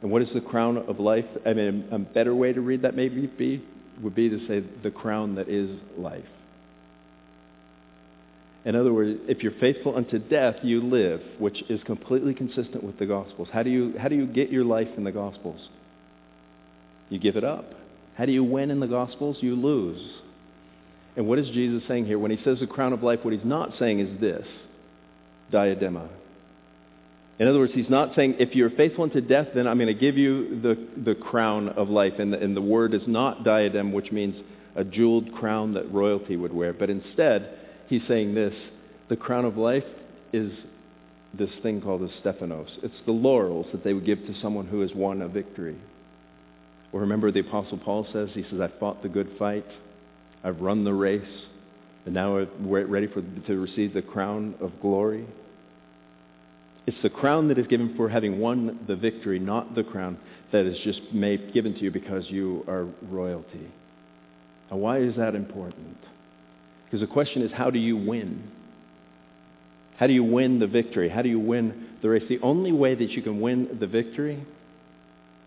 And 0.03 0.11
what 0.11 0.23
is 0.23 0.31
the 0.35 0.41
crown 0.41 0.77
of 0.77 0.99
life? 0.99 1.25
I 1.47 1.53
mean, 1.53 1.87
a 1.93 2.01
better 2.01 2.35
way 2.35 2.53
to 2.53 2.61
read 2.61 2.83
that 2.83 2.97
maybe 2.97 3.29
be, 3.29 3.65
would 4.03 4.17
be 4.17 4.31
to 4.31 4.45
say 4.49 4.65
the 4.83 4.91
crown 4.91 5.37
that 5.37 5.49
is 5.49 5.71
life. 5.97 6.25
In 8.65 8.77
other 8.77 8.93
words, 8.93 9.21
if 9.29 9.43
you're 9.43 9.53
faithful 9.61 9.95
unto 9.95 10.19
death, 10.19 10.57
you 10.63 10.83
live, 10.83 11.21
which 11.39 11.63
is 11.69 11.83
completely 11.85 12.33
consistent 12.33 12.83
with 12.83 12.99
the 12.99 13.07
Gospels. 13.07 13.49
How 13.53 13.63
do 13.63 13.71
you, 13.71 13.95
how 13.99 14.09
do 14.09 14.15
you 14.15 14.27
get 14.27 14.51
your 14.51 14.65
life 14.65 14.89
in 14.97 15.05
the 15.05 15.13
Gospels? 15.13 15.61
You 17.11 17.19
give 17.19 17.37
it 17.37 17.45
up. 17.45 17.67
How 18.17 18.25
do 18.25 18.33
you 18.33 18.43
win 18.43 18.71
in 18.71 18.81
the 18.81 18.87
Gospels? 18.87 19.37
You 19.41 19.55
lose. 19.55 20.01
And 21.17 21.29
what 21.29 21.39
is 21.39 21.49
Jesus 21.49 21.83
saying 21.87 22.07
here? 22.07 22.19
When 22.19 22.31
he 22.31 22.43
says 22.43 22.59
the 22.61 22.67
crown 22.67 22.95
of 22.95 23.03
life, 23.03 23.21
what 23.23 23.35
he's 23.35 23.45
not 23.45 23.73
saying 23.79 24.01
is 24.01 24.21
this, 24.21 24.47
diadema. 25.53 26.09
In 27.39 27.49
other 27.49 27.59
words, 27.59 27.73
he's 27.75 27.91
not 27.91 28.15
saying, 28.15 28.37
if 28.39 28.55
you're 28.55 28.71
faithful 28.71 29.05
unto 29.05 29.21
death, 29.21 29.49
then 29.55 29.67
I'm 29.67 29.77
going 29.77 29.89
to 29.89 30.01
give 30.01 30.17
you 30.17 30.61
the, 30.61 30.89
the 31.05 31.15
crown 31.15 31.69
of 31.69 31.91
life. 31.91 32.15
And 32.19 32.33
the, 32.33 32.39
and 32.41 32.57
the 32.57 32.63
word 32.63 32.95
is 32.95 33.03
not 33.07 33.45
diadem, 33.45 33.93
which 33.93 34.11
means 34.11 34.37
a 34.75 34.85
jeweled 34.85 35.35
crown 35.35 35.75
that 35.75 35.93
royalty 35.93 36.37
would 36.37 36.53
wear. 36.53 36.73
But 36.73 36.91
instead, 36.91 37.59
he's 37.99 38.09
saying 38.09 38.35
this, 38.35 38.55
the 39.09 39.17
crown 39.17 39.45
of 39.45 39.57
life 39.57 39.85
is 40.33 40.53
this 41.33 41.51
thing 41.63 41.81
called 41.81 42.01
the 42.01 42.11
Stephanos. 42.21 42.69
It's 42.83 42.95
the 43.07 43.13
laurels 43.13 43.67
that 43.73 43.85
they 43.85 43.93
would 43.93 44.07
give 44.07 44.19
to 44.27 44.41
someone 44.41 44.67
who 44.67 44.81
has 44.81 44.93
won 44.95 45.23
a 45.23 45.29
victory. 45.29 45.77
Or 46.93 47.01
remember 47.01 47.31
the 47.31 47.41
Apostle 47.41 47.79
Paul 47.79 48.07
says, 48.13 48.31
he 48.35 48.45
says, 48.51 48.61
I 48.61 48.69
fought 48.79 49.03
the 49.03 49.09
good 49.09 49.31
fight. 49.39 49.67
I've 50.43 50.61
run 50.61 50.85
the 50.85 50.93
race, 50.93 51.23
and 52.05 52.15
now 52.15 52.39
I'm 52.39 52.69
ready 52.69 53.07
for, 53.07 53.23
to 53.47 53.57
receive 53.57 53.95
the 53.95 54.03
crown 54.03 54.55
of 54.61 54.73
glory. 54.81 55.27
It's 56.87 57.01
the 57.03 57.11
crown 57.11 57.49
that 57.49 57.59
is 57.59 57.67
given 57.67 57.97
for 57.97 58.09
having 58.09 58.41
won 58.41 58.81
the 58.87 58.97
victory, 58.97 59.39
not 59.39 59.75
the 59.75 59.85
crown 59.85 60.19
that 60.53 60.67
is 60.67 60.79
just 60.85 61.01
made, 61.13 61.55
given 61.55 61.75
to 61.75 61.81
you 61.81 61.91
because 61.91 62.25
you 62.29 62.65
are 62.69 62.87
royalty. 63.09 63.71
Now, 64.71 64.77
why 64.77 64.99
is 64.99 65.17
that 65.17 65.35
important? 65.35 65.97
Because 66.85 67.01
the 67.01 67.13
question 67.13 67.43
is, 67.43 67.53
how 67.53 67.71
do 67.71 67.79
you 67.79 67.97
win? 67.97 68.51
How 69.97 70.07
do 70.07 70.13
you 70.13 70.25
win 70.25 70.59
the 70.59 70.67
victory? 70.67 71.09
How 71.09 71.23
do 71.23 71.29
you 71.29 71.41
win 71.41 71.89
the 72.03 72.09
race? 72.09 72.25
The 72.29 72.41
only 72.41 72.73
way 72.73 72.95
that 72.95 73.11
you 73.11 73.23
can 73.23 73.41
win 73.41 73.79
the 73.81 73.87
victory 73.87 74.45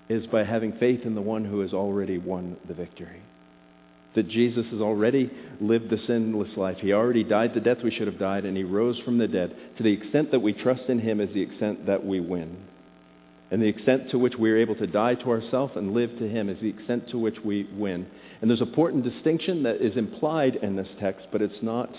is 0.09 0.25
by 0.27 0.43
having 0.43 0.73
faith 0.73 1.01
in 1.03 1.15
the 1.15 1.21
one 1.21 1.45
who 1.45 1.59
has 1.61 1.73
already 1.73 2.17
won 2.17 2.57
the 2.67 2.73
victory 2.73 3.21
that 4.17 4.29
Jesus 4.29 4.65
has 4.71 4.81
already 4.81 5.29
lived 5.61 5.91
the 5.91 5.99
sinless 6.07 6.57
life. 6.57 6.77
He 6.79 6.91
already 6.91 7.23
died 7.23 7.53
the 7.53 7.59
death 7.59 7.77
we 7.83 7.91
should 7.91 8.07
have 8.07 8.17
died, 8.17 8.45
and 8.45 8.57
he 8.57 8.63
rose 8.63 8.99
from 9.05 9.19
the 9.19 9.27
dead. 9.27 9.55
To 9.77 9.83
the 9.83 9.93
extent 9.93 10.31
that 10.31 10.39
we 10.39 10.53
trust 10.53 10.89
in 10.89 10.97
him 10.97 11.21
is 11.21 11.31
the 11.35 11.41
extent 11.41 11.85
that 11.85 12.03
we 12.03 12.19
win. 12.19 12.57
And 13.49 13.61
the 13.61 13.67
extent 13.67 14.11
to 14.11 14.17
which 14.17 14.35
we 14.35 14.51
are 14.51 14.57
able 14.57 14.75
to 14.75 14.87
die 14.87 15.15
to 15.15 15.29
ourselves 15.29 15.73
and 15.75 15.93
live 15.93 16.17
to 16.19 16.27
him 16.27 16.49
is 16.49 16.59
the 16.61 16.69
extent 16.69 17.09
to 17.09 17.17
which 17.17 17.37
we 17.45 17.67
win. 17.73 18.05
And 18.41 18.49
there's 18.49 18.61
an 18.61 18.67
important 18.67 19.03
distinction 19.03 19.63
that 19.63 19.77
is 19.77 19.95
implied 19.95 20.57
in 20.57 20.75
this 20.75 20.87
text, 20.99 21.27
but 21.31 21.41
it's 21.41 21.61
not 21.61 21.89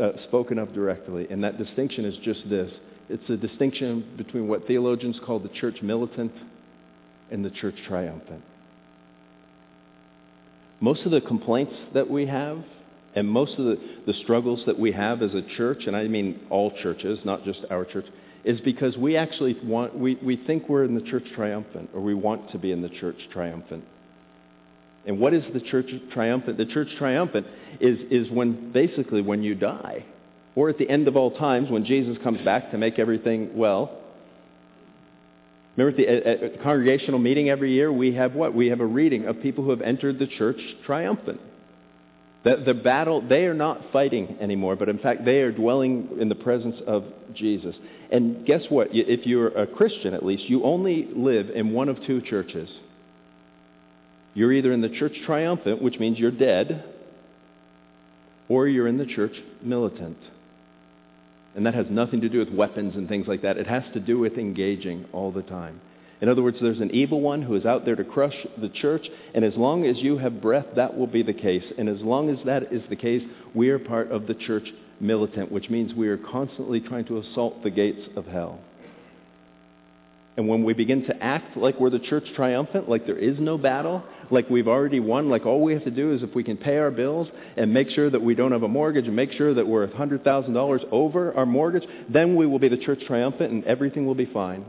uh, 0.00 0.12
spoken 0.28 0.58
of 0.58 0.72
directly. 0.72 1.26
And 1.28 1.42
that 1.42 1.58
distinction 1.58 2.04
is 2.04 2.16
just 2.24 2.48
this. 2.48 2.72
It's 3.08 3.28
a 3.28 3.36
distinction 3.36 4.14
between 4.16 4.46
what 4.46 4.66
theologians 4.66 5.18
call 5.26 5.40
the 5.40 5.48
church 5.48 5.82
militant 5.82 6.32
and 7.30 7.44
the 7.44 7.50
church 7.50 7.76
triumphant 7.88 8.42
most 10.82 11.02
of 11.02 11.12
the 11.12 11.20
complaints 11.20 11.72
that 11.94 12.10
we 12.10 12.26
have 12.26 12.62
and 13.14 13.28
most 13.28 13.52
of 13.52 13.64
the, 13.64 13.78
the 14.06 14.12
struggles 14.24 14.60
that 14.66 14.78
we 14.78 14.90
have 14.90 15.22
as 15.22 15.32
a 15.32 15.42
church, 15.56 15.84
and 15.86 15.94
I 15.94 16.08
mean 16.08 16.40
all 16.50 16.72
churches, 16.82 17.20
not 17.24 17.44
just 17.44 17.60
our 17.70 17.84
church, 17.84 18.06
is 18.44 18.60
because 18.60 18.96
we 18.96 19.16
actually 19.16 19.56
want, 19.62 19.96
we, 19.96 20.16
we 20.16 20.36
think 20.36 20.68
we're 20.68 20.84
in 20.84 20.94
the 20.94 21.10
church 21.10 21.24
triumphant, 21.34 21.90
or 21.94 22.00
we 22.00 22.14
want 22.14 22.50
to 22.52 22.58
be 22.58 22.72
in 22.72 22.82
the 22.82 22.88
church 22.88 23.16
triumphant. 23.32 23.84
And 25.06 25.18
what 25.18 25.34
is 25.34 25.44
the 25.52 25.60
church 25.60 25.90
triumphant? 26.12 26.58
The 26.58 26.66
church 26.66 26.88
triumphant 26.98 27.46
is, 27.80 27.98
is 28.10 28.30
when, 28.30 28.72
basically, 28.72 29.22
when 29.22 29.42
you 29.42 29.54
die, 29.54 30.04
or 30.54 30.68
at 30.68 30.78
the 30.78 30.88
end 30.88 31.08
of 31.08 31.16
all 31.16 31.36
times, 31.36 31.70
when 31.70 31.84
Jesus 31.84 32.16
comes 32.22 32.40
back 32.44 32.70
to 32.72 32.78
make 32.78 32.98
everything 32.98 33.56
well, 33.56 34.02
Remember 35.76 36.02
at 36.02 36.44
the, 36.44 36.54
at 36.54 36.62
congregational 36.62 37.18
meeting 37.18 37.48
every 37.48 37.72
year, 37.72 37.90
we 37.90 38.14
have 38.14 38.34
what? 38.34 38.54
We 38.54 38.68
have 38.68 38.80
a 38.80 38.86
reading 38.86 39.24
of 39.24 39.40
people 39.40 39.64
who 39.64 39.70
have 39.70 39.80
entered 39.80 40.18
the 40.18 40.26
church 40.26 40.60
triumphant. 40.84 41.40
The, 42.44 42.56
the 42.66 42.74
battle, 42.74 43.26
they 43.26 43.44
are 43.44 43.54
not 43.54 43.80
fighting 43.92 44.36
anymore, 44.40 44.74
but 44.74 44.88
in 44.88 44.98
fact 44.98 45.24
they 45.24 45.40
are 45.40 45.52
dwelling 45.52 46.16
in 46.20 46.28
the 46.28 46.34
presence 46.34 46.76
of 46.86 47.04
Jesus. 47.34 47.76
And 48.10 48.44
guess 48.44 48.62
what? 48.68 48.88
If 48.90 49.26
you're 49.26 49.48
a 49.48 49.66
Christian 49.66 50.12
at 50.12 50.24
least, 50.24 50.44
you 50.44 50.64
only 50.64 51.08
live 51.14 51.50
in 51.50 51.72
one 51.72 51.88
of 51.88 51.98
two 52.04 52.20
churches. 52.20 52.68
You're 54.34 54.52
either 54.52 54.72
in 54.72 54.80
the 54.80 54.88
church 54.88 55.14
triumphant, 55.24 55.80
which 55.80 55.98
means 55.98 56.18
you're 56.18 56.30
dead, 56.30 56.84
or 58.48 58.66
you're 58.66 58.88
in 58.88 58.98
the 58.98 59.06
church 59.06 59.34
militant. 59.62 60.18
And 61.54 61.66
that 61.66 61.74
has 61.74 61.86
nothing 61.90 62.22
to 62.22 62.28
do 62.28 62.38
with 62.38 62.50
weapons 62.50 62.96
and 62.96 63.08
things 63.08 63.26
like 63.28 63.42
that. 63.42 63.56
It 63.56 63.66
has 63.66 63.84
to 63.94 64.00
do 64.00 64.18
with 64.18 64.38
engaging 64.38 65.04
all 65.12 65.30
the 65.30 65.42
time. 65.42 65.80
In 66.22 66.28
other 66.28 66.42
words, 66.42 66.58
there's 66.60 66.80
an 66.80 66.92
evil 66.92 67.20
one 67.20 67.42
who 67.42 67.56
is 67.56 67.66
out 67.66 67.84
there 67.84 67.96
to 67.96 68.04
crush 68.04 68.36
the 68.56 68.68
church, 68.68 69.04
and 69.34 69.44
as 69.44 69.56
long 69.56 69.84
as 69.84 69.98
you 69.98 70.18
have 70.18 70.40
breath, 70.40 70.66
that 70.76 70.96
will 70.96 71.08
be 71.08 71.24
the 71.24 71.32
case. 71.32 71.64
And 71.76 71.88
as 71.88 72.00
long 72.00 72.30
as 72.30 72.38
that 72.46 72.72
is 72.72 72.80
the 72.88 72.94
case, 72.94 73.22
we 73.54 73.70
are 73.70 73.80
part 73.80 74.12
of 74.12 74.28
the 74.28 74.34
church 74.34 74.68
militant, 75.00 75.50
which 75.50 75.68
means 75.68 75.92
we 75.92 76.06
are 76.06 76.16
constantly 76.16 76.78
trying 76.78 77.06
to 77.06 77.18
assault 77.18 77.64
the 77.64 77.70
gates 77.70 78.08
of 78.14 78.26
hell. 78.26 78.60
And 80.36 80.46
when 80.46 80.62
we 80.62 80.74
begin 80.74 81.04
to 81.06 81.22
act 81.22 81.56
like 81.56 81.80
we're 81.80 81.90
the 81.90 81.98
church 81.98 82.24
triumphant, 82.36 82.88
like 82.88 83.04
there 83.04 83.18
is 83.18 83.40
no 83.40 83.58
battle, 83.58 84.04
like 84.30 84.48
we've 84.48 84.68
already 84.68 85.00
won, 85.00 85.28
like 85.28 85.44
all 85.44 85.60
we 85.60 85.72
have 85.72 85.84
to 85.84 85.90
do 85.90 86.14
is 86.14 86.22
if 86.22 86.36
we 86.36 86.44
can 86.44 86.56
pay 86.56 86.78
our 86.78 86.92
bills 86.92 87.26
and 87.56 87.74
make 87.74 87.90
sure 87.90 88.08
that 88.08 88.22
we 88.22 88.36
don't 88.36 88.52
have 88.52 88.62
a 88.62 88.68
mortgage 88.68 89.06
and 89.06 89.16
make 89.16 89.32
sure 89.32 89.54
that 89.54 89.66
we're 89.66 89.88
$100,000 89.88 90.84
over 90.92 91.34
our 91.34 91.46
mortgage, 91.46 91.84
then 92.08 92.36
we 92.36 92.46
will 92.46 92.60
be 92.60 92.68
the 92.68 92.78
church 92.78 93.00
triumphant 93.08 93.50
and 93.50 93.64
everything 93.64 94.06
will 94.06 94.14
be 94.14 94.26
fine. 94.26 94.64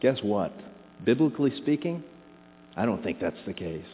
Guess 0.00 0.18
what? 0.22 0.52
Biblically 1.04 1.56
speaking, 1.58 2.02
I 2.76 2.86
don't 2.86 3.02
think 3.02 3.20
that's 3.20 3.36
the 3.46 3.52
case. 3.52 3.84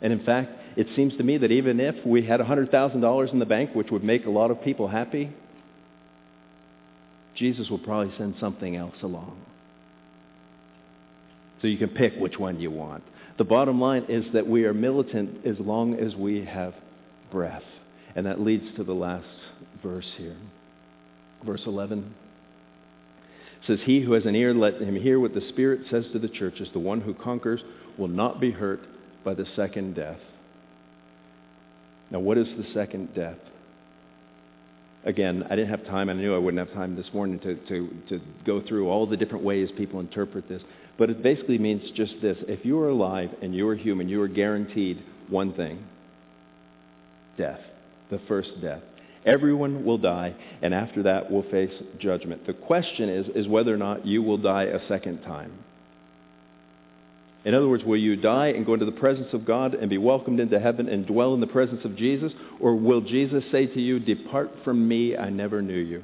And 0.00 0.12
in 0.12 0.24
fact, 0.24 0.50
it 0.76 0.88
seems 0.96 1.16
to 1.16 1.22
me 1.22 1.38
that 1.38 1.52
even 1.52 1.78
if 1.78 1.94
we 2.04 2.26
had 2.26 2.40
$100,000 2.40 3.32
in 3.32 3.38
the 3.38 3.46
bank, 3.46 3.70
which 3.74 3.90
would 3.90 4.02
make 4.02 4.26
a 4.26 4.30
lot 4.30 4.50
of 4.50 4.62
people 4.62 4.88
happy, 4.88 5.30
Jesus 7.36 7.70
will 7.70 7.78
probably 7.78 8.12
send 8.18 8.34
something 8.40 8.76
else 8.76 8.96
along. 9.02 9.40
So 11.60 11.68
you 11.68 11.78
can 11.78 11.90
pick 11.90 12.14
which 12.18 12.38
one 12.38 12.60
you 12.60 12.70
want. 12.70 13.04
The 13.38 13.44
bottom 13.44 13.80
line 13.80 14.06
is 14.08 14.24
that 14.34 14.46
we 14.46 14.64
are 14.64 14.74
militant 14.74 15.46
as 15.46 15.58
long 15.60 15.94
as 15.94 16.14
we 16.16 16.44
have 16.44 16.74
breath. 17.30 17.62
And 18.16 18.26
that 18.26 18.40
leads 18.40 18.64
to 18.76 18.84
the 18.84 18.92
last 18.92 19.26
verse 19.82 20.06
here. 20.18 20.36
Verse 21.44 21.62
11 21.64 22.12
says, 23.66 23.78
He 23.84 24.00
who 24.00 24.12
has 24.12 24.26
an 24.26 24.34
ear, 24.34 24.54
let 24.54 24.80
him 24.80 24.96
hear 24.96 25.20
what 25.20 25.34
the 25.34 25.46
Spirit 25.48 25.82
says 25.90 26.04
to 26.12 26.18
the 26.18 26.28
churches. 26.28 26.68
The 26.72 26.78
one 26.78 27.00
who 27.00 27.14
conquers 27.14 27.60
will 27.98 28.08
not 28.08 28.40
be 28.40 28.50
hurt 28.50 28.80
by 29.24 29.34
the 29.34 29.46
second 29.56 29.94
death. 29.94 30.20
Now, 32.10 32.20
what 32.20 32.38
is 32.38 32.48
the 32.56 32.66
second 32.74 33.14
death? 33.14 33.38
again, 35.04 35.44
I 35.50 35.56
didn't 35.56 35.70
have 35.70 35.84
time, 35.86 36.08
and 36.08 36.18
I 36.18 36.22
knew 36.22 36.34
I 36.34 36.38
wouldn't 36.38 36.66
have 36.66 36.74
time 36.76 36.96
this 36.96 37.12
morning 37.12 37.38
to, 37.40 37.54
to, 37.66 37.90
to 38.08 38.20
go 38.46 38.62
through 38.66 38.88
all 38.88 39.06
the 39.06 39.16
different 39.16 39.44
ways 39.44 39.70
people 39.76 40.00
interpret 40.00 40.48
this. 40.48 40.62
But 40.98 41.10
it 41.10 41.22
basically 41.22 41.58
means 41.58 41.82
just 41.96 42.14
this. 42.20 42.36
If 42.48 42.64
you 42.64 42.78
are 42.80 42.88
alive 42.88 43.30
and 43.42 43.54
you 43.54 43.66
are 43.68 43.74
human, 43.74 44.08
you 44.08 44.20
are 44.22 44.28
guaranteed 44.28 45.02
one 45.28 45.52
thing. 45.54 45.84
Death. 47.36 47.60
The 48.10 48.20
first 48.28 48.50
death. 48.60 48.82
Everyone 49.24 49.84
will 49.84 49.98
die, 49.98 50.34
and 50.62 50.74
after 50.74 51.04
that 51.04 51.30
we'll 51.30 51.44
face 51.44 51.72
judgment. 51.98 52.46
The 52.46 52.54
question 52.54 53.08
is, 53.08 53.26
is 53.36 53.46
whether 53.46 53.72
or 53.72 53.78
not 53.78 54.04
you 54.06 54.22
will 54.22 54.38
die 54.38 54.64
a 54.64 54.86
second 54.88 55.22
time. 55.22 55.52
In 57.44 57.54
other 57.54 57.68
words, 57.68 57.84
will 57.84 57.96
you 57.96 58.16
die 58.16 58.48
and 58.48 58.64
go 58.64 58.74
into 58.74 58.86
the 58.86 58.92
presence 58.92 59.28
of 59.32 59.44
God 59.44 59.74
and 59.74 59.90
be 59.90 59.98
welcomed 59.98 60.38
into 60.38 60.60
heaven 60.60 60.88
and 60.88 61.06
dwell 61.06 61.34
in 61.34 61.40
the 61.40 61.46
presence 61.46 61.84
of 61.84 61.96
Jesus? 61.96 62.32
Or 62.60 62.76
will 62.76 63.00
Jesus 63.00 63.42
say 63.50 63.66
to 63.66 63.80
you, 63.80 63.98
Depart 63.98 64.50
from 64.64 64.86
me, 64.86 65.16
I 65.16 65.30
never 65.30 65.60
knew 65.60 65.78
you? 65.78 66.02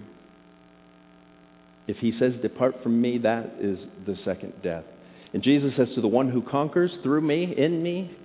If 1.87 1.97
he 1.99 2.13
says, 2.19 2.35
Depart 2.43 2.83
from 2.83 3.01
me, 3.01 3.19
that 3.19 3.55
is 3.61 3.79
the 4.05 4.17
second 4.25 4.53
death. 4.63 4.85
And 5.33 5.43
Jesus 5.43 5.75
says 5.77 5.89
to 5.95 6.01
the 6.01 6.09
one 6.09 6.31
who 6.31 6.43
conquers 6.43 6.91
through 7.03 7.21
me, 7.21 7.55
in 7.57 7.83
me, 7.83 8.17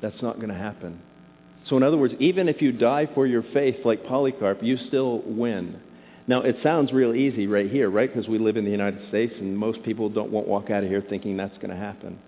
that's 0.00 0.22
not 0.22 0.36
going 0.36 0.48
to 0.48 0.54
happen. 0.54 1.00
So 1.68 1.76
in 1.76 1.82
other 1.82 1.96
words, 1.96 2.14
even 2.20 2.48
if 2.48 2.62
you 2.62 2.72
die 2.72 3.08
for 3.14 3.26
your 3.26 3.42
faith 3.52 3.76
like 3.84 4.06
Polycarp, 4.06 4.62
you 4.62 4.76
still 4.88 5.22
win. 5.24 5.80
Now, 6.28 6.42
it 6.42 6.56
sounds 6.62 6.92
real 6.92 7.14
easy 7.14 7.46
right 7.46 7.70
here, 7.70 7.88
right? 7.88 8.12
Because 8.12 8.28
we 8.28 8.38
live 8.38 8.56
in 8.56 8.64
the 8.64 8.70
United 8.70 9.08
States 9.08 9.34
and 9.38 9.56
most 9.56 9.82
people 9.84 10.08
don't 10.08 10.30
won't 10.30 10.48
walk 10.48 10.70
out 10.70 10.82
of 10.82 10.88
here 10.88 11.02
thinking 11.08 11.36
that's 11.36 11.56
going 11.58 11.70
to 11.70 11.76
happen. 11.76 12.18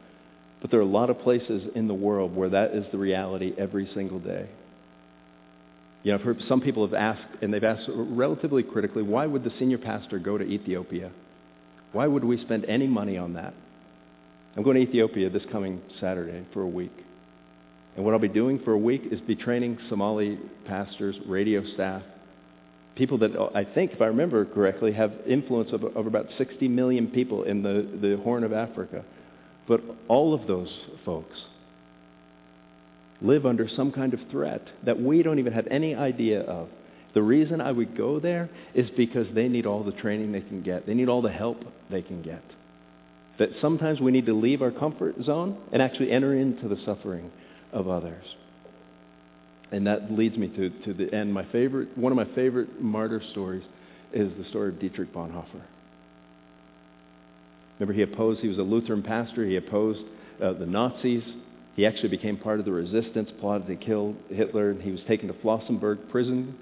But 0.61 0.71
there 0.71 0.81
are 0.81 0.85
a 0.85 0.87
lot 0.87 1.11
of 1.11 1.21
places 1.21 1.63
in 1.75 1.89
the 1.89 1.95
world 1.95 2.35
where 2.35 2.49
that 2.51 2.75
is 2.75 2.85
the 2.91 2.99
reality 2.99 3.53
every 3.57 3.89
single 3.95 4.19
day. 4.19 4.49
You 6.03 6.13
know, 6.13 6.19
I've 6.19 6.25
heard 6.25 6.41
some 6.49 6.61
people 6.61 6.87
have 6.87 6.95
asked, 6.95 7.43
and 7.43 7.53
they've 7.53 7.63
asked 7.63 7.89
relatively 7.89 8.63
critically, 8.63 9.03
why 9.03 9.27
would 9.27 9.45
the 9.45 9.53
senior 9.59 9.79
pastor 9.79 10.19
go 10.19 10.39
to 10.39 10.45
Ethiopia? 10.45 11.11
Why 11.93 12.07
would 12.07 12.25
we 12.25 12.41
spend 12.43 12.65
any 12.67 12.87
money 12.87 13.19
on 13.19 13.35
that? 13.35 13.55
I'm 14.57 14.63
going 14.63 14.77
to 14.77 14.83
Ethiopia 14.83 15.31
this 15.31 15.43
coming 15.51 15.81
Saturday 16.01 16.45
for 16.53 16.63
a 16.63 16.69
week. 16.69 16.93
And 17.99 18.05
what 18.05 18.15
I'll 18.15 18.21
be 18.21 18.29
doing 18.29 18.61
for 18.61 18.75
a 18.75 18.79
week 18.79 19.03
is 19.11 19.21
be 19.23 19.35
training 19.35 19.77
Somali 19.89 20.39
pastors, 20.69 21.17
radio 21.27 21.65
staff, 21.75 22.01
people 22.95 23.19
that 23.19 23.33
I 23.57 23.65
think, 23.65 23.91
if 23.91 24.01
I 24.01 24.05
remember 24.05 24.45
correctly, 24.45 24.93
have 24.93 25.11
influence 25.27 25.73
of, 25.73 25.83
of 25.83 26.07
about 26.07 26.27
60 26.39 26.69
million 26.69 27.09
people 27.09 27.43
in 27.43 27.65
the, 27.65 27.89
the 28.01 28.17
Horn 28.23 28.45
of 28.45 28.53
Africa. 28.53 29.05
But 29.67 29.81
all 30.07 30.33
of 30.33 30.47
those 30.47 30.73
folks 31.05 31.37
live 33.21 33.45
under 33.45 33.69
some 33.69 33.91
kind 33.91 34.15
of 34.15 34.21
threat 34.31 34.63
that 34.85 35.03
we 35.03 35.25
don't 35.25 35.41
even 35.41 35.53
have 35.53 35.67
any 35.69 35.97
idea 35.97 36.43
of. 36.43 36.69
The 37.15 37.23
reason 37.23 37.61
I 37.61 37.73
would 37.73 37.97
go 37.97 38.21
there 38.21 38.49
is 38.77 38.89
because 38.97 39.27
they 39.35 39.49
need 39.49 39.67
all 39.67 39.83
the 39.83 39.91
training 39.91 40.31
they 40.31 40.43
can 40.43 40.63
get. 40.63 40.87
They 40.87 40.95
need 40.95 41.09
all 41.09 41.21
the 41.21 41.33
help 41.33 41.65
they 41.91 42.03
can 42.03 42.23
get. 42.23 42.45
That 43.41 43.49
sometimes 43.61 44.01
we 44.01 44.13
need 44.13 44.27
to 44.27 44.35
leave 44.35 44.63
our 44.63 44.71
comfort 44.71 45.17
zone 45.25 45.59
and 45.73 45.83
actually 45.83 46.13
enter 46.13 46.33
into 46.33 46.69
the 46.69 46.79
suffering 46.87 47.33
of 47.73 47.89
others. 47.89 48.25
And 49.71 49.87
that 49.87 50.11
leads 50.11 50.37
me 50.37 50.49
to, 50.49 50.71
to 50.85 50.95
the 50.95 51.15
end. 51.15 51.33
My 51.33 51.45
favorite, 51.53 51.97
one 51.97 52.11
of 52.13 52.17
my 52.17 52.35
favorite 52.35 52.81
martyr 52.81 53.23
stories 53.33 53.65
is 54.13 54.33
the 54.39 54.49
story 54.49 54.71
of 54.71 54.81
Dietrich 54.81 55.13
Bonhoeffer. 55.13 55.63
Remember, 57.79 57.93
he 57.93 58.03
opposed, 58.03 58.41
he 58.41 58.49
was 58.49 58.59
a 58.59 58.63
Lutheran 58.63 59.03
pastor, 59.03 59.45
he 59.47 59.57
opposed 59.57 60.01
uh, 60.43 60.55
the 60.55 60.67
Nazis. 60.67 61.23
He 61.77 61.87
actually 61.87 62.09
became 62.09 62.37
part 62.37 62.59
of 62.59 62.65
the 62.65 62.73
resistance, 62.73 63.31
plotted 63.39 63.69
to 63.69 63.77
kill 63.77 64.17
Hitler, 64.31 64.71
and 64.71 64.83
he 64.83 64.91
was 64.91 65.01
taken 65.07 65.29
to 65.29 65.35
Flossenburg 65.35 66.11
prison. 66.11 66.57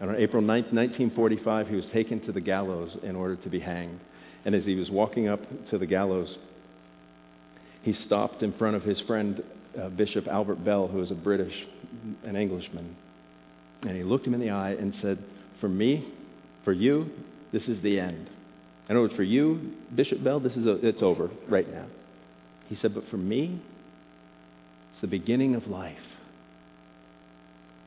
And 0.00 0.08
on 0.08 0.16
April 0.16 0.40
9, 0.40 0.48
1945, 0.48 1.68
he 1.68 1.76
was 1.76 1.84
taken 1.92 2.24
to 2.24 2.32
the 2.32 2.40
gallows 2.40 2.96
in 3.02 3.14
order 3.14 3.36
to 3.36 3.48
be 3.50 3.60
hanged. 3.60 4.00
And 4.46 4.54
as 4.54 4.64
he 4.64 4.74
was 4.74 4.88
walking 4.88 5.28
up 5.28 5.40
to 5.70 5.76
the 5.76 5.84
gallows, 5.84 6.34
he 7.82 7.94
stopped 8.06 8.42
in 8.42 8.54
front 8.54 8.76
of 8.76 8.82
his 8.82 8.98
friend 9.02 9.42
uh, 9.78 9.88
Bishop 9.88 10.26
Albert 10.26 10.64
Bell, 10.64 10.88
who 10.88 10.98
was 10.98 11.10
a 11.10 11.14
British, 11.14 11.52
an 12.24 12.36
Englishman. 12.36 12.96
And 13.82 13.96
he 13.96 14.02
looked 14.02 14.26
him 14.26 14.34
in 14.34 14.40
the 14.40 14.50
eye 14.50 14.72
and 14.72 14.94
said, 15.02 15.18
For 15.60 15.68
me, 15.68 16.12
for 16.64 16.72
you, 16.72 17.10
this 17.52 17.62
is 17.64 17.82
the 17.82 17.98
end. 17.98 18.28
In 18.88 18.96
other 18.96 19.02
words, 19.02 19.14
for 19.14 19.22
you, 19.22 19.72
Bishop 19.94 20.22
Bell, 20.22 20.40
this 20.40 20.52
is 20.52 20.66
a, 20.66 20.86
it's 20.86 21.02
over 21.02 21.30
right 21.48 21.70
now. 21.70 21.86
He 22.68 22.78
said, 22.82 22.94
But 22.94 23.04
for 23.10 23.16
me, 23.16 23.60
it's 24.92 25.00
the 25.00 25.06
beginning 25.06 25.54
of 25.54 25.66
life. 25.66 25.96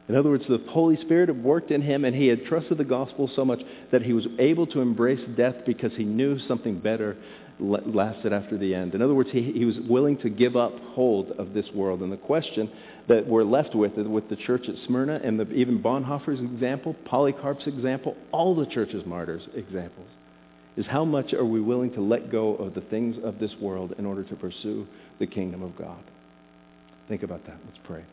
In 0.09 0.15
other 0.15 0.29
words, 0.29 0.43
the 0.49 0.61
Holy 0.69 0.97
Spirit 0.97 1.29
had 1.29 1.41
worked 1.41 1.71
in 1.71 1.81
him 1.81 2.03
and 2.03 2.13
he 2.15 2.27
had 2.27 2.45
trusted 2.45 2.77
the 2.77 2.84
gospel 2.84 3.29
so 3.36 3.45
much 3.45 3.61
that 3.91 4.01
he 4.01 4.11
was 4.11 4.27
able 4.38 4.67
to 4.67 4.81
embrace 4.81 5.21
death 5.38 5.55
because 5.65 5.93
he 5.95 6.03
knew 6.03 6.39
something 6.47 6.79
better 6.79 7.15
lasted 7.60 8.34
after 8.34 8.58
the 8.58 8.74
end. 8.74 8.95
In 8.95 9.01
other 9.01 9.14
words, 9.14 9.30
he, 9.32 9.51
he 9.51 9.66
was 9.66 9.76
willing 9.88 10.18
to 10.20 10.30
give 10.30 10.56
up 10.56 10.74
hold 10.93 11.32
of 11.32 11.54
this 11.54 11.66
world. 11.74 12.01
And 12.01 12.12
the 12.12 12.18
question 12.18 12.70
that 13.08 13.28
we're 13.28 13.43
left 13.43 13.76
with, 13.76 13.93
with 13.97 14.30
the 14.30 14.36
church 14.36 14.68
at 14.68 14.76
Smyrna 14.88 15.20
and 15.24 15.39
the, 15.39 15.49
even 15.51 15.82
Bonhoeffer's 15.82 16.39
example, 16.39 16.95
Polycarp's 17.06 17.68
example, 17.68 18.16
all 18.32 18.56
the 18.56 18.66
church's 18.66 19.06
martyrs' 19.06 19.43
examples, 19.56 20.08
is 20.76 20.86
how 20.88 21.06
much 21.06 21.34
are 21.34 21.45
we 21.45 21.62
willing 21.62 21.93
to 21.93 22.01
let 22.01 22.32
go 22.32 22.56
of 22.56 22.74
the 22.74 22.82
things 22.82 23.16
of 23.24 23.39
this 23.39 23.51
world 23.62 23.93
in 23.97 24.06
order 24.06 24.24
to 24.24 24.36
pursue 24.36 24.88
the 25.20 25.28
kingdom 25.28 25.62
of 25.62 25.78
God? 25.78 26.04
Think 27.08 27.24
about 27.24 27.45
that. 27.45 27.58
Let's 27.68 27.80
pray. 27.86 28.04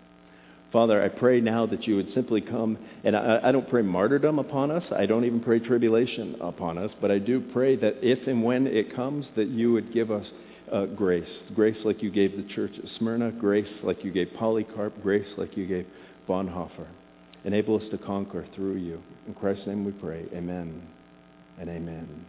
Father, 0.73 1.03
I 1.03 1.09
pray 1.09 1.41
now 1.41 1.67
that 1.67 1.87
you 1.87 1.97
would 1.97 2.13
simply 2.15 2.41
come, 2.41 2.79
and 3.03 3.17
I, 3.17 3.41
I, 3.45 3.53
don't 3.53 3.69
pray 3.69 3.83
martyrdom 3.83 4.39
upon 4.39 4.71
us. 4.71 4.85
I 4.97 5.05
don't 5.05 5.25
even 5.25 5.41
pray 5.41 5.59
tribulation 5.59 6.37
upon 6.41 6.79
us, 6.79 6.93
but 7.01 7.11
I 7.11 7.19
do 7.19 7.41
pray 7.53 7.75
that 7.77 7.97
if 8.03 8.29
and 8.29 8.45
when 8.45 8.69
it 8.69 8.95
comes, 8.95 9.27
that 9.35 9.49
you 9.49 9.73
would 9.73 9.93
give 9.93 10.13
us 10.13 10.25
uh, 10.73 10.87
grace. 10.87 11.29
Grace 11.57 11.77
like 11.85 12.03
you 12.03 12.11
gave 12.11 12.37
the 12.37 12.45
church 12.55 12.73
at 12.79 12.85
Smyrna, 12.99 13.33
grace 13.33 13.69
like 13.83 14.05
you 14.05 14.13
gave 14.13 14.29
Polycarp, 14.39 15.03
grace 15.03 15.27
like 15.37 15.57
you 15.57 15.67
gave 15.67 15.87
Bonhoeffer. 16.29 16.87
Enable 17.45 17.77
us 17.77 17.91
to 17.91 17.99
conquer 17.99 18.47
through 18.55 18.77
you. 18.77 19.03
In 19.27 19.35
Christ's 19.35 19.67
name 19.67 19.85
we 19.85 19.93
pray. 19.93 20.27
Amen 20.33 20.83
and 21.59 21.69
amen. 21.69 22.27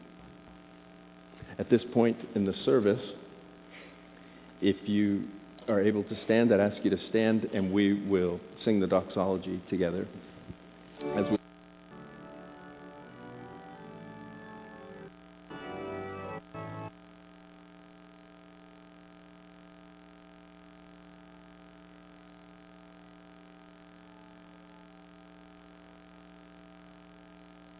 At 1.59 1.69
this 1.69 1.81
point 1.93 2.17
in 2.33 2.45
the 2.45 2.55
service, 2.65 3.01
if 4.61 4.77
you 4.89 5.25
are 5.71 5.81
able 5.81 6.03
to 6.03 6.17
stand, 6.25 6.53
I'd 6.53 6.59
ask 6.59 6.83
you 6.83 6.91
to 6.91 6.99
stand 7.09 7.45
and 7.53 7.71
we 7.71 7.93
will 8.07 8.39
sing 8.65 8.79
the 8.79 8.87
doxology 8.87 9.61
together 9.69 10.07
as 11.15 11.25
we 11.31 11.40